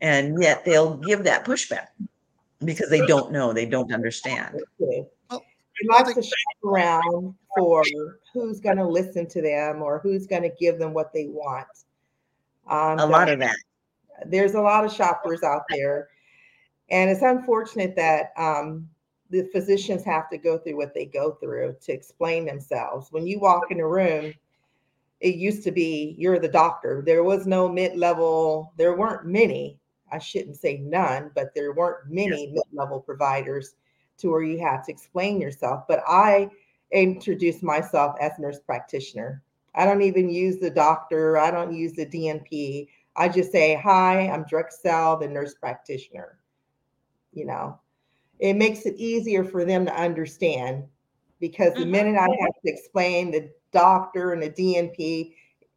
And 0.00 0.40
yet 0.40 0.64
they'll 0.64 0.96
give 0.98 1.24
that 1.24 1.44
pushback 1.44 1.88
because 2.64 2.90
they 2.90 3.04
don't 3.06 3.32
know, 3.32 3.52
they 3.52 3.66
don't 3.66 3.92
understand. 3.92 4.60
They 4.80 5.06
like 5.88 6.14
to 6.14 6.22
shop 6.22 6.64
around 6.64 7.34
for 7.56 7.84
who's 8.32 8.60
going 8.60 8.78
to 8.78 8.86
listen 8.86 9.28
to 9.28 9.42
them 9.42 9.82
or 9.82 9.98
who's 9.98 10.26
going 10.26 10.42
to 10.42 10.50
give 10.58 10.78
them 10.78 10.94
what 10.94 11.12
they 11.12 11.26
want. 11.26 11.66
Um, 12.66 12.98
a 12.98 13.06
lot 13.06 13.28
of 13.28 13.38
that. 13.40 13.56
There's 14.24 14.54
a 14.54 14.60
lot 14.60 14.84
of 14.84 14.92
shoppers 14.92 15.42
out 15.42 15.62
there. 15.68 16.08
And 16.88 17.10
it's 17.10 17.22
unfortunate 17.22 17.94
that 17.96 18.32
um, 18.36 18.88
the 19.30 19.48
physicians 19.52 20.04
have 20.04 20.30
to 20.30 20.38
go 20.38 20.58
through 20.58 20.76
what 20.76 20.94
they 20.94 21.04
go 21.04 21.32
through 21.32 21.76
to 21.82 21.92
explain 21.92 22.46
themselves. 22.46 23.08
When 23.10 23.26
you 23.26 23.38
walk 23.38 23.70
in 23.70 23.80
a 23.80 23.86
room, 23.86 24.32
it 25.20 25.34
used 25.34 25.64
to 25.64 25.72
be 25.72 26.14
you're 26.18 26.38
the 26.38 26.48
doctor. 26.48 27.02
There 27.04 27.24
was 27.24 27.46
no 27.46 27.68
mid 27.68 27.96
level, 27.96 28.72
there 28.76 28.94
weren't 28.94 29.26
many, 29.26 29.78
I 30.10 30.18
shouldn't 30.18 30.56
say 30.56 30.78
none, 30.78 31.30
but 31.34 31.54
there 31.54 31.72
weren't 31.72 32.10
many 32.10 32.48
mid 32.48 32.64
level 32.72 33.00
providers 33.00 33.74
to 34.18 34.30
where 34.30 34.42
you 34.42 34.58
had 34.58 34.82
to 34.84 34.92
explain 34.92 35.40
yourself. 35.40 35.84
But 35.88 36.02
I 36.06 36.50
introduced 36.92 37.62
myself 37.62 38.16
as 38.20 38.32
nurse 38.38 38.60
practitioner. 38.60 39.42
I 39.74 39.84
don't 39.84 40.02
even 40.02 40.30
use 40.30 40.58
the 40.58 40.70
doctor, 40.70 41.38
I 41.38 41.50
don't 41.50 41.74
use 41.74 41.92
the 41.92 42.06
DNP. 42.06 42.88
I 43.16 43.28
just 43.28 43.52
say, 43.52 43.74
Hi, 43.82 44.28
I'm 44.28 44.44
Drexzell, 44.44 45.20
the 45.20 45.28
nurse 45.28 45.54
practitioner. 45.54 46.38
You 47.32 47.46
know, 47.46 47.78
it 48.38 48.54
makes 48.54 48.86
it 48.86 48.94
easier 48.96 49.44
for 49.44 49.64
them 49.64 49.84
to 49.86 49.94
understand 49.94 50.84
because 51.40 51.74
the 51.74 51.80
mm-hmm. 51.80 51.90
minute 51.90 52.16
I 52.16 52.28
have 52.40 52.54
to 52.64 52.72
explain 52.72 53.30
the 53.30 53.50
doctor 53.72 54.32
and 54.32 54.42
the 54.42 54.50
DNP, 54.50 55.34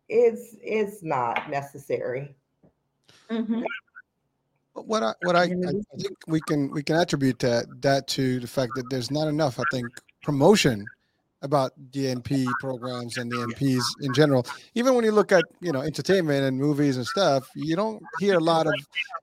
it's 0.08 0.56
it's 0.62 1.04
not 1.04 1.50
necessary. 1.50 2.36
Mm-hmm. 3.30 3.64
What 4.86 5.04
I 5.04 5.14
what 5.24 5.36
I, 5.36 5.44
I 5.44 5.48
think 5.98 6.18
we 6.28 6.42
can 6.42 6.72
we 6.72 6.84
can 6.84 6.96
attribute 6.96 7.40
that 7.40 7.66
that 7.82 8.08
to 8.10 8.40
the 8.40 8.48
fact 8.48 8.72
that 8.76 8.90
there's 8.90 9.12
not 9.12 9.28
enough 9.28 9.60
I 9.60 9.64
think 9.72 9.88
promotion 10.24 10.86
about 11.42 11.72
DNP 11.92 12.46
programs 12.60 13.18
and 13.18 13.32
the 13.32 13.38
NPs 13.38 13.82
in 14.02 14.14
general. 14.14 14.46
Even 14.76 14.94
when 14.96 15.06
you 15.06 15.12
look 15.12 15.32
at 15.32 15.46
you 15.62 15.72
know 15.72 15.82
entertainment 15.82 16.44
and 16.44 16.58
movies 16.58 16.98
and 16.98 17.06
stuff, 17.06 17.50
you 17.56 17.76
don't 17.76 18.02
hear 18.20 18.36
a 18.36 18.44
lot 18.44 18.68
of 18.68 18.74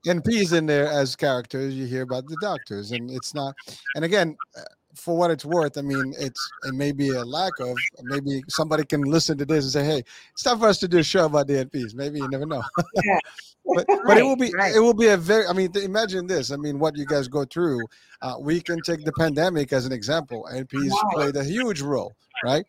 NPs 0.07 0.57
in 0.57 0.67
there 0.67 0.89
as 0.89 1.15
characters. 1.17 1.75
You 1.75 1.87
hear 1.87 2.03
about 2.03 2.27
the 2.27 2.37
doctors, 2.41 2.93
and 2.93 3.11
it's 3.11 3.35
not. 3.35 3.55
And 3.95 4.05
again, 4.05 4.37
uh, 4.57 4.63
for 4.97 5.17
what 5.17 5.31
it's 5.31 5.45
worth, 5.45 5.79
I 5.79 5.83
mean, 5.83 6.15
it's 6.19 6.51
it 6.65 6.75
may 6.75 6.93
be 6.93 7.11
a 7.11 7.25
lack 7.25 7.53
of. 7.61 7.77
Maybe 8.03 8.43
somebody 8.49 8.85
can 8.85 9.03
listen 9.03 9.39
to 9.39 9.45
this 9.45 9.65
and 9.65 9.73
say, 9.73 9.85
"Hey, 9.85 10.03
it's 10.33 10.43
time 10.43 10.59
for 10.59 10.69
us 10.69 10.79
to 10.79 10.89
do 10.89 10.99
a 10.99 11.03
show 11.03 11.27
about 11.27 11.49
DNPs." 11.49 11.95
Maybe 11.95 12.19
you 12.19 12.29
never 12.29 12.47
know. 12.47 12.63
Yeah. 13.05 13.19
but 13.67 13.87
right, 13.89 13.99
but 14.07 14.19
it 14.19 14.23
will 14.23 14.37
be 14.37 14.53
right. 14.55 14.75
it 14.75 14.81
will 14.81 14.95
be 14.95 15.09
a 15.09 15.17
very. 15.17 15.47
I 15.47 15.53
mean, 15.53 15.71
imagine 15.77 16.27
this. 16.27 16.51
I 16.51 16.57
mean, 16.57 16.79
what 16.79 16.97
you 16.97 17.07
guys 17.07 17.29
go 17.29 17.45
through. 17.45 17.81
Uh, 18.23 18.37
we 18.41 18.61
can 18.61 18.81
take 18.83 19.05
the 19.05 19.13
pandemic 19.13 19.73
as 19.73 19.87
an 19.87 19.93
example. 19.93 20.49
NPs 20.53 20.91
wow. 20.91 21.11
played 21.13 21.37
a 21.37 21.45
huge 21.45 21.83
role, 21.83 22.15
right? 22.43 22.65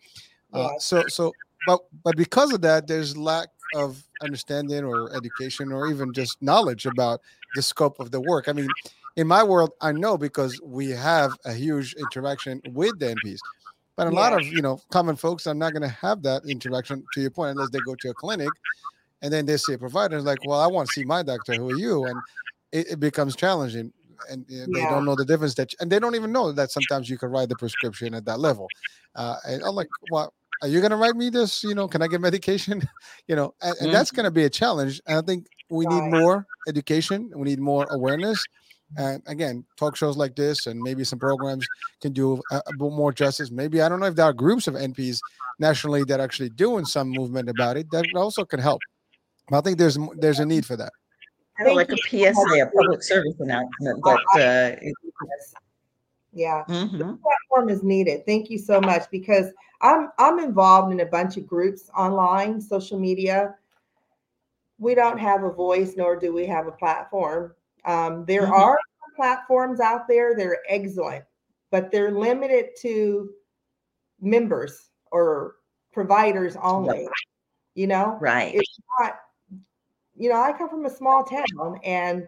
Uh, 0.53 0.69
so 0.79 1.03
so, 1.07 1.31
but 1.65 1.81
but 2.03 2.15
because 2.17 2.53
of 2.53 2.61
that, 2.61 2.87
there's 2.87 3.17
lack 3.17 3.47
of 3.75 4.03
understanding 4.21 4.83
or 4.83 5.13
education 5.15 5.71
or 5.71 5.87
even 5.87 6.13
just 6.13 6.41
knowledge 6.41 6.85
about 6.85 7.21
the 7.55 7.61
scope 7.61 7.99
of 7.99 8.11
the 8.11 8.21
work. 8.21 8.47
I 8.47 8.53
mean, 8.53 8.69
in 9.17 9.27
my 9.27 9.43
world, 9.43 9.71
I 9.81 9.91
know 9.91 10.17
because 10.17 10.61
we 10.63 10.91
have 10.91 11.31
a 11.43 11.51
huge 11.51 11.95
interaction 11.95 12.61
with 12.73 12.97
the 12.99 13.15
NPs. 13.15 13.39
But 13.97 14.07
a 14.07 14.13
yeah. 14.13 14.19
lot 14.19 14.33
of 14.33 14.45
you 14.45 14.61
know 14.61 14.79
common 14.91 15.15
folks 15.15 15.47
are 15.47 15.55
not 15.55 15.73
going 15.73 15.81
to 15.81 15.89
have 15.89 16.21
that 16.21 16.43
interaction 16.45 17.03
to 17.13 17.21
your 17.21 17.31
point 17.31 17.51
unless 17.51 17.71
they 17.71 17.79
go 17.79 17.95
to 17.95 18.09
a 18.11 18.13
clinic, 18.13 18.49
and 19.23 19.33
then 19.33 19.47
they 19.47 19.57
see 19.57 19.73
a 19.73 19.77
provider 19.77 20.15
is 20.15 20.23
like, 20.23 20.37
"Well, 20.45 20.61
I 20.61 20.67
want 20.67 20.87
to 20.87 20.93
see 20.93 21.03
my 21.03 21.23
doctor. 21.23 21.55
Who 21.55 21.71
are 21.71 21.75
you?" 21.75 22.05
And 22.05 22.21
it, 22.71 22.91
it 22.91 22.99
becomes 22.99 23.35
challenging, 23.35 23.91
and 24.29 24.45
they 24.47 24.81
don't 24.81 25.03
know 25.03 25.15
the 25.15 25.25
difference 25.25 25.55
that, 25.55 25.73
and 25.79 25.91
they 25.91 25.97
don't 25.97 26.13
even 26.13 26.31
know 26.31 26.51
that 26.51 26.69
sometimes 26.69 27.09
you 27.09 27.17
can 27.17 27.31
write 27.31 27.49
the 27.49 27.55
prescription 27.55 28.13
at 28.13 28.25
that 28.25 28.39
level. 28.39 28.67
Uh, 29.15 29.37
and 29.47 29.63
I'm 29.63 29.73
like, 29.73 29.89
"Well, 30.11 30.31
are 30.61 30.67
you 30.67 30.79
going 30.79 30.91
to 30.91 30.97
write 30.97 31.15
me 31.15 31.31
this? 31.31 31.63
You 31.63 31.73
know, 31.73 31.87
can 31.87 32.03
I 32.03 32.07
get 32.07 32.21
medication? 32.29 32.87
you 33.27 33.35
know, 33.35 33.55
and, 33.63 33.71
and 33.71 33.87
mm-hmm. 33.87 33.93
that's 33.93 34.11
going 34.11 34.25
to 34.25 34.31
be 34.31 34.43
a 34.43 34.49
challenge. 34.51 35.01
And 35.07 35.17
I 35.17 35.21
think 35.23 35.47
we 35.71 35.87
need 35.87 36.03
more 36.03 36.45
education. 36.67 37.31
We 37.35 37.45
need 37.45 37.59
more 37.59 37.87
awareness 37.89 38.45
and 38.95 39.21
again, 39.27 39.65
talk 39.77 39.95
shows 39.95 40.15
like 40.15 40.35
this 40.35 40.67
and 40.67 40.79
maybe 40.79 41.03
some 41.03 41.19
programs 41.19 41.67
can 42.01 42.13
do 42.13 42.41
a, 42.51 42.55
a 42.55 42.71
bit 42.71 42.91
more 42.91 43.11
justice. 43.11 43.51
Maybe 43.51 43.81
I 43.81 43.89
don't 43.89 43.99
know 43.99 44.05
if 44.05 44.15
there 44.15 44.25
are 44.25 44.33
groups 44.33 44.67
of 44.67 44.75
NPs 44.75 45.19
nationally 45.59 46.03
that 46.05 46.19
are 46.19 46.23
actually 46.23 46.49
doing 46.49 46.85
some 46.85 47.09
movement 47.09 47.49
about 47.49 47.77
it 47.77 47.89
that 47.91 48.05
also 48.15 48.45
can 48.45 48.59
help. 48.59 48.81
I 49.51 49.61
think 49.61 49.77
there's 49.77 49.97
there's 50.17 50.39
a 50.39 50.45
need 50.45 50.65
for 50.65 50.77
that. 50.77 50.91
like 51.59 51.91
a 51.91 51.97
PSA, 51.97 52.61
a 52.61 52.69
public 52.75 53.03
service 53.03 53.35
announcement, 53.39 54.01
but 54.03 54.19
uh, 54.35 54.75
yeah, 56.33 56.63
mm-hmm. 56.67 56.97
the 56.97 57.17
platform 57.17 57.69
is 57.69 57.83
needed. 57.83 58.25
Thank 58.25 58.49
you 58.49 58.57
so 58.57 58.79
much 58.79 59.09
because 59.09 59.47
I'm 59.81 60.09
I'm 60.19 60.39
involved 60.39 60.91
in 60.91 60.99
a 60.99 61.05
bunch 61.05 61.37
of 61.37 61.47
groups 61.47 61.89
online, 61.97 62.61
social 62.61 62.99
media. 62.99 63.55
We 64.79 64.93
don't 64.95 65.17
have 65.17 65.43
a 65.43 65.51
voice, 65.51 65.93
nor 65.97 66.15
do 66.19 66.33
we 66.33 66.45
have 66.45 66.67
a 66.67 66.71
platform. 66.71 67.55
Um, 67.87 68.25
there 68.25 68.43
mm-hmm. 68.43 68.53
are 68.53 68.77
platforms 69.15 69.79
out 69.79 70.07
there, 70.07 70.35
they're 70.35 70.59
excellent, 70.69 71.25
but 71.71 71.91
they're 71.91 72.11
limited 72.11 72.67
to 72.81 73.31
members 74.21 74.89
or 75.11 75.55
providers 75.91 76.55
only. 76.61 76.99
Right. 76.99 77.09
You 77.73 77.87
know, 77.87 78.17
right? 78.19 78.53
It's 78.53 78.79
not, 78.99 79.15
you 80.15 80.29
know, 80.29 80.41
I 80.41 80.51
come 80.51 80.69
from 80.69 80.85
a 80.85 80.89
small 80.89 81.23
town 81.23 81.79
and 81.83 82.27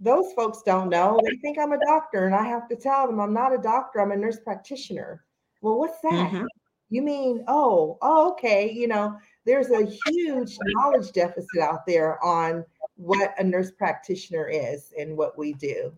those 0.00 0.32
folks 0.34 0.62
don't 0.66 0.88
know. 0.88 1.20
They 1.24 1.36
think 1.36 1.58
I'm 1.58 1.72
a 1.72 1.78
doctor, 1.86 2.26
and 2.26 2.34
I 2.34 2.44
have 2.44 2.68
to 2.68 2.76
tell 2.76 3.06
them 3.06 3.20
I'm 3.20 3.32
not 3.32 3.54
a 3.54 3.58
doctor, 3.58 4.00
I'm 4.00 4.10
a 4.10 4.16
nurse 4.16 4.40
practitioner. 4.40 5.24
Well, 5.60 5.78
what's 5.78 6.00
that? 6.02 6.12
Mm-hmm. 6.12 6.44
You 6.90 7.02
mean, 7.02 7.44
oh, 7.46 7.98
oh, 8.02 8.32
okay. 8.32 8.70
You 8.70 8.88
know, 8.88 9.16
there's 9.44 9.70
a 9.70 9.84
huge 10.06 10.56
knowledge 10.60 11.12
deficit 11.12 11.60
out 11.60 11.86
there 11.86 12.22
on 12.24 12.64
what 12.96 13.34
a 13.38 13.44
nurse 13.44 13.70
practitioner 13.72 14.48
is 14.48 14.92
and 14.98 15.16
what 15.16 15.36
we 15.36 15.52
do. 15.54 15.92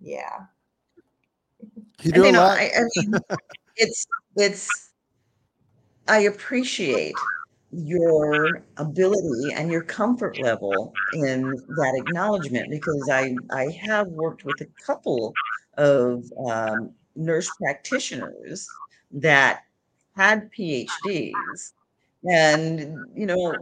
Yeah. 0.00 0.40
You 2.02 2.12
do 2.12 2.24
you 2.26 2.32
know, 2.32 2.42
I, 2.42 2.70
I 2.76 2.82
mean, 2.96 3.14
it's 3.76 4.06
it's 4.36 4.90
I 6.06 6.20
appreciate 6.20 7.14
your 7.70 8.62
ability 8.76 9.52
and 9.54 9.70
your 9.70 9.82
comfort 9.82 10.38
level 10.40 10.92
in 11.12 11.50
that 11.50 12.02
acknowledgement 12.06 12.70
because 12.70 13.08
I 13.10 13.34
I 13.50 13.68
have 13.82 14.08
worked 14.08 14.44
with 14.44 14.60
a 14.60 14.66
couple 14.84 15.32
of 15.76 16.24
um, 16.46 16.92
nurse 17.16 17.50
practitioners 17.58 18.66
that 19.10 19.62
had 20.16 20.50
PhDs 20.52 21.72
and 22.24 22.96
you 23.14 23.26
know 23.26 23.54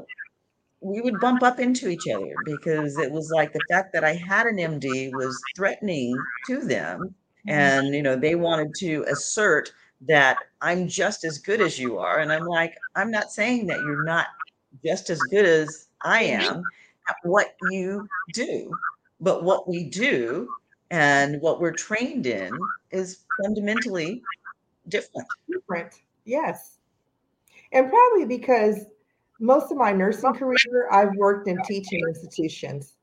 we 0.81 1.01
would 1.01 1.21
bump 1.21 1.43
up 1.43 1.59
into 1.59 1.89
each 1.89 2.07
other 2.09 2.35
because 2.45 2.99
it 2.99 3.11
was 3.11 3.31
like 3.31 3.53
the 3.53 3.61
fact 3.71 3.93
that 3.93 4.05
I 4.05 4.15
had 4.15 4.47
an 4.47 4.57
MD 4.57 5.13
was 5.13 5.41
threatening 5.57 6.17
to 6.47 6.61
them. 6.61 7.01
Mm-hmm. 7.01 7.51
And, 7.51 7.95
you 7.95 8.03
know, 8.03 8.17
they 8.17 8.35
wanted 8.35 8.75
to 8.77 9.05
assert 9.09 9.73
that 10.03 10.39
I'm 10.61 10.87
just 10.87 11.25
as 11.25 11.39
good 11.39 11.61
as 11.61 11.79
you 11.79 11.99
are. 11.99 12.19
And 12.21 12.33
I'm 12.33 12.47
like, 12.47 12.77
I'm 12.95 13.11
not 13.11 13.33
saying 13.33 13.67
that 13.67 13.81
you're 13.81 14.05
not 14.05 14.27
just 14.85 15.11
as 15.11 15.19
good 15.31 15.47
as 15.47 15.89
I 16.03 16.23
am 16.25 16.63
at 17.09 17.17
what 17.23 17.57
you 17.71 18.07
do, 18.33 18.71
but 19.21 19.43
what 19.43 19.69
we 19.69 19.85
do 19.85 20.49
and 20.91 21.41
what 21.41 21.61
we're 21.61 21.73
trained 21.73 22.27
in 22.27 22.53
is 22.91 23.25
fundamentally 23.43 24.23
different. 24.89 25.27
Different, 25.51 25.95
yes. 26.25 26.76
And 27.77 27.91
probably 27.91 28.25
because 28.25 28.87
most 29.39 29.71
of 29.71 29.77
my 29.77 29.93
nursing 29.93 30.33
career, 30.33 30.89
I've 30.91 31.15
worked 31.17 31.47
in 31.47 31.59
teaching 31.65 32.01
institutions. 32.09 32.95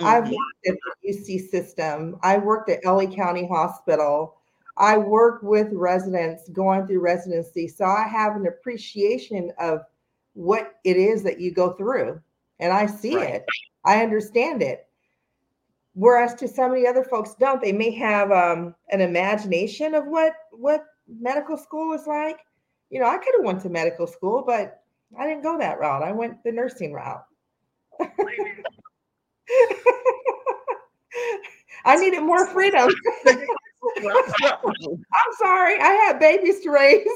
Mm-hmm. 0.00 0.06
I've 0.06 0.24
worked 0.24 0.66
at 0.66 0.74
the 1.02 1.12
UC 1.12 1.50
system. 1.50 2.16
I 2.22 2.38
worked 2.38 2.70
at 2.70 2.82
LA 2.86 3.04
County 3.04 3.46
Hospital. 3.46 4.38
I 4.78 4.96
work 4.96 5.42
with 5.42 5.68
residents 5.72 6.48
going 6.48 6.86
through 6.86 7.00
residency. 7.00 7.68
So 7.68 7.84
I 7.84 8.08
have 8.08 8.34
an 8.34 8.46
appreciation 8.46 9.52
of 9.58 9.80
what 10.32 10.76
it 10.84 10.96
is 10.96 11.22
that 11.24 11.38
you 11.38 11.52
go 11.52 11.74
through. 11.74 12.18
And 12.60 12.72
I 12.72 12.86
see 12.86 13.14
right. 13.14 13.34
it. 13.34 13.44
I 13.84 14.02
understand 14.02 14.62
it. 14.62 14.86
Whereas 15.92 16.34
to 16.36 16.48
some 16.48 16.70
of 16.70 16.78
the 16.78 16.86
other 16.86 17.04
folks 17.04 17.34
don't, 17.38 17.60
they 17.60 17.72
may 17.72 17.90
have 17.90 18.32
um, 18.32 18.74
an 18.90 19.02
imagination 19.02 19.94
of 19.94 20.06
what 20.06 20.32
what 20.52 20.86
medical 21.06 21.58
school 21.58 21.92
is 21.92 22.06
like. 22.06 22.38
You 22.90 23.00
know, 23.00 23.06
I 23.06 23.18
could 23.18 23.34
have 23.36 23.44
went 23.44 23.60
to 23.62 23.68
medical 23.68 24.06
school, 24.06 24.42
but 24.46 24.82
I 25.18 25.26
didn't 25.26 25.42
go 25.42 25.58
that 25.58 25.78
route. 25.78 26.02
I 26.02 26.12
went 26.12 26.42
the 26.44 26.52
nursing 26.52 26.92
route. 26.92 27.24
I 31.84 31.96
needed 31.96 32.22
more 32.22 32.46
freedom. 32.46 32.94
I'm 33.26 33.46
sorry. 35.38 35.80
I 35.80 35.90
had 36.06 36.18
babies 36.18 36.60
to 36.60 36.70
raise. 36.70 37.06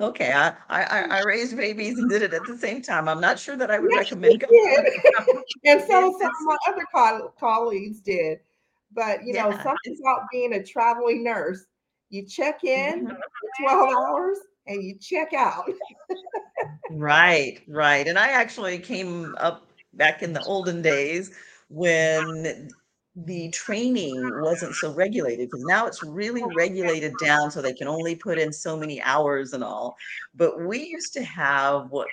okay, 0.00 0.32
I, 0.32 0.54
I 0.68 1.06
I 1.10 1.20
raised 1.20 1.56
babies 1.56 1.98
and 1.98 2.08
did 2.08 2.22
it 2.22 2.34
at 2.34 2.46
the 2.46 2.56
same 2.56 2.82
time. 2.82 3.08
I'm 3.08 3.20
not 3.20 3.38
sure 3.38 3.56
that 3.56 3.70
I 3.70 3.78
would 3.78 3.90
yes, 3.90 4.10
recommend. 4.10 4.44
and 5.64 5.80
so 5.82 5.86
some 5.86 6.28
of 6.28 6.34
my 6.44 6.56
other 6.68 6.84
co- 6.94 7.32
colleagues 7.38 8.00
did, 8.00 8.40
but 8.92 9.24
you 9.24 9.34
know, 9.34 9.50
something 9.50 9.96
about 10.02 10.22
being 10.32 10.54
a 10.54 10.62
traveling 10.62 11.24
nurse. 11.24 11.66
You 12.10 12.24
check 12.24 12.64
in 12.64 13.06
mm-hmm. 13.06 13.64
12 13.64 13.94
hours 13.94 14.38
and 14.66 14.82
you 14.82 14.96
check 14.98 15.32
out. 15.32 15.70
right, 16.90 17.60
right. 17.68 18.06
And 18.06 18.18
I 18.18 18.30
actually 18.30 18.78
came 18.78 19.34
up 19.38 19.66
back 19.94 20.22
in 20.22 20.32
the 20.32 20.42
olden 20.42 20.82
days 20.82 21.32
when 21.68 22.68
the 23.16 23.48
training 23.48 24.30
wasn't 24.42 24.74
so 24.74 24.92
regulated 24.92 25.48
because 25.48 25.64
now 25.64 25.86
it's 25.86 26.02
really 26.02 26.42
regulated 26.54 27.14
down 27.22 27.50
so 27.50 27.62
they 27.62 27.72
can 27.72 27.88
only 27.88 28.14
put 28.14 28.38
in 28.38 28.52
so 28.52 28.76
many 28.76 29.00
hours 29.02 29.54
and 29.54 29.64
all. 29.64 29.96
But 30.34 30.60
we 30.60 30.84
used 30.84 31.14
to 31.14 31.24
have 31.24 31.90
what 31.90 32.08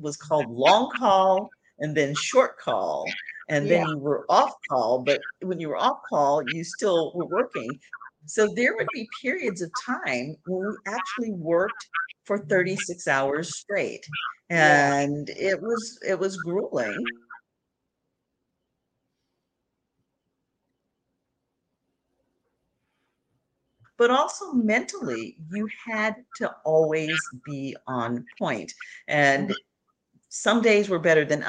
was 0.00 0.16
called 0.16 0.48
long 0.48 0.90
call 0.96 1.50
and 1.80 1.96
then 1.96 2.14
short 2.14 2.58
call. 2.58 3.04
And 3.48 3.68
then 3.68 3.82
yeah. 3.82 3.88
you 3.90 3.98
were 3.98 4.24
off 4.28 4.54
call, 4.70 5.00
but 5.00 5.20
when 5.42 5.60
you 5.60 5.68
were 5.68 5.76
off 5.76 5.98
call, 6.08 6.42
you 6.48 6.64
still 6.64 7.12
were 7.14 7.26
working. 7.26 7.78
So 8.26 8.52
there 8.54 8.74
would 8.76 8.88
be 8.92 9.08
periods 9.20 9.62
of 9.62 9.70
time 9.86 10.36
when 10.46 10.68
we 10.68 10.76
actually 10.86 11.32
worked 11.32 11.88
for 12.24 12.38
36 12.38 13.06
hours 13.06 13.56
straight. 13.56 14.06
And 14.50 15.28
it 15.30 15.60
was 15.60 15.98
it 16.06 16.18
was 16.18 16.36
grueling. 16.38 17.04
but 23.96 24.10
also 24.10 24.52
mentally, 24.52 25.36
you 25.50 25.68
had 25.86 26.16
to 26.36 26.50
always 26.64 27.18
be 27.44 27.76
on 27.86 28.24
point. 28.38 28.72
And 29.08 29.54
some 30.28 30.62
days 30.62 30.88
were 30.88 30.98
better 30.98 31.24
than 31.24 31.44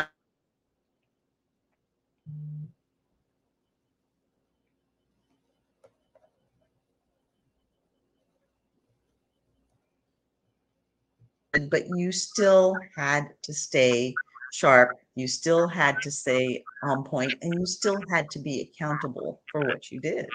others. 11.73 11.87
but 11.89 11.97
you 11.97 12.11
still 12.11 12.75
had 12.95 13.27
to 13.43 13.53
stay 13.53 14.13
sharp. 14.51 14.97
You 15.15 15.27
still 15.27 15.67
had 15.67 16.01
to 16.01 16.11
stay 16.11 16.63
on 16.83 17.03
point, 17.03 17.33
and 17.41 17.53
you 17.53 17.65
still 17.65 17.99
had 18.09 18.29
to 18.31 18.39
be 18.39 18.61
accountable 18.61 19.41
for 19.51 19.61
what 19.61 19.91
you 19.91 19.99
did. 19.99 20.27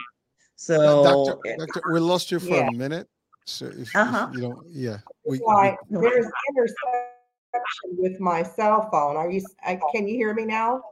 So, 0.56 1.36
doctor, 1.36 1.56
doctor, 1.58 1.92
we 1.92 2.00
lost 2.00 2.30
you 2.30 2.38
for 2.38 2.48
yeah. 2.48 2.68
a 2.68 2.72
minute. 2.72 3.08
So 3.46 3.66
if, 3.66 3.94
uh-huh. 3.96 4.28
if 4.30 4.36
you 4.36 4.40
don't, 4.42 4.66
yeah, 4.68 4.98
we, 5.26 5.38
we, 5.38 5.76
there's 5.88 6.26
interception 6.50 7.96
with 7.96 8.20
my 8.20 8.42
cell 8.42 8.88
phone. 8.90 9.16
Are 9.16 9.30
you? 9.30 9.42
I, 9.64 9.80
can 9.92 10.06
you 10.06 10.14
hear 10.16 10.34
me 10.34 10.44
now? 10.44 10.82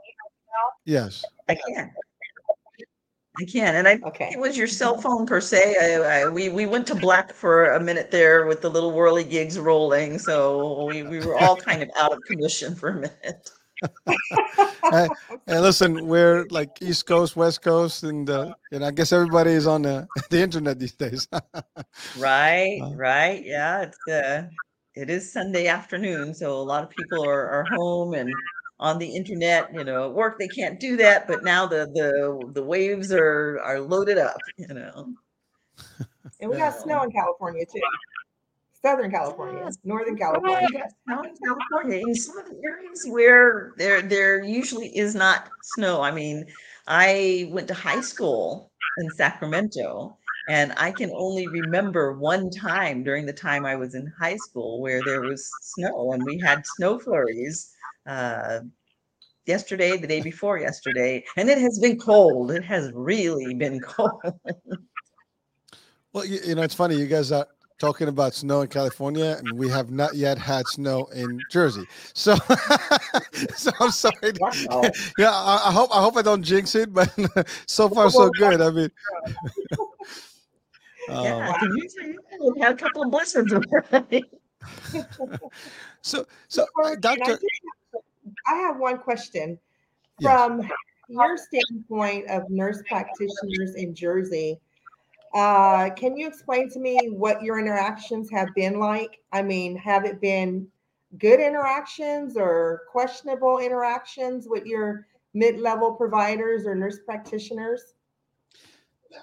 Yes, 0.85 1.25
I 1.49 1.55
can. 1.55 1.93
I 3.41 3.45
can, 3.45 3.77
and 3.77 3.87
I 3.87 4.01
okay. 4.05 4.31
it 4.33 4.39
was 4.39 4.57
your 4.57 4.67
cell 4.67 5.01
phone 5.01 5.27
per 5.27 5.41
se. 5.41 5.77
I, 5.81 6.23
I, 6.23 6.29
we 6.29 6.49
we 6.49 6.67
went 6.67 6.87
to 6.89 6.95
black 6.95 7.33
for 7.33 7.73
a 7.73 7.81
minute 7.81 8.11
there 8.11 8.47
with 8.47 8.63
the 8.63 8.71
little 8.71 8.93
whirligigs 8.93 9.63
rolling, 9.63 10.19
so 10.19 10.87
we, 10.87 11.03
we 11.03 11.21
were 11.21 11.39
all 11.39 11.57
kind 11.57 11.83
of 11.83 11.91
out 11.97 12.13
of 12.13 12.23
commission 12.25 12.75
for 12.75 12.89
a 12.89 12.95
minute 12.95 13.51
hey, 14.91 15.09
hey, 15.47 15.59
listen, 15.59 16.07
we're 16.07 16.47
like 16.51 16.71
East 16.81 17.07
Coast, 17.07 17.37
West 17.37 17.63
Coast, 17.63 18.03
and 18.03 18.29
uh, 18.29 18.55
and 18.73 18.85
I 18.85 18.91
guess 18.91 19.13
everybody 19.13 19.53
is 19.53 19.67
on 19.67 19.83
the 19.83 20.07
the 20.31 20.41
internet 20.41 20.79
these 20.79 20.95
days. 20.95 21.29
right, 22.19 22.81
uh, 22.83 22.95
right, 22.95 23.45
yeah. 23.45 23.83
It's 23.83 24.09
uh, 24.09 24.49
it 24.95 25.11
is 25.11 25.33
Sunday 25.33 25.69
afternoon, 25.69 26.35
so 26.35 26.61
a 26.61 26.63
lot 26.63 26.83
of 26.83 26.91
people 26.91 27.25
are 27.25 27.49
are 27.49 27.65
home 27.77 28.15
and 28.15 28.33
on 28.81 28.99
the 28.99 29.15
internet. 29.15 29.73
You 29.73 29.85
know, 29.85 30.07
at 30.07 30.15
work 30.15 30.39
they 30.39 30.49
can't 30.49 30.79
do 30.81 30.97
that, 30.97 31.27
but 31.27 31.45
now 31.45 31.67
the 31.67 31.91
the 31.95 32.53
the 32.53 32.63
waves 32.63 33.13
are 33.13 33.61
are 33.61 33.81
loaded 33.81 34.19
up. 34.19 34.39
You 34.57 34.69
know, 34.69 35.15
and 36.41 36.51
we 36.51 36.57
got 36.57 36.81
snow 36.81 37.03
in 37.03 37.11
California 37.11 37.65
too. 37.65 37.81
Southern 38.81 39.11
California, 39.11 39.61
yes. 39.65 39.77
Northern 39.83 40.15
oh, 40.15 40.19
California. 40.19 40.69
Yes, 40.73 40.95
Northern 41.07 41.35
California. 41.45 41.99
In 42.07 42.15
some 42.15 42.39
of 42.39 42.47
the 42.47 42.61
areas 42.65 43.05
where 43.09 43.73
there 43.77 44.03
there 44.03 44.43
usually 44.45 44.97
is 44.97 45.15
not 45.15 45.49
snow. 45.63 46.01
I 46.01 46.13
mean, 46.13 46.47
I 46.87 47.49
went 47.51 47.69
to 47.69 47.75
high 47.75 48.01
school 48.01 48.71
in 48.99 49.11
Sacramento, 49.11 50.17
and 50.49 50.73
I 50.77 50.93
can 50.93 51.11
only 51.15 51.49
remember 51.49 52.13
one 52.13 52.51
time 52.51 53.03
during 53.03 53.27
the 53.27 53.33
time 53.33 53.67
I 53.67 53.75
was 53.75 53.95
in 53.95 54.13
high 54.19 54.37
school 54.37 54.81
where 54.81 55.03
there 55.05 55.23
was 55.23 55.51
snow, 55.63 56.13
and 56.13 56.25
we 56.25 56.39
had 56.39 56.65
snow 56.77 56.99
flurries. 56.99 57.75
Uh, 58.09 58.61
yesterday, 59.47 59.97
the 59.99 60.07
day 60.07 60.23
before 60.23 60.59
yesterday, 60.59 61.23
and 61.37 61.49
it 61.49 61.59
has 61.59 61.79
been 61.79 61.99
cold. 61.99 62.51
It 62.51 62.65
has 62.65 62.91
really 62.95 63.55
been 63.55 63.81
cold. 63.95 64.23
well, 66.13 66.25
you, 66.25 66.41
you 66.45 66.55
know, 66.55 66.63
it's 66.63 66.75
funny. 66.75 66.97
You 66.97 67.07
guys 67.07 67.31
are 67.33 67.47
talking 67.79 68.09
about 68.09 68.35
snow 68.35 68.63
in 68.63 68.69
California, 68.69 69.37
and 69.39 69.53
we 69.59 69.69
have 69.69 69.91
not 69.91 70.15
yet 70.15 70.39
had 70.39 70.67
snow 70.69 71.07
in 71.15 71.39
Jersey. 71.51 71.85
So, 72.15 72.35
so 73.57 73.71
I'm 73.79 73.91
sorry. 73.91 74.33
Wow. 74.41 74.83
Yeah, 75.19 75.31
I, 75.31 75.69
I, 75.69 75.73
hope 75.73 75.91
I 75.95 76.01
hope 76.01 76.17
I 76.17 76.23
don't 76.23 76.43
jinx 76.43 76.75
it, 76.75 76.93
but 76.93 77.15
so 77.67 77.89
far 77.89 78.11
so 78.11 78.31
good. 78.31 78.61
I 78.61 78.71
mean, 78.71 78.91
yeah, 81.09 81.55
um, 81.61 81.79
we 82.55 82.61
had 82.61 82.73
a 82.73 82.77
couple 82.77 83.03
of 83.03 83.11
blizzards 83.11 83.53
already. 83.53 84.25
so, 86.03 86.27
so, 86.49 86.67
uh, 86.85 86.97
doctor, 86.97 87.39
I 88.49 88.57
have 88.57 88.79
one 88.79 88.99
question 88.99 89.59
from 90.21 90.63
yes. 90.63 90.71
your 91.09 91.37
standpoint 91.37 92.29
of 92.29 92.49
nurse 92.51 92.83
practitioners 92.89 93.75
in 93.77 93.95
Jersey 93.95 94.59
uh, 95.35 95.91
can 95.91 96.17
you 96.17 96.27
explain 96.27 96.71
to 96.71 96.79
me 96.79 96.99
what 97.11 97.43
your 97.43 97.59
interactions 97.59 98.31
have 98.31 98.49
been 98.55 98.79
like? 98.79 99.21
I 99.33 99.43
mean, 99.43 99.77
have 99.77 100.05
it 100.05 100.21
been 100.21 100.67
good 101.19 101.41
interactions 101.41 102.37
or 102.37 102.83
questionable 102.91 103.59
interactions 103.59 104.47
with 104.49 104.65
your 104.65 105.07
mid-level 105.35 105.93
providers 105.93 106.67
or 106.67 106.75
nurse 106.75 106.99
practitioners? 107.05 107.95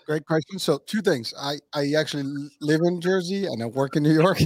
Great 0.06 0.26
question. 0.26 0.60
So 0.60 0.80
two 0.86 1.02
things. 1.02 1.34
I 1.40 1.58
I 1.74 1.94
actually 1.98 2.24
live 2.62 2.82
in 2.84 3.02
Jersey 3.02 3.46
and 3.46 3.62
I 3.62 3.68
work 3.68 3.96
in 3.96 4.04
New 4.04 4.14
York, 4.14 4.40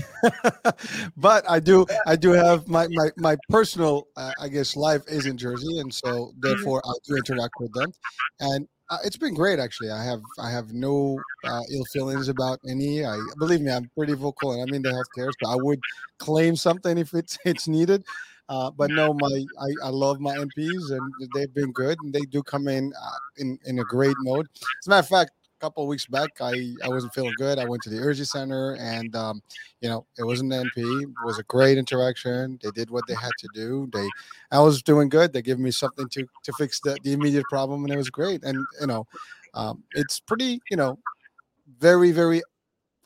but 1.18 1.50
I 1.50 1.60
do 1.60 1.86
I 2.06 2.16
do 2.16 2.32
have 2.32 2.68
my 2.68 2.88
my 2.92 3.10
my 3.18 3.38
personal 3.50 4.08
uh, 4.18 4.32
I 4.40 4.50
guess 4.50 4.76
life 4.76 5.04
is 5.08 5.26
in 5.26 5.38
Jersey, 5.38 5.80
and 5.80 5.94
so 5.94 6.08
mm-hmm. 6.08 6.40
therefore 6.40 6.82
I 6.86 6.94
do 7.06 7.16
interact 7.16 7.54
with 7.60 7.74
them, 7.74 7.92
and 8.40 8.68
uh, 8.90 8.98
it's 9.04 9.18
been 9.18 9.34
great, 9.34 9.60
actually. 9.60 9.92
I 9.92 10.04
have 10.04 10.22
I 10.40 10.50
have 10.50 10.74
no 10.74 11.20
uh, 11.44 11.62
ill 11.72 11.86
feelings 11.94 12.28
about 12.28 12.60
any. 12.68 13.06
I 13.06 13.18
believe 13.38 13.62
me, 13.62 13.72
I'm 13.72 13.90
pretty 13.96 14.14
vocal, 14.14 14.54
and 14.54 14.62
I'm 14.62 14.74
in 14.74 14.82
the 14.82 14.90
healthcare, 14.90 15.32
so 15.44 15.52
I 15.52 15.56
would 15.56 15.80
claim 16.18 16.56
something 16.56 16.98
if 16.98 17.14
it's 17.14 17.38
it's 17.46 17.68
needed. 17.68 18.04
Uh, 18.50 18.72
but 18.72 18.89
no, 18.89 19.14
my 19.14 19.45
I, 19.62 19.88
I 19.88 19.89
love 19.89 20.20
my 20.20 20.36
NPs, 20.36 20.91
and 20.91 21.14
they've 21.36 21.54
been 21.54 21.72
good, 21.72 21.97
and 22.02 22.12
they 22.12 22.22
do 22.22 22.41
come 22.41 22.68
in 22.68 22.91
uh, 23.00 23.18
in 23.38 23.60
in 23.66 23.78
a 23.80 23.84
great 23.84 24.16
mode. 24.22 24.47
As 24.56 24.88
a 24.88 24.89
matter 24.89 25.00
of 25.02 25.08
fact, 25.08 25.32
a 25.60 25.60
couple 25.64 25.84
of 25.84 25.89
weeks 25.89 26.08
back, 26.08 26.30
I, 26.41 26.74
I 26.84 26.89
wasn't 26.89 27.14
feeling 27.14 27.36
good. 27.38 27.60
I 27.60 27.66
went 27.66 27.84
to 27.84 27.91
the 27.91 28.00
Urgent 28.00 28.28
Center, 28.28 28.76
and 28.80 29.16
um, 29.16 29.41
you 29.82 29.89
know, 29.89 30.08
it 30.18 30.24
was 30.24 30.41
an 30.41 30.50
NP. 30.50 31.04
It 31.04 31.10
was 31.24 31.38
a 31.38 31.43
great 31.43 31.78
interaction. 31.78 32.58
They 32.64 32.72
did 32.72 32.89
what 32.89 33.06
they 33.08 33.14
had 33.14 33.32
to 33.38 33.47
do. 33.54 33.88
They, 33.93 34.08
I 34.52 34.60
was 34.62 34.82
doing 34.82 35.10
good. 35.10 35.32
They 35.32 35.43
gave 35.43 35.60
me 35.60 35.70
something 35.70 36.10
to 36.10 36.26
to 36.43 36.54
fix 36.54 36.80
the, 36.80 36.97
the 37.04 37.14
immediate 37.14 37.45
problem, 37.50 37.84
and 37.84 37.93
it 37.93 37.97
was 37.97 38.10
great. 38.10 38.43
And 38.43 38.58
you 38.82 38.88
know, 38.88 39.06
um, 39.54 39.84
it's 39.93 40.20
pretty, 40.20 40.60
you 40.72 40.78
know, 40.78 40.97
very 41.80 42.12
very 42.12 42.41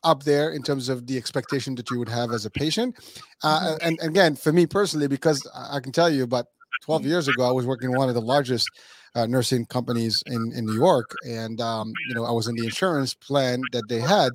up 0.04 0.24
there 0.24 0.51
in 0.51 0.64
terms 0.64 0.89
of 0.89 1.08
the 1.08 1.18
expectation 1.18 1.76
that 1.76 1.89
you 1.89 1.99
would 1.99 2.10
have 2.10 2.32
as 2.32 2.45
a 2.45 2.49
patient. 2.49 2.95
Uh, 3.43 3.60
mm-hmm. 3.60 3.88
and, 3.88 3.99
and 3.99 4.10
again, 4.10 4.36
for 4.36 4.51
me 4.51 4.66
personally, 4.66 5.08
because 5.08 5.47
I 5.56 5.80
can 5.80 5.91
tell 5.91 6.10
you 6.10 6.24
about 6.24 6.47
12 6.84 7.06
years 7.06 7.28
ago, 7.28 7.47
I 7.47 7.51
was 7.51 7.66
working 7.66 7.91
in 7.91 7.97
one 7.97 8.10
of 8.10 8.16
the 8.16 8.22
largest 8.22 8.70
uh, 9.16 9.26
nursing 9.26 9.66
companies 9.66 10.24
in, 10.26 10.51
in 10.56 10.66
New 10.66 10.76
York. 10.76 11.12
And, 11.26 11.62
um, 11.62 11.93
you 12.10 12.16
know, 12.16 12.26
I 12.26 12.32
was 12.32 12.47
in 12.47 12.56
the 12.56 12.66
insurance 12.66 13.14
plan 13.14 13.62
that 13.72 13.88
they 13.88 13.99
had. 13.99 14.32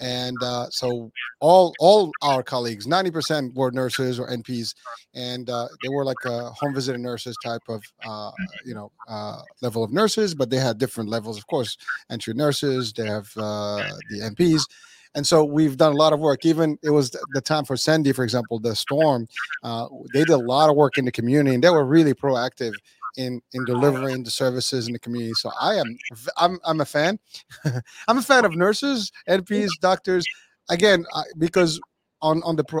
And 0.00 0.36
uh, 0.42 0.68
so 0.70 1.10
all 1.40 1.74
all 1.80 2.12
our 2.22 2.42
colleagues, 2.42 2.86
90% 2.86 3.54
were 3.54 3.72
nurses 3.72 4.20
or 4.20 4.28
NPs, 4.28 4.74
and 5.14 5.50
uh, 5.50 5.66
they 5.82 5.88
were 5.88 6.04
like 6.04 6.24
a 6.24 6.50
home 6.50 6.72
visitor 6.72 6.98
nurses 6.98 7.36
type 7.44 7.62
of, 7.68 7.82
uh, 8.04 8.30
you 8.64 8.74
know, 8.74 8.92
uh, 9.08 9.42
level 9.60 9.82
of 9.82 9.92
nurses, 9.92 10.36
but 10.36 10.50
they 10.50 10.58
had 10.58 10.78
different 10.78 11.10
levels, 11.10 11.36
of 11.36 11.48
course, 11.48 11.76
entry 12.10 12.32
nurses, 12.32 12.92
they 12.92 13.06
have 13.06 13.28
uh, 13.36 13.82
the 14.10 14.20
NPs. 14.20 14.62
And 15.18 15.26
so 15.26 15.42
we've 15.42 15.76
done 15.76 15.92
a 15.92 15.96
lot 15.96 16.12
of 16.12 16.20
work. 16.20 16.46
Even 16.46 16.78
it 16.80 16.90
was 16.90 17.10
the 17.32 17.40
time 17.40 17.64
for 17.64 17.76
Sandy, 17.76 18.12
for 18.12 18.22
example, 18.22 18.60
the 18.60 18.76
storm. 18.76 19.26
Uh, 19.64 19.88
they 20.14 20.20
did 20.20 20.28
a 20.28 20.38
lot 20.38 20.70
of 20.70 20.76
work 20.76 20.96
in 20.96 21.04
the 21.04 21.10
community, 21.10 21.54
and 21.56 21.64
they 21.64 21.70
were 21.70 21.84
really 21.84 22.14
proactive 22.14 22.72
in 23.16 23.42
in 23.52 23.64
delivering 23.64 24.22
the 24.22 24.30
services 24.30 24.86
in 24.86 24.92
the 24.92 24.98
community. 25.00 25.34
So 25.34 25.50
I 25.60 25.74
am 25.74 25.98
I'm 26.36 26.60
I'm 26.64 26.80
a 26.80 26.84
fan. 26.84 27.18
I'm 28.06 28.18
a 28.18 28.22
fan 28.22 28.44
of 28.44 28.54
nurses, 28.54 29.10
NPs, 29.28 29.70
doctors. 29.80 30.24
Again, 30.70 31.04
I, 31.12 31.24
because 31.36 31.80
on 32.22 32.40
on 32.44 32.54
the 32.54 32.62
pro, 32.62 32.80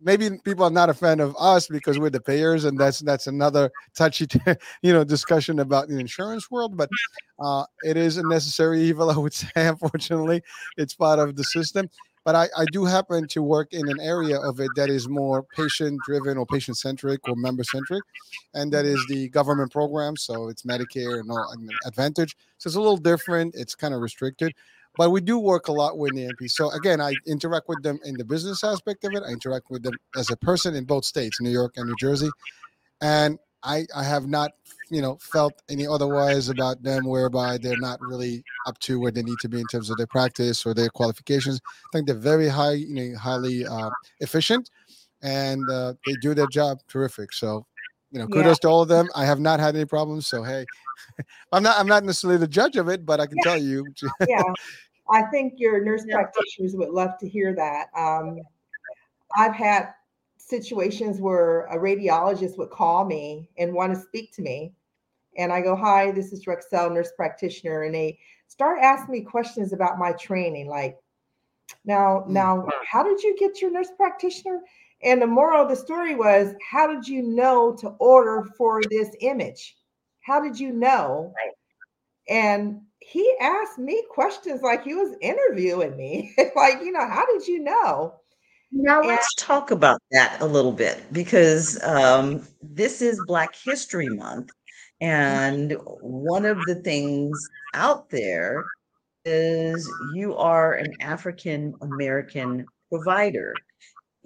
maybe 0.00 0.30
people 0.44 0.64
are 0.64 0.70
not 0.70 0.90
a 0.90 0.94
fan 0.94 1.20
of 1.20 1.34
us 1.38 1.66
because 1.68 1.98
we're 1.98 2.10
the 2.10 2.20
payers, 2.20 2.64
and 2.64 2.78
that's 2.78 3.00
that's 3.00 3.26
another 3.26 3.70
touchy, 3.94 4.26
you 4.82 4.92
know, 4.92 5.04
discussion 5.04 5.60
about 5.60 5.88
the 5.88 5.98
insurance 5.98 6.50
world. 6.50 6.76
But 6.76 6.90
uh, 7.38 7.64
it 7.82 7.96
is 7.96 8.16
a 8.16 8.26
necessary 8.28 8.82
evil, 8.82 9.10
I 9.14 9.16
would 9.18 9.34
say. 9.34 9.48
Unfortunately, 9.56 10.42
it's 10.76 10.94
part 10.94 11.18
of 11.18 11.36
the 11.36 11.44
system. 11.44 11.88
but 12.24 12.34
I, 12.34 12.48
I 12.58 12.64
do 12.72 12.84
happen 12.84 13.28
to 13.28 13.40
work 13.40 13.72
in 13.72 13.88
an 13.88 14.00
area 14.00 14.40
of 14.40 14.58
it 14.58 14.70
that 14.74 14.90
is 14.90 15.08
more 15.08 15.44
patient 15.44 16.00
driven 16.04 16.36
or 16.36 16.44
patient 16.44 16.76
centric 16.76 17.20
or 17.28 17.36
member 17.36 17.62
centric, 17.62 18.02
and 18.54 18.72
that 18.72 18.84
is 18.84 19.04
the 19.08 19.28
government 19.28 19.70
program. 19.72 20.16
So 20.16 20.48
it's 20.48 20.62
Medicare 20.62 21.20
and 21.20 21.30
all 21.30 21.50
and 21.52 21.70
Advantage. 21.86 22.36
So 22.58 22.68
it's 22.68 22.76
a 22.76 22.80
little 22.80 22.96
different. 22.96 23.54
It's 23.54 23.76
kind 23.76 23.94
of 23.94 24.00
restricted, 24.00 24.52
but 24.96 25.10
we 25.10 25.20
do 25.20 25.38
work 25.38 25.68
a 25.68 25.72
lot 25.72 25.98
with 25.98 26.14
the 26.14 26.26
NP. 26.26 26.50
So 26.50 26.70
again, 26.70 27.00
I 27.00 27.14
interact 27.26 27.68
with 27.68 27.82
them 27.82 27.98
in 28.04 28.16
the 28.16 28.24
business 28.24 28.64
aspect 28.64 29.04
of 29.04 29.14
it. 29.14 29.22
I 29.26 29.30
interact 29.30 29.70
with 29.70 29.82
them 29.82 29.94
as 30.16 30.30
a 30.30 30.36
person 30.36 30.74
in 30.74 30.84
both 30.84 31.04
states, 31.04 31.40
New 31.40 31.50
York 31.50 31.74
and 31.76 31.86
New 31.86 31.96
Jersey, 32.00 32.30
and 33.00 33.38
I 33.62 33.86
I 33.94 34.04
have 34.04 34.26
not 34.26 34.52
you 34.90 35.02
know 35.02 35.18
felt 35.20 35.52
any 35.68 35.86
otherwise 35.86 36.48
about 36.48 36.82
them 36.82 37.06
whereby 37.06 37.58
they're 37.58 37.78
not 37.78 38.00
really 38.00 38.44
up 38.66 38.78
to 38.80 39.00
where 39.00 39.10
they 39.10 39.22
need 39.22 39.38
to 39.40 39.48
be 39.48 39.60
in 39.60 39.66
terms 39.66 39.90
of 39.90 39.96
their 39.96 40.06
practice 40.06 40.64
or 40.64 40.74
their 40.74 40.88
qualifications 40.88 41.60
i 41.64 41.88
think 41.92 42.06
they're 42.06 42.14
very 42.14 42.48
high 42.48 42.72
you 42.72 42.94
know 42.94 43.18
highly 43.18 43.66
uh, 43.66 43.90
efficient 44.20 44.70
and 45.22 45.68
uh, 45.70 45.92
they 46.06 46.14
do 46.22 46.34
their 46.34 46.46
job 46.46 46.78
terrific 46.88 47.32
so 47.32 47.66
you 48.12 48.18
know 48.18 48.26
kudos 48.26 48.46
yeah. 48.46 48.54
to 48.62 48.68
all 48.68 48.82
of 48.82 48.88
them 48.88 49.08
i 49.16 49.24
have 49.24 49.40
not 49.40 49.58
had 49.58 49.74
any 49.74 49.84
problems 49.84 50.26
so 50.26 50.42
hey 50.42 50.64
i'm 51.52 51.62
not 51.62 51.76
i'm 51.78 51.88
not 51.88 52.04
necessarily 52.04 52.38
the 52.38 52.46
judge 52.46 52.76
of 52.76 52.88
it 52.88 53.04
but 53.04 53.20
i 53.20 53.26
can 53.26 53.36
yeah. 53.38 53.50
tell 53.50 53.60
you 53.60 53.84
yeah 54.28 54.42
i 55.10 55.22
think 55.22 55.54
your 55.56 55.82
nurse 55.84 56.04
yeah. 56.06 56.16
practitioners 56.16 56.74
would 56.74 56.90
love 56.90 57.10
to 57.18 57.28
hear 57.28 57.54
that 57.54 57.88
um, 57.96 58.38
i've 59.36 59.54
had 59.54 59.92
situations 60.46 61.20
where 61.20 61.62
a 61.66 61.76
radiologist 61.76 62.56
would 62.56 62.70
call 62.70 63.04
me 63.04 63.48
and 63.58 63.74
want 63.74 63.92
to 63.92 64.00
speak 64.00 64.32
to 64.32 64.42
me. 64.42 64.72
And 65.36 65.52
I 65.52 65.60
go, 65.60 65.74
Hi, 65.74 66.12
this 66.12 66.32
is 66.32 66.44
Drexzell, 66.44 66.92
nurse 66.92 67.10
practitioner. 67.16 67.82
And 67.82 67.94
they 67.94 68.18
start 68.46 68.78
asking 68.80 69.12
me 69.12 69.20
questions 69.22 69.72
about 69.72 69.98
my 69.98 70.12
training, 70.12 70.68
like, 70.68 70.96
now, 71.84 72.24
mm. 72.26 72.28
now, 72.28 72.68
how 72.88 73.02
did 73.02 73.22
you 73.22 73.36
get 73.36 73.60
your 73.60 73.72
nurse 73.72 73.90
practitioner? 73.96 74.60
And 75.02 75.20
the 75.20 75.26
moral 75.26 75.62
of 75.62 75.68
the 75.68 75.76
story 75.76 76.14
was, 76.14 76.54
how 76.70 76.86
did 76.86 77.06
you 77.06 77.22
know 77.22 77.76
to 77.80 77.88
order 77.98 78.46
for 78.56 78.80
this 78.88 79.10
image? 79.20 79.76
How 80.20 80.40
did 80.40 80.58
you 80.58 80.72
know? 80.72 81.34
And 82.28 82.80
he 83.06 83.36
asked 83.40 83.78
me 83.78 84.02
questions 84.10 84.62
like 84.62 84.82
he 84.82 84.94
was 84.94 85.14
interviewing 85.20 85.96
me. 85.96 86.34
like, 86.56 86.80
you 86.80 86.90
know, 86.90 87.06
how 87.06 87.24
did 87.26 87.46
you 87.46 87.60
know? 87.60 88.14
Now 88.72 89.00
let's 89.00 89.32
talk 89.36 89.70
about 89.70 90.02
that 90.10 90.38
a 90.40 90.44
little 90.44 90.72
bit 90.72 91.00
because 91.12 91.80
um, 91.84 92.42
this 92.60 93.00
is 93.00 93.22
Black 93.24 93.54
History 93.54 94.08
Month, 94.08 94.50
and 95.00 95.76
one 96.00 96.44
of 96.44 96.66
the 96.66 96.74
things 96.74 97.48
out 97.74 98.10
there 98.10 98.64
is 99.24 99.88
you 100.14 100.34
are 100.36 100.74
an 100.74 100.96
African 101.00 101.74
American 101.80 102.66
provider. 102.90 103.54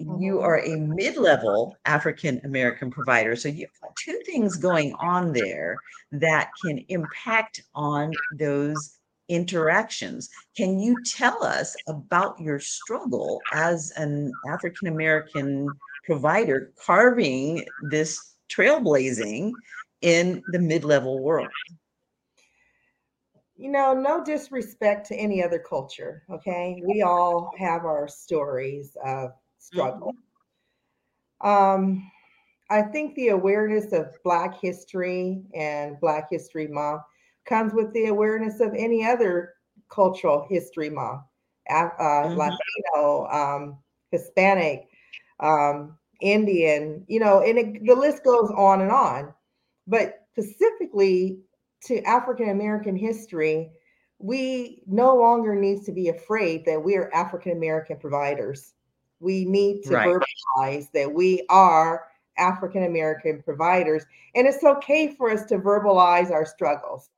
You 0.01 0.07
mm-hmm. 0.07 0.45
are 0.45 0.61
a 0.61 0.77
mid 0.77 1.19
level 1.19 1.77
African 1.85 2.41
American 2.45 2.91
provider. 2.91 3.37
So 3.37 3.49
you've 3.49 3.71
got 3.83 3.95
two 3.97 4.19
things 4.25 4.57
going 4.57 4.95
on 4.95 5.33
there 5.33 5.77
that 6.13 6.51
can 6.65 6.79
impact 6.89 7.63
on 7.75 8.13
those 8.39 8.99
interactions. 9.29 10.31
Can 10.57 10.79
you 10.79 10.97
tell 11.05 11.45
us 11.45 11.77
about 11.87 12.41
your 12.41 12.59
struggle 12.59 13.41
as 13.53 13.93
an 13.97 14.33
African 14.49 14.89
American 14.89 15.69
provider 16.05 16.73
carving 16.85 17.65
this 17.91 18.37
trailblazing 18.49 19.53
in 20.01 20.43
the 20.53 20.59
mid 20.59 20.83
level 20.83 21.23
world? 21.23 21.49
You 23.57 23.71
know, 23.71 23.93
no 23.93 24.25
disrespect 24.25 25.07
to 25.09 25.15
any 25.15 25.45
other 25.45 25.59
culture, 25.59 26.23
okay? 26.31 26.83
We 26.83 27.03
all 27.03 27.53
have 27.59 27.85
our 27.85 28.09
stories 28.09 28.97
of 29.05 29.33
struggle. 29.73 30.13
Mm-hmm. 31.43 31.49
Um, 31.49 32.11
I 32.71 32.83
think 32.83 33.15
the 33.15 33.29
awareness 33.29 33.93
of 33.93 34.15
Black 34.23 34.61
history 34.61 35.43
and 35.55 35.99
Black 36.01 36.29
History 36.31 36.69
Month 36.69 37.03
comes 37.47 37.73
with 37.73 37.93
the 37.93 38.07
awareness 38.07 38.61
of 38.61 38.75
any 38.75 39.05
other 39.05 39.55
cultural 39.91 40.47
history 40.49 40.89
month, 40.89 41.23
uh, 41.69 41.89
mm-hmm. 41.99 42.37
Latino, 42.39 43.27
um, 43.27 43.79
Hispanic, 44.13 44.89
um, 45.41 45.99
Indian, 46.21 47.05
you 47.09 47.19
know, 47.19 47.41
and 47.41 47.59
it, 47.59 47.87
the 47.87 47.95
list 47.95 48.23
goes 48.25 48.51
on 48.57 48.83
and 48.83 48.93
on. 48.93 49.35
But 49.87 50.27
specifically 50.33 51.41
to 51.87 52.03
African 52.05 52.51
American 52.51 52.95
history, 52.95 53.73
we 54.19 54.83
no 54.87 55.17
longer 55.17 55.55
need 55.55 55.83
to 55.87 55.93
be 55.93 56.09
afraid 56.09 56.65
that 56.67 56.85
we 56.85 56.97
are 56.97 57.13
African 57.13 57.53
American 57.53 57.99
providers. 57.99 58.75
We 59.21 59.45
need 59.45 59.83
to 59.85 59.95
right. 59.95 60.09
verbalize 60.09 60.91
that 60.93 61.13
we 61.13 61.45
are 61.49 62.07
African 62.39 62.85
American 62.85 63.43
providers. 63.43 64.05
And 64.35 64.47
it's 64.47 64.65
okay 64.65 65.15
for 65.15 65.31
us 65.31 65.45
to 65.47 65.59
verbalize 65.59 66.31
our 66.31 66.47
struggles. 66.47 67.11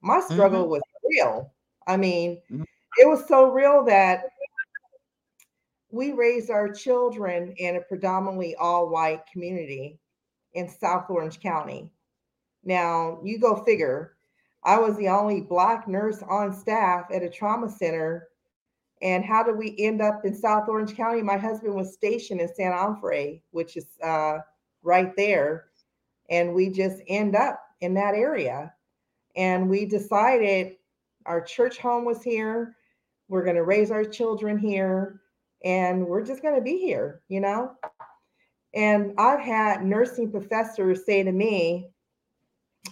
My 0.00 0.20
struggle 0.20 0.62
mm-hmm. 0.62 0.70
was 0.70 0.82
real. 1.10 1.52
I 1.86 1.96
mean, 1.96 2.40
mm-hmm. 2.50 2.62
it 2.98 3.08
was 3.08 3.26
so 3.28 3.50
real 3.50 3.84
that 3.84 4.24
we 5.90 6.12
raised 6.12 6.50
our 6.50 6.72
children 6.72 7.54
in 7.58 7.76
a 7.76 7.80
predominantly 7.80 8.56
all 8.56 8.88
white 8.88 9.22
community 9.32 9.98
in 10.54 10.68
South 10.68 11.08
Orange 11.08 11.40
County. 11.40 11.90
Now, 12.64 13.20
you 13.22 13.38
go 13.38 13.62
figure, 13.64 14.16
I 14.64 14.78
was 14.78 14.96
the 14.96 15.08
only 15.08 15.40
Black 15.40 15.86
nurse 15.86 16.22
on 16.28 16.52
staff 16.52 17.06
at 17.12 17.22
a 17.22 17.28
trauma 17.28 17.70
center. 17.70 18.28
And 19.04 19.22
how 19.22 19.42
did 19.42 19.58
we 19.58 19.76
end 19.78 20.00
up 20.00 20.24
in 20.24 20.34
South 20.34 20.66
Orange 20.66 20.96
County? 20.96 21.20
My 21.20 21.36
husband 21.36 21.74
was 21.74 21.92
stationed 21.92 22.40
in 22.40 22.48
San 22.54 22.72
Onofre, 22.72 23.42
which 23.50 23.76
is 23.76 23.98
uh, 24.02 24.38
right 24.82 25.14
there. 25.14 25.66
And 26.30 26.54
we 26.54 26.70
just 26.70 27.02
end 27.06 27.36
up 27.36 27.60
in 27.82 27.92
that 27.94 28.14
area. 28.14 28.72
And 29.36 29.68
we 29.68 29.84
decided 29.84 30.76
our 31.26 31.42
church 31.42 31.76
home 31.76 32.06
was 32.06 32.22
here. 32.22 32.76
We're 33.28 33.44
going 33.44 33.56
to 33.56 33.62
raise 33.62 33.90
our 33.90 34.04
children 34.04 34.56
here 34.56 35.20
and 35.62 36.06
we're 36.06 36.24
just 36.24 36.42
going 36.42 36.56
to 36.56 36.62
be 36.62 36.78
here, 36.78 37.20
you 37.28 37.40
know? 37.40 37.72
And 38.74 39.12
I've 39.18 39.40
had 39.40 39.84
nursing 39.84 40.30
professors 40.30 41.04
say 41.04 41.22
to 41.22 41.32
me, 41.32 41.90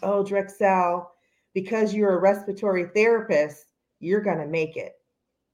Oh, 0.03 0.23
Drexzell, 0.23 1.07
because 1.55 1.95
you're 1.95 2.17
a 2.17 2.21
respiratory 2.21 2.87
therapist, 2.95 3.65
you're 3.99 4.23
going 4.23 4.39
to 4.39 4.47
make 4.47 4.77
it. 4.77 4.95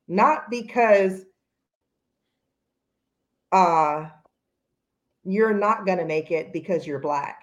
Not 0.08 0.50
because 0.50 1.24
uh, 3.52 4.08
you're 5.24 5.54
not 5.54 5.86
going 5.86 5.98
to 5.98 6.04
make 6.04 6.30
it 6.30 6.52
because 6.52 6.86
you're 6.86 6.98
Black. 6.98 7.42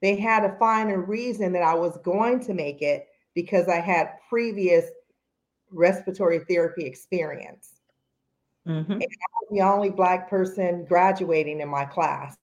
They 0.00 0.16
had 0.16 0.40
to 0.40 0.56
find 0.58 0.90
a 0.90 0.98
reason 0.98 1.52
that 1.52 1.62
I 1.62 1.74
was 1.74 1.96
going 1.98 2.40
to 2.46 2.54
make 2.54 2.82
it 2.82 3.06
because 3.34 3.68
I 3.68 3.76
had 3.76 4.14
previous 4.28 4.86
respiratory 5.70 6.40
therapy 6.48 6.84
experience. 6.84 7.74
Mm-hmm. 8.66 8.92
I 8.92 8.96
was 8.96 9.48
the 9.50 9.60
only 9.60 9.90
Black 9.90 10.28
person 10.28 10.84
graduating 10.84 11.60
in 11.60 11.68
my 11.68 11.84
class 11.84 12.36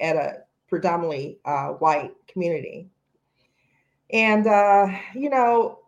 at 0.00 0.16
a 0.16 0.38
predominantly 0.68 1.38
uh, 1.44 1.68
white 1.68 2.12
community. 2.28 2.88
And, 4.10 4.46
uh, 4.46 4.88
you 5.14 5.30
know, 5.30 5.78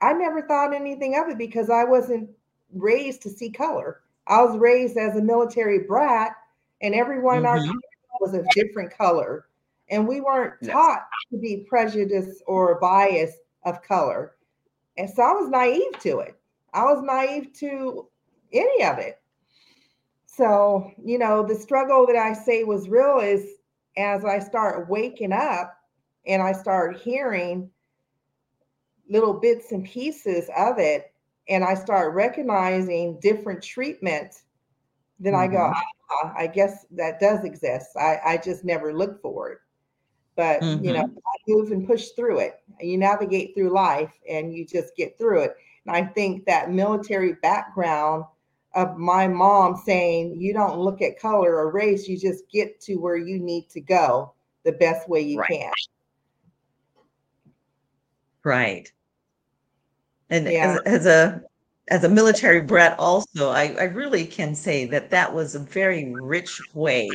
I 0.00 0.12
never 0.12 0.42
thought 0.42 0.74
anything 0.74 1.16
of 1.16 1.28
it 1.28 1.38
because 1.38 1.70
I 1.70 1.84
wasn't 1.84 2.30
raised 2.72 3.22
to 3.22 3.30
see 3.30 3.50
color. 3.50 4.00
I 4.26 4.42
was 4.42 4.56
raised 4.56 4.96
as 4.96 5.16
a 5.16 5.22
military 5.22 5.80
brat, 5.80 6.32
and 6.82 6.94
everyone 6.94 7.42
mm-hmm. 7.42 7.44
in 7.44 7.46
our 7.46 7.58
mm-hmm. 7.58 7.78
was 8.20 8.34
a 8.34 8.44
different 8.54 8.96
color 8.96 9.46
and 9.90 10.06
we 10.08 10.20
weren't 10.20 10.54
taught 10.64 11.06
to 11.30 11.38
be 11.38 11.64
prejudiced 11.68 12.42
or 12.46 12.78
biased 12.80 13.38
of 13.64 13.82
color. 13.82 14.36
And 14.96 15.10
so 15.10 15.22
I 15.22 15.32
was 15.32 15.48
naive 15.48 15.98
to 16.00 16.20
it. 16.20 16.36
I 16.72 16.84
was 16.84 17.02
naive 17.02 17.52
to 17.60 18.08
any 18.52 18.84
of 18.84 18.98
it. 18.98 19.20
So, 20.26 20.90
you 21.02 21.18
know, 21.18 21.46
the 21.46 21.54
struggle 21.54 22.06
that 22.06 22.16
I 22.16 22.32
say 22.32 22.64
was 22.64 22.88
real 22.88 23.18
is 23.18 23.46
as 23.96 24.24
I 24.24 24.38
start 24.40 24.88
waking 24.88 25.32
up 25.32 25.76
and 26.26 26.42
I 26.42 26.52
start 26.52 27.00
hearing 27.00 27.70
little 29.08 29.34
bits 29.34 29.72
and 29.72 29.84
pieces 29.84 30.48
of 30.56 30.78
it, 30.78 31.12
and 31.48 31.64
I 31.64 31.74
start 31.74 32.14
recognizing 32.14 33.18
different 33.20 33.62
treatment, 33.62 34.42
then 35.18 35.34
mm-hmm. 35.34 35.42
I 35.42 35.54
go, 35.54 35.72
ah, 35.74 36.32
I 36.36 36.46
guess 36.46 36.86
that 36.92 37.20
does 37.20 37.44
exist. 37.44 37.90
I, 37.96 38.18
I 38.24 38.36
just 38.36 38.64
never 38.64 38.92
looked 38.92 39.22
for 39.22 39.50
it 39.50 39.58
but 40.36 40.60
mm-hmm. 40.60 40.84
you 40.84 40.92
know 40.92 41.04
mm-hmm. 41.04 41.52
move 41.52 41.70
and 41.70 41.86
push 41.86 42.08
through 42.10 42.40
it 42.40 42.60
you 42.80 42.98
navigate 42.98 43.54
through 43.54 43.72
life 43.72 44.12
and 44.28 44.54
you 44.54 44.64
just 44.66 44.96
get 44.96 45.16
through 45.18 45.40
it 45.40 45.56
and 45.86 45.96
i 45.96 46.02
think 46.02 46.44
that 46.44 46.70
military 46.70 47.34
background 47.34 48.24
of 48.74 48.96
my 48.96 49.28
mom 49.28 49.76
saying 49.76 50.34
you 50.40 50.52
don't 50.52 50.78
look 50.78 51.00
at 51.00 51.18
color 51.18 51.56
or 51.56 51.70
race 51.70 52.08
you 52.08 52.18
just 52.18 52.48
get 52.50 52.80
to 52.80 52.96
where 52.96 53.16
you 53.16 53.38
need 53.38 53.68
to 53.68 53.80
go 53.80 54.32
the 54.64 54.72
best 54.72 55.08
way 55.08 55.20
you 55.20 55.38
right. 55.38 55.50
can 55.50 55.72
right 58.44 58.92
and 60.30 60.46
yeah. 60.46 60.78
as, 60.84 61.04
as 61.04 61.06
a 61.06 61.42
as 61.88 62.04
a 62.04 62.08
military 62.08 62.62
brat, 62.62 62.98
also, 62.98 63.50
I, 63.50 63.74
I 63.78 63.84
really 63.84 64.24
can 64.24 64.54
say 64.54 64.86
that 64.86 65.10
that 65.10 65.34
was 65.34 65.54
a 65.54 65.58
very 65.58 66.14
rich 66.14 66.60
way 66.72 67.10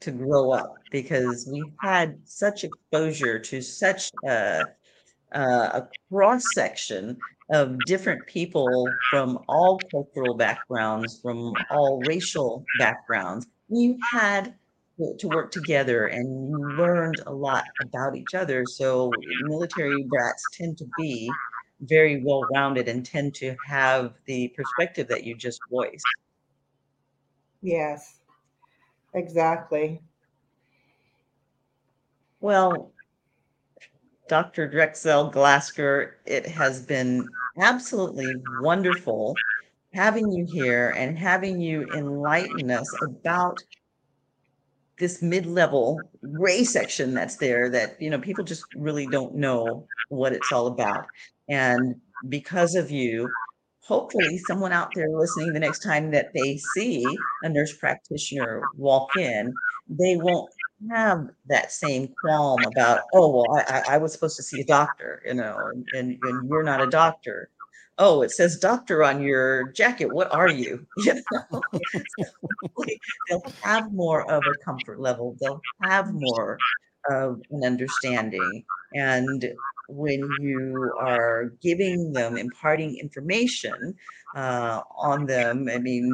to 0.00 0.10
grow 0.10 0.50
up 0.50 0.74
because 0.90 1.48
we 1.50 1.64
had 1.80 2.18
such 2.24 2.64
exposure 2.64 3.38
to 3.38 3.62
such 3.62 4.10
a, 4.26 4.64
a 5.32 5.88
cross 6.10 6.44
section 6.54 7.16
of 7.50 7.78
different 7.86 8.26
people 8.26 8.86
from 9.10 9.38
all 9.48 9.78
cultural 9.90 10.34
backgrounds, 10.34 11.18
from 11.20 11.54
all 11.70 12.02
racial 12.06 12.64
backgrounds. 12.78 13.46
You 13.68 13.96
had 14.10 14.54
to 15.18 15.28
work 15.28 15.50
together 15.50 16.06
and 16.06 16.26
you 16.48 16.74
learned 16.76 17.20
a 17.26 17.32
lot 17.32 17.64
about 17.80 18.16
each 18.16 18.34
other. 18.34 18.66
So 18.66 19.12
military 19.40 20.04
brats 20.08 20.48
tend 20.56 20.78
to 20.78 20.86
be 20.96 21.38
very 21.80 22.22
well 22.24 22.48
rounded 22.52 22.88
and 22.88 23.04
tend 23.04 23.34
to 23.36 23.56
have 23.64 24.14
the 24.26 24.48
perspective 24.56 25.08
that 25.08 25.24
you 25.24 25.34
just 25.34 25.60
voiced. 25.70 26.06
Yes, 27.60 28.20
exactly. 29.14 30.00
Well, 32.40 32.92
Dr. 34.28 34.68
Drexzell 34.68 35.32
Glasker, 35.32 36.14
it 36.24 36.46
has 36.46 36.84
been 36.86 37.32
absolutely 37.58 38.36
wonderful 38.36 39.36
having 39.92 40.32
you 40.32 40.46
here 40.46 40.94
and 40.96 41.18
having 41.18 41.60
you 41.60 41.82
enlighten 41.82 42.70
us 42.70 43.00
about 43.02 43.62
this 44.98 45.22
mid-level 45.22 46.10
gray 46.36 46.64
section 46.64 47.14
that's 47.14 47.36
there 47.36 47.70
that 47.70 48.00
you 48.00 48.10
know 48.10 48.18
people 48.18 48.44
just 48.44 48.68
really 48.74 49.06
don't 49.06 49.34
know 49.34 49.88
what 50.08 50.32
it's 50.32 50.52
all 50.52 50.66
about. 50.66 51.08
And 51.48 51.96
because 52.28 52.74
of 52.74 52.90
you 52.90 53.36
hopefully 53.82 54.38
someone 54.38 54.72
out 54.72 54.94
there 54.94 55.08
listening 55.10 55.52
the 55.52 55.58
next 55.60 55.80
time 55.80 56.10
that 56.12 56.32
they 56.34 56.56
see 56.56 57.28
a 57.42 57.48
nurse 57.48 57.76
practitioner 57.76 58.68
walk 58.76 59.16
in 59.16 59.58
they 59.88 60.16
won't 60.16 60.50
have 60.90 61.28
that 61.46 61.72
same 61.72 62.08
qualm 62.20 62.64
about 62.64 63.02
oh 63.12 63.28
well 63.34 63.62
i, 63.68 63.82
I 63.94 63.98
was 63.98 64.12
supposed 64.12 64.36
to 64.36 64.42
see 64.42 64.60
a 64.60 64.64
doctor 64.66 65.22
you 65.26 65.34
know 65.34 65.70
and, 65.92 66.18
and 66.22 66.48
you're 66.48 66.62
not 66.62 66.80
a 66.80 66.86
doctor 66.86 67.50
oh, 68.02 68.22
it 68.22 68.32
says 68.32 68.58
doctor 68.58 69.04
on 69.04 69.22
your 69.22 69.70
jacket. 69.72 70.12
What 70.12 70.32
are 70.32 70.50
you? 70.50 70.84
You 70.98 71.22
know, 71.30 71.62
they'll 73.28 73.52
have 73.62 73.92
more 73.92 74.28
of 74.30 74.42
a 74.46 74.64
comfort 74.64 75.00
level. 75.00 75.36
They'll 75.40 75.60
have 75.82 76.12
more 76.12 76.58
of 77.08 77.40
an 77.50 77.64
understanding. 77.64 78.64
And 78.94 79.52
when 79.88 80.20
you 80.40 80.92
are 81.00 81.52
giving 81.62 82.12
them, 82.12 82.36
imparting 82.36 82.98
information 82.98 83.94
uh, 84.34 84.80
on 84.96 85.26
them, 85.26 85.68
I 85.72 85.78
mean, 85.78 86.12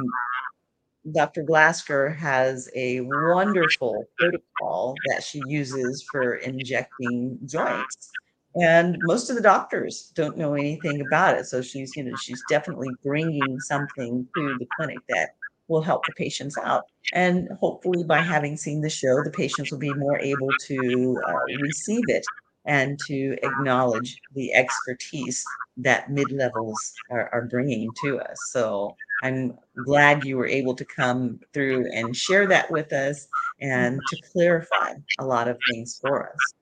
Dr. 1.14 1.42
Glasker 1.42 2.14
has 2.16 2.68
a 2.74 3.00
wonderful 3.00 4.04
protocol 4.18 4.94
that 5.06 5.22
she 5.22 5.42
uses 5.48 6.06
for 6.10 6.34
injecting 6.34 7.38
joints 7.46 8.10
and 8.56 9.02
most 9.02 9.30
of 9.30 9.36
the 9.36 9.42
doctors 9.42 10.10
don't 10.14 10.36
know 10.38 10.54
anything 10.54 11.00
about 11.00 11.38
it. 11.38 11.46
So 11.46 11.62
she's 11.62 11.96
you 11.96 12.04
know 12.04 12.16
she's 12.16 12.42
definitely 12.42 12.96
bringing 13.04 13.60
something 13.60 14.26
to 14.34 14.56
the 14.58 14.66
clinic 14.76 15.02
that 15.08 15.30
will 15.68 15.82
help 15.82 16.06
the 16.06 16.12
patients 16.12 16.58
out. 16.58 16.84
And 17.12 17.48
hopefully 17.60 18.04
by 18.04 18.20
having 18.20 18.56
seen 18.56 18.80
the 18.80 18.90
show 18.90 19.22
the 19.22 19.30
patients 19.30 19.70
will 19.70 19.78
be 19.78 19.94
more 19.94 20.18
able 20.20 20.54
to 20.68 21.22
uh, 21.26 21.46
receive 21.48 22.08
it 22.08 22.26
and 22.64 22.98
to 23.00 23.36
acknowledge 23.42 24.20
the 24.34 24.52
expertise 24.54 25.56
that 25.78 26.10
mid-levels 26.10 27.00
are, 27.10 27.30
are 27.32 27.46
bringing 27.46 27.92
to 27.94 28.18
us. 28.20 28.40
So 28.52 28.96
i'm 29.22 29.58
glad 29.82 30.24
you 30.24 30.36
were 30.36 30.46
able 30.46 30.74
to 30.74 30.84
come 30.84 31.40
through 31.52 31.90
and 31.92 32.16
share 32.16 32.46
that 32.46 32.70
with 32.70 32.92
us 32.92 33.26
and 33.60 34.06
to 34.06 34.16
clarify 34.32 34.94
a 35.18 35.24
lot 35.26 35.48
of 35.48 35.58
things 35.64 35.98
for 36.00 36.32
us 36.32 36.54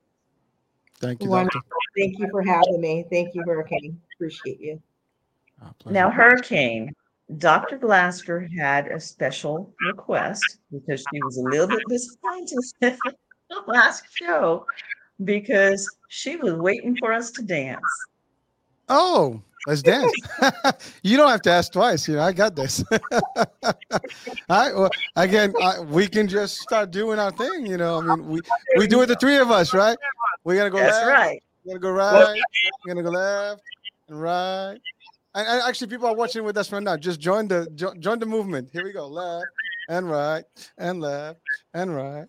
Thank 1.01 1.23
you, 1.23 1.31
Wonderful. 1.31 1.63
Thank 1.97 2.19
you 2.19 2.29
for 2.31 2.43
having 2.43 2.81
me. 2.81 3.05
Thank 3.11 3.35
you, 3.35 3.43
Hurricane. 3.47 4.01
Appreciate 4.15 4.61
you. 4.61 4.81
Now, 5.87 6.11
Hurricane, 6.11 6.93
Dr. 7.39 7.79
Glasker 7.79 8.49
had 8.57 8.89
a 8.89 9.01
special 9.01 9.73
request 9.87 10.59
because 10.71 11.01
she 11.01 11.23
was 11.23 11.39
a 11.39 11.43
little 11.43 11.67
bit 11.67 11.83
disappointed 11.89 12.59
last 13.67 14.05
show 14.13 14.67
because 15.25 15.89
she 16.09 16.37
was 16.37 16.55
waiting 16.55 16.97
for 16.97 17.13
us 17.13 17.31
to 17.33 17.43
dance. 17.43 17.81
Oh, 18.89 19.41
let's 19.67 19.83
dance. 19.83 20.13
you 21.03 21.17
don't 21.17 21.29
have 21.29 21.43
to 21.43 21.51
ask 21.51 21.73
twice. 21.73 22.09
You 22.09 22.17
know, 22.17 22.23
I 22.23 22.33
got 22.33 22.57
this. 22.57 22.85
All 22.93 23.75
right. 24.49 24.75
Well, 24.75 24.91
again, 25.17 25.53
I, 25.63 25.81
we 25.81 26.07
can 26.07 26.29
just 26.29 26.59
start 26.59 26.91
doing 26.91 27.19
our 27.19 27.31
thing. 27.33 27.67
You 27.67 27.77
know, 27.77 27.99
I 27.99 28.17
mean, 28.17 28.29
we 28.29 28.41
we 28.77 28.87
do 28.87 29.03
it 29.03 29.07
the 29.07 29.17
three 29.17 29.37
of 29.37 29.51
us, 29.51 29.75
right? 29.75 29.99
We're 30.45 30.57
gonna 30.57 30.71
go. 30.71 30.79
That's 30.79 30.97
left, 30.97 31.09
right. 31.09 31.43
We're 31.65 31.79
gonna 31.79 31.81
go 31.81 31.91
right. 31.91 32.41
We're 32.85 32.95
gonna 32.95 33.03
go 33.03 33.11
left 33.11 33.63
and 34.09 34.21
right. 34.21 34.79
And, 35.35 35.47
and, 35.47 35.63
actually, 35.69 35.89
people 35.89 36.09
are 36.09 36.15
watching 36.15 36.45
with 36.45 36.57
us 36.57 36.73
right 36.73 36.83
now. 36.83 36.97
Just 36.97 37.21
join 37.21 37.49
the 37.49 37.69
jo- 37.75 37.95
join 37.99 38.19
the 38.19 38.27
movement. 38.27 38.71
Here 38.73 38.85
we 38.85 38.93
go. 38.93 39.07
Left 39.07 39.47
and 39.89 40.09
right 40.11 40.45
and 40.79 41.01
left 41.01 41.41
and 41.75 41.95
right 41.95 42.27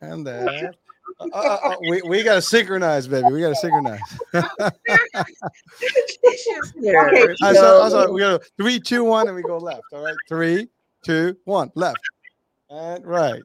and 0.00 0.24
left. 0.24 0.76
Uh, 1.18 1.28
uh, 1.32 1.58
uh, 1.64 1.76
we, 1.88 2.02
we 2.02 2.22
got 2.22 2.34
to 2.34 2.42
synchronize, 2.42 3.08
baby. 3.08 3.32
We 3.32 3.40
got 3.40 3.48
to 3.48 3.56
synchronize. 3.56 4.00
okay, 4.34 4.44
so, 7.40 7.88
so 7.88 8.12
we 8.12 8.20
go 8.20 8.38
three, 8.58 8.78
two, 8.78 9.04
one, 9.04 9.26
and 9.26 9.34
we 9.34 9.42
go 9.42 9.56
left. 9.56 9.84
All 9.92 10.04
right, 10.04 10.14
three, 10.28 10.68
two, 11.04 11.34
one, 11.44 11.72
left 11.74 11.98
and 12.70 13.06
right 13.06 13.42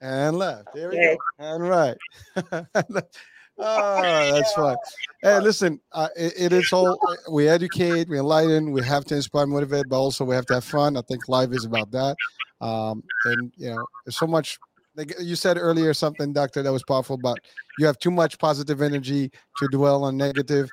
and 0.00 0.36
left. 0.36 0.68
Here 0.74 0.90
we 0.90 0.96
go, 0.96 1.16
and 1.38 1.68
right. 1.68 1.96
oh, 2.36 2.66
that's 3.58 4.52
fun. 4.52 4.76
Hey, 5.22 5.40
listen, 5.40 5.80
uh, 5.92 6.08
it, 6.16 6.34
it 6.36 6.52
is 6.52 6.72
all 6.72 6.98
we 7.30 7.48
educate, 7.48 8.08
we 8.08 8.18
enlighten, 8.18 8.72
we 8.72 8.82
have 8.82 9.04
to 9.06 9.16
inspire, 9.16 9.46
motivate, 9.46 9.88
but 9.88 9.98
also 9.98 10.24
we 10.24 10.34
have 10.34 10.46
to 10.46 10.54
have 10.54 10.64
fun. 10.64 10.96
I 10.96 11.02
think 11.02 11.28
life 11.28 11.52
is 11.52 11.64
about 11.64 11.90
that. 11.92 12.16
Um, 12.60 13.02
and 13.24 13.52
you 13.56 13.70
know, 13.70 13.86
there's 14.04 14.16
so 14.16 14.26
much. 14.26 14.58
Like 14.96 15.12
uh, 15.18 15.22
you 15.22 15.36
said 15.36 15.58
earlier, 15.58 15.92
something, 15.94 16.32
doctor, 16.32 16.62
that 16.62 16.72
was 16.72 16.82
powerful. 16.84 17.16
But 17.16 17.38
you 17.78 17.86
have 17.86 17.98
too 17.98 18.10
much 18.10 18.38
positive 18.38 18.82
energy 18.82 19.30
to 19.58 19.68
dwell 19.68 20.04
on 20.04 20.16
negative. 20.16 20.68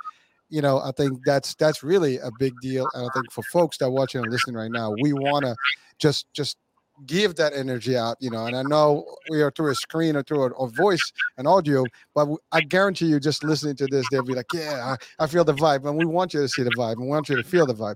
You 0.50 0.62
know, 0.62 0.80
I 0.80 0.92
think 0.92 1.20
that's 1.26 1.56
that's 1.56 1.84
really 1.84 2.18
a 2.18 2.30
big 2.40 2.54
deal. 2.62 2.88
And 2.94 3.06
I 3.06 3.10
think 3.14 3.32
for 3.32 3.44
folks 3.44 3.78
that 3.78 3.86
are 3.86 3.92
watching 3.92 4.22
and 4.22 4.32
listening 4.32 4.56
right 4.56 4.72
now, 4.72 4.94
we 5.02 5.14
want 5.14 5.46
to 5.46 5.56
just 5.98 6.26
just 6.34 6.58
give 7.06 7.36
that 7.36 7.54
energy 7.54 7.98
out, 7.98 8.18
you 8.20 8.30
know. 8.30 8.46
And 8.46 8.56
I 8.56 8.64
know 8.64 9.06
we 9.30 9.42
are 9.42 9.52
through 9.52 9.72
a 9.72 9.76
screen 9.76 10.16
or 10.16 10.24
through 10.24 10.44
a, 10.44 10.50
a 10.52 10.70
voice 10.70 11.12
and 11.38 11.48
audio, 11.48 11.86
but 12.14 12.28
I 12.52 12.62
guarantee 12.62 13.08
you, 13.08 13.20
just 13.20 13.44
listening 13.44 13.76
to 13.78 13.88
this, 13.88 14.06
they'll 14.12 14.24
be 14.24 14.34
like, 14.34 14.52
"Yeah, 14.54 14.96
I, 15.20 15.24
I, 15.24 15.28
feel 15.28 15.44
the 15.44 15.54
vibe," 15.54 15.86
and 15.88 15.98
we 15.98 16.06
want 16.06 16.34
you 16.34 16.42
to 16.42 16.48
see 16.48 16.64
the 16.64 16.72
vibe, 16.72 16.94
and 16.94 17.04
we 17.04 17.08
want 17.08 17.30
you 17.30 17.36
to 17.38 17.44
feel 17.44 17.66
the 17.66 17.74
vibe. 17.74 17.96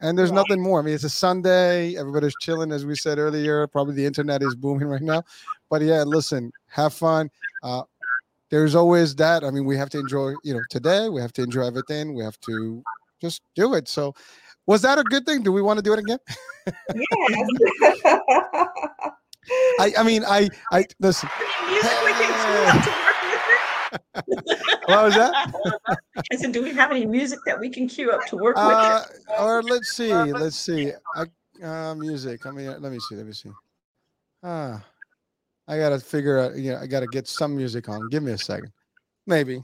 And 0.00 0.18
there's 0.18 0.32
nothing 0.32 0.60
more. 0.60 0.80
I 0.80 0.82
mean, 0.82 0.94
it's 0.94 1.04
a 1.04 1.10
Sunday, 1.10 1.96
everybody's 1.96 2.34
chilling, 2.40 2.70
as 2.70 2.84
we 2.84 2.94
said 2.94 3.18
earlier. 3.18 3.66
Probably 3.66 3.94
the 3.94 4.04
internet 4.04 4.42
is 4.42 4.54
booming 4.54 4.88
right 4.88 5.02
now, 5.02 5.22
but 5.70 5.82
yeah, 5.82 6.02
listen, 6.02 6.52
have 6.68 6.92
fun. 6.92 7.30
Uh, 7.62 7.82
there's 8.50 8.74
always 8.74 9.14
that. 9.16 9.42
I 9.42 9.50
mean, 9.50 9.64
we 9.64 9.76
have 9.76 9.90
to 9.90 9.98
enjoy, 9.98 10.34
you 10.44 10.54
know, 10.54 10.62
today. 10.70 11.08
We 11.08 11.20
have 11.20 11.32
to 11.34 11.42
enjoy 11.42 11.66
everything. 11.66 12.14
We 12.14 12.22
have 12.22 12.38
to 12.40 12.82
just 13.20 13.42
do 13.54 13.74
it. 13.74 13.88
So 13.88 14.14
was 14.66 14.82
that 14.82 14.98
a 14.98 15.04
good 15.04 15.24
thing? 15.24 15.42
Do 15.42 15.52
we 15.52 15.62
want 15.62 15.78
to 15.78 15.82
do 15.82 15.92
it 15.92 15.98
again? 15.98 16.18
yes. 16.94 18.00
I, 19.78 19.92
I 19.98 20.02
mean, 20.02 20.24
I, 20.24 20.48
I 20.72 20.84
listen. 20.98 21.28
what 24.86 25.04
was 25.04 25.14
that? 25.14 25.52
I 26.32 26.36
said, 26.36 26.52
do 26.52 26.62
we 26.62 26.72
have 26.74 26.90
any 26.90 27.06
music 27.06 27.38
that 27.46 27.58
we 27.58 27.70
can 27.70 27.88
cue 27.88 28.10
up 28.10 28.26
to 28.26 28.36
work 28.36 28.56
uh, 28.58 29.02
with? 29.08 29.24
Or 29.38 29.62
let's 29.62 29.90
see, 29.90 30.12
let's 30.12 30.56
see. 30.56 30.92
I, 31.14 31.24
uh, 31.64 31.94
music. 31.94 32.46
I 32.46 32.50
mean, 32.50 32.66
let 32.80 32.92
me 32.92 32.98
see. 33.00 33.16
Let 33.16 33.26
me 33.26 33.32
see. 33.32 33.50
Ah, 34.42 34.84
I 35.68 35.78
gotta 35.78 35.98
figure 35.98 36.38
out. 36.38 36.56
You 36.56 36.72
know, 36.72 36.78
I 36.78 36.86
gotta 36.86 37.06
get 37.06 37.26
some 37.26 37.56
music 37.56 37.88
on. 37.88 38.08
Give 38.08 38.22
me 38.22 38.32
a 38.32 38.38
second. 38.38 38.72
Maybe. 39.26 39.62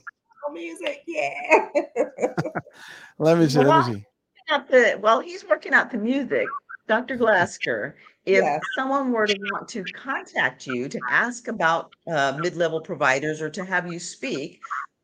Music, 0.53 1.03
yeah. 1.07 1.69
let 3.19 3.39
me 3.39 3.49
see. 3.49 3.59
Let 3.59 3.87
me 3.89 3.95
see 3.95 4.05
out 4.53 4.69
the 4.69 4.99
well, 5.01 5.21
he's 5.21 5.45
working 5.49 5.73
out 5.73 5.91
the 5.91 5.99
music. 5.99 6.47
Dr. 6.89 7.17
Glasker, 7.17 7.95
if 8.25 8.43
yes. 8.43 8.61
someone 8.77 9.11
were 9.11 9.27
to 9.27 9.39
want 9.53 9.69
to 9.69 9.83
contact 9.85 10.67
you 10.67 10.89
to 10.89 11.01
ask 11.11 11.49
about 11.49 11.93
uh, 12.07 12.39
mid-level 12.41 12.81
providers 12.81 13.41
or 13.41 13.51
to 13.51 13.65
have 13.65 13.93
you 13.93 13.99
speak, 13.99 14.61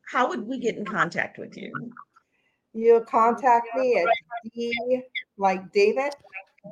how 0.09 0.29
would 0.29 0.47
we 0.47 0.57
get 0.57 0.77
in 0.77 0.85
contact 0.85 1.37
with 1.37 1.57
you? 1.57 1.71
You 2.73 3.05
contact 3.09 3.67
me 3.75 4.01
at 4.01 4.07
D 4.53 5.03
like 5.37 5.71
David 5.73 6.13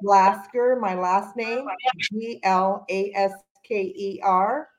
Glasker, 0.03 0.79
my 0.79 0.95
last 0.95 1.35
name, 1.35 1.65
G 1.99 2.39
L 2.43 2.85
A 2.89 3.11
S 3.13 3.33
K 3.63 3.93
E 3.95 4.19
R, 4.23 4.69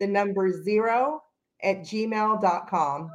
the 0.00 0.06
number 0.06 0.62
zero 0.62 1.22
at 1.62 1.80
gmail.com. 1.80 3.10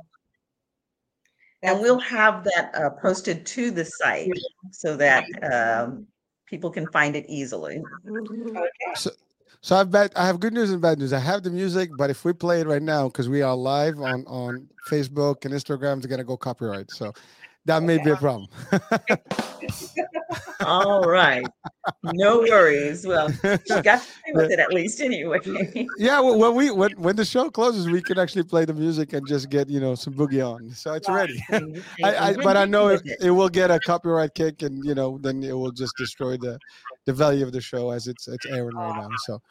and 1.64 1.80
we'll 1.80 1.99
have 1.99 2.44
that 2.44 2.76
uh, 2.76 2.90
posted 3.02 3.45
to 3.45 3.72
the 3.72 3.85
site 3.85 4.30
so 4.72 4.98
that 4.98 5.23
um, 5.44 6.06
people 6.54 6.70
can 6.70 6.86
find 6.92 7.16
it 7.16 7.26
easily. 7.28 7.82
Mm-hmm. 8.06 8.56
Okay. 8.56 8.70
So, 8.94 9.10
so 9.62 9.76
I've 9.76 9.90
bad, 9.90 10.12
I 10.16 10.28
have 10.28 10.40
good 10.40 10.54
news 10.54 10.70
and 10.70 10.80
bad 10.80 11.00
news. 11.00 11.12
I 11.12 11.18
have 11.18 11.42
the 11.42 11.50
music, 11.50 11.90
but 11.98 12.12
if 12.12 12.24
we 12.24 12.32
play 12.32 12.62
it 12.62 12.68
right 12.68 12.82
now, 12.82 13.08
because 13.08 13.28
we 13.28 13.42
are 13.42 13.56
live 13.56 14.00
on 14.00 14.24
on 14.28 14.70
Facebook 14.88 15.46
and 15.46 15.54
Instagram, 15.54 15.98
it's 15.98 16.06
gonna 16.06 16.24
go 16.24 16.38
copyright. 16.38 16.92
So 16.92 17.12
that 17.65 17.84
may 17.84 17.98
be 18.03 18.10
a 18.10 18.15
problem. 18.15 18.49
All 20.65 21.03
right. 21.03 21.45
No 22.03 22.40
worries. 22.40 23.06
Well, 23.06 23.30
you 23.44 23.81
got 23.81 24.02
to 24.02 24.07
play 24.23 24.34
with 24.34 24.52
it 24.52 24.60
at 24.60 24.73
least 24.73 25.02
anyway. 25.02 25.40
yeah, 25.98 26.19
well, 26.19 26.38
when 26.38 26.56
we 26.56 26.72
when 26.72 26.91
when 26.94 27.15
the 27.15 27.26
show 27.26 27.49
closes, 27.49 27.90
we 27.90 28.02
can 28.02 28.18
actually 28.19 28.44
play 28.44 28.65
the 28.65 28.73
music 28.73 29.14
and 29.14 29.27
just 29.27 29.49
get 29.49 29.69
you 29.69 29.80
know 29.80 29.95
some 29.95 30.14
boogie 30.14 30.45
on. 30.45 30.69
So 30.72 30.94
it's 30.94 31.10
ready. 31.10 31.41
I, 32.03 32.30
I, 32.30 32.34
but 32.34 32.57
I 32.57 32.65
know 32.65 32.90
it, 32.90 33.02
it 33.22 33.31
will 33.31 33.49
get 33.49 33.72
a 33.72 33.80
copyright 33.80 34.34
kick, 34.35 34.61
and 34.61 34.84
you 34.85 34.95
know 34.95 35.18
then 35.22 35.44
it 35.44 35.53
will 35.53 35.72
just 35.72 35.95
destroy 35.98 36.38
the 36.38 36.60
the 37.06 37.14
value 37.14 37.45
of 37.45 37.52
the 37.52 37.61
show 37.61 37.91
as 37.91 38.07
it's 38.07 38.27
it's 38.27 38.45
airing 38.45 38.76
right 38.76 38.98
now. 38.98 39.10
So 39.26 39.41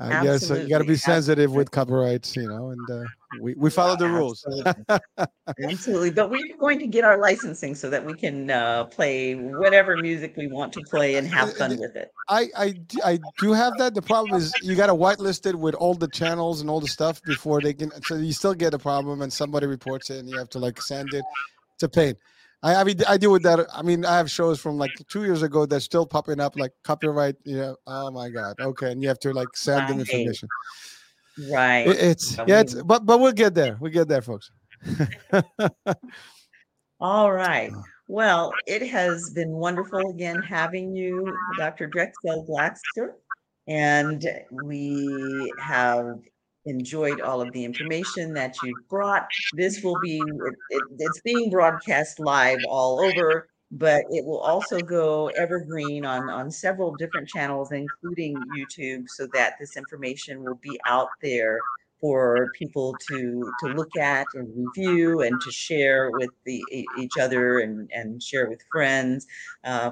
I 0.00 0.24
guess 0.24 0.50
uh, 0.50 0.54
you 0.56 0.68
got 0.68 0.78
to 0.78 0.84
be 0.84 0.96
sensitive 0.96 1.44
Absolutely. 1.44 1.56
with 1.56 1.70
copyrights, 1.70 2.34
you 2.34 2.48
know, 2.48 2.70
and 2.70 2.90
uh, 2.90 3.04
we, 3.40 3.54
we 3.54 3.70
follow 3.70 3.94
the 3.96 4.08
rules. 4.08 4.44
Absolutely. 5.62 6.10
But 6.10 6.30
we're 6.30 6.56
going 6.58 6.80
to 6.80 6.88
get 6.88 7.04
our 7.04 7.16
licensing 7.16 7.76
so 7.76 7.88
that 7.90 8.04
we 8.04 8.14
can 8.14 8.50
uh, 8.50 8.84
play 8.84 9.34
whatever 9.34 9.96
music 9.96 10.34
we 10.36 10.48
want 10.48 10.72
to 10.72 10.80
play 10.90 11.14
and 11.14 11.28
have 11.28 11.56
fun 11.56 11.78
with 11.78 11.94
it. 11.94 12.10
I, 12.28 12.48
I, 12.56 12.74
I 13.04 13.20
do 13.38 13.52
have 13.52 13.78
that. 13.78 13.94
The 13.94 14.02
problem 14.02 14.34
is 14.34 14.52
you 14.62 14.74
got 14.74 14.88
to 14.88 14.94
whitelist 14.94 15.46
it 15.46 15.56
with 15.56 15.76
all 15.76 15.94
the 15.94 16.08
channels 16.08 16.60
and 16.60 16.68
all 16.68 16.80
the 16.80 16.88
stuff 16.88 17.22
before 17.22 17.60
they 17.60 17.72
can. 17.72 17.92
So 18.02 18.16
you 18.16 18.32
still 18.32 18.54
get 18.54 18.74
a 18.74 18.78
problem 18.80 19.22
and 19.22 19.32
somebody 19.32 19.66
reports 19.66 20.10
it 20.10 20.18
and 20.18 20.28
you 20.28 20.36
have 20.38 20.50
to 20.50 20.58
like 20.58 20.82
send 20.82 21.14
it. 21.14 21.24
It's 21.74 21.84
a 21.84 21.88
pain. 21.88 22.16
I, 22.64 22.76
I 22.76 22.84
mean, 22.84 22.96
I 23.06 23.18
deal 23.18 23.30
with 23.30 23.42
that. 23.42 23.66
I 23.74 23.82
mean, 23.82 24.06
I 24.06 24.16
have 24.16 24.30
shows 24.30 24.58
from 24.58 24.78
like 24.78 24.90
two 25.08 25.24
years 25.24 25.42
ago 25.42 25.66
that's 25.66 25.84
still 25.84 26.06
popping 26.06 26.40
up, 26.40 26.56
like 26.56 26.72
copyright. 26.82 27.36
You 27.44 27.58
know, 27.58 27.76
oh 27.86 28.10
my 28.10 28.30
god, 28.30 28.56
okay, 28.58 28.90
and 28.90 29.02
you 29.02 29.08
have 29.08 29.18
to 29.20 29.32
like 29.34 29.48
send 29.54 29.80
right. 29.80 29.88
them 29.90 30.00
information. 30.00 30.48
Right. 31.50 31.86
It, 31.86 31.98
it's 31.98 32.38
yeah, 32.46 32.60
it's 32.60 32.74
but 32.74 33.04
but 33.04 33.20
we'll 33.20 33.32
get 33.32 33.54
there. 33.54 33.76
We 33.80 33.90
get 33.90 34.08
there, 34.08 34.22
folks. 34.22 34.50
All 37.00 37.32
right. 37.32 37.70
Uh. 37.70 37.82
Well, 38.08 38.52
it 38.66 38.86
has 38.88 39.30
been 39.34 39.50
wonderful 39.50 40.10
again 40.10 40.42
having 40.42 40.94
you, 40.94 41.36
Dr. 41.58 41.88
Drexzell 41.88 42.48
Glasker, 42.48 43.12
and 43.66 44.26
we 44.62 45.52
have 45.58 46.18
enjoyed 46.66 47.20
all 47.20 47.40
of 47.40 47.52
the 47.52 47.64
information 47.64 48.32
that 48.34 48.62
you've 48.62 48.88
brought. 48.88 49.28
This 49.52 49.82
will 49.82 49.98
be, 50.00 50.18
it, 50.18 50.54
it, 50.70 50.82
it's 50.98 51.20
being 51.20 51.50
broadcast 51.50 52.18
live 52.20 52.58
all 52.68 53.00
over, 53.00 53.48
but 53.70 54.04
it 54.10 54.24
will 54.24 54.40
also 54.40 54.82
go 54.82 55.28
evergreen 55.28 56.04
on, 56.04 56.28
on 56.30 56.50
several 56.50 56.94
different 56.96 57.28
channels, 57.28 57.72
including 57.72 58.36
YouTube, 58.56 59.08
so 59.08 59.26
that 59.32 59.54
this 59.58 59.76
information 59.76 60.42
will 60.42 60.58
be 60.62 60.78
out 60.86 61.08
there 61.22 61.58
for 62.00 62.50
people 62.54 62.94
to 63.08 63.50
to 63.60 63.68
look 63.68 63.96
at 63.96 64.26
and 64.34 64.48
review 64.54 65.22
and 65.22 65.40
to 65.40 65.50
share 65.50 66.10
with 66.10 66.30
the 66.44 66.62
each 66.98 67.16
other 67.16 67.60
and 67.60 67.90
and 67.94 68.22
share 68.22 68.48
with 68.48 68.60
friends 68.70 69.26
uh, 69.64 69.90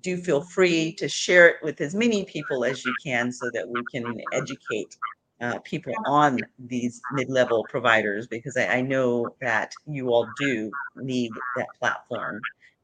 do 0.00 0.16
feel 0.16 0.40
free 0.40 0.92
to 0.94 1.08
share 1.08 1.48
it 1.48 1.56
with 1.62 1.80
as 1.80 1.94
many 1.94 2.24
people 2.24 2.64
as 2.64 2.84
you 2.84 2.94
can 3.04 3.32
so 3.32 3.50
that 3.52 3.68
we 3.68 3.84
can 3.84 4.20
educate 4.32 4.96
uh, 5.40 5.58
people 5.60 5.94
on 6.06 6.38
these 6.58 7.00
mid-level 7.12 7.64
providers 7.70 8.26
because 8.26 8.56
I, 8.56 8.66
I, 8.66 8.80
know 8.82 9.34
that 9.40 9.72
you 9.86 10.10
all 10.10 10.28
do 10.38 10.70
need 10.96 11.32
that 11.56 11.68
platform. 11.78 12.40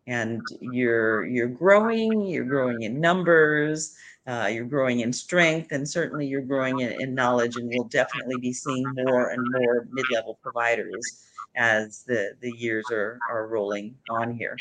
And 0.06 0.40
you're 0.60 1.26
you're 1.26 1.48
growing 1.48 2.26
you're 2.26 2.44
growing 2.44 2.82
in 2.82 3.00
numbers 3.00 3.96
uh, 4.28 4.48
you're 4.52 4.64
growing 4.64 5.00
in 5.00 5.12
strength 5.12 5.72
and 5.72 5.88
certainly 5.88 6.26
you're 6.26 6.42
growing 6.42 6.80
in, 6.80 6.92
in, 7.00 7.14
knowledge 7.14 7.56
and 7.56 7.68
we'll 7.68 7.88
definitely 7.88 8.36
be 8.40 8.52
seeing 8.52 8.84
more 8.94 9.30
and 9.30 9.44
more 9.50 9.88
mid-level 9.90 10.38
providers 10.42 11.24
as 11.56 12.04
the 12.04 12.36
the 12.40 12.52
years 12.56 12.84
are 12.92 13.18
are 13.28 13.48
rolling 13.48 13.96
on 14.10 14.32
here. 14.32 14.56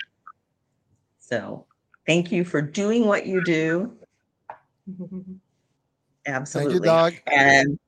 So 1.19 1.65
thank 2.07 2.31
you 2.31 2.43
for 2.43 2.61
doing 2.61 3.05
what 3.05 3.25
you 3.25 3.43
do. 3.43 3.95
Absolutely. 6.27 6.73
Thank 6.73 6.83
you, 6.83 6.89
Doc. 6.89 7.13
and 7.31 7.79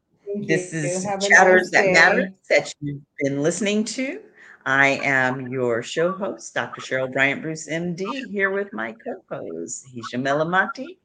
this 0.46 0.74
is 0.74 1.04
Chatters 1.04 1.72
nice 1.72 1.84
That 1.86 1.94
Matter 1.94 2.34
that 2.50 2.74
you've 2.82 3.02
been 3.20 3.42
listening 3.42 3.84
to. 3.86 4.20
I 4.66 5.00
am 5.04 5.48
your 5.48 5.82
show 5.82 6.12
host, 6.12 6.54
Dr. 6.54 6.82
Cheryl 6.82 7.12
Bryant 7.12 7.42
Bruce, 7.42 7.70
MD, 7.70 8.30
here 8.30 8.52
with 8.52 8.74
my 8.74 8.94
co-host, 9.04 9.88
Hisha 9.96 10.22
Melamati, 10.22 10.98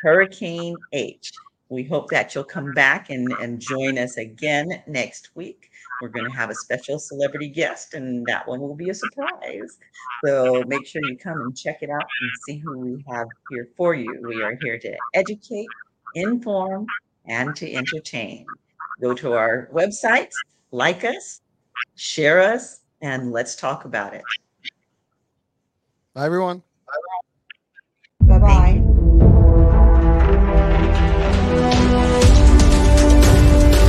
Hurricane 0.00 0.76
H. 0.92 1.30
We 1.68 1.84
hope 1.84 2.08
that 2.10 2.34
you'll 2.34 2.44
come 2.44 2.72
back 2.72 3.10
and, 3.10 3.30
and 3.32 3.60
join 3.60 3.98
us 3.98 4.16
again 4.16 4.82
next 4.86 5.30
week. 5.34 5.70
We're 6.00 6.08
going 6.08 6.30
to 6.30 6.36
have 6.36 6.50
a 6.50 6.54
special 6.54 6.98
celebrity 6.98 7.48
guest, 7.48 7.94
and 7.94 8.26
that 8.26 8.46
one 8.46 8.60
will 8.60 8.74
be 8.74 8.90
a 8.90 8.94
surprise. 8.94 9.78
So 10.24 10.62
make 10.66 10.86
sure 10.86 11.02
you 11.04 11.16
come 11.16 11.40
and 11.40 11.56
check 11.56 11.82
it 11.82 11.90
out 11.90 12.02
and 12.02 12.30
see 12.46 12.58
who 12.58 12.78
we 12.78 13.04
have 13.08 13.26
here 13.50 13.68
for 13.76 13.94
you. 13.94 14.20
We 14.26 14.42
are 14.42 14.58
here 14.62 14.78
to 14.78 14.96
educate, 15.14 15.68
inform, 16.14 16.86
and 17.26 17.54
to 17.56 17.72
entertain. 17.72 18.46
Go 19.02 19.12
to 19.14 19.32
our 19.32 19.68
website, 19.74 20.30
like 20.70 21.02
us, 21.02 21.40
share 21.96 22.40
us, 22.40 22.82
and 23.00 23.32
let's 23.32 23.56
talk 23.56 23.84
about 23.84 24.14
it. 24.14 24.22
Bye, 26.14 26.26
everyone. 26.26 26.62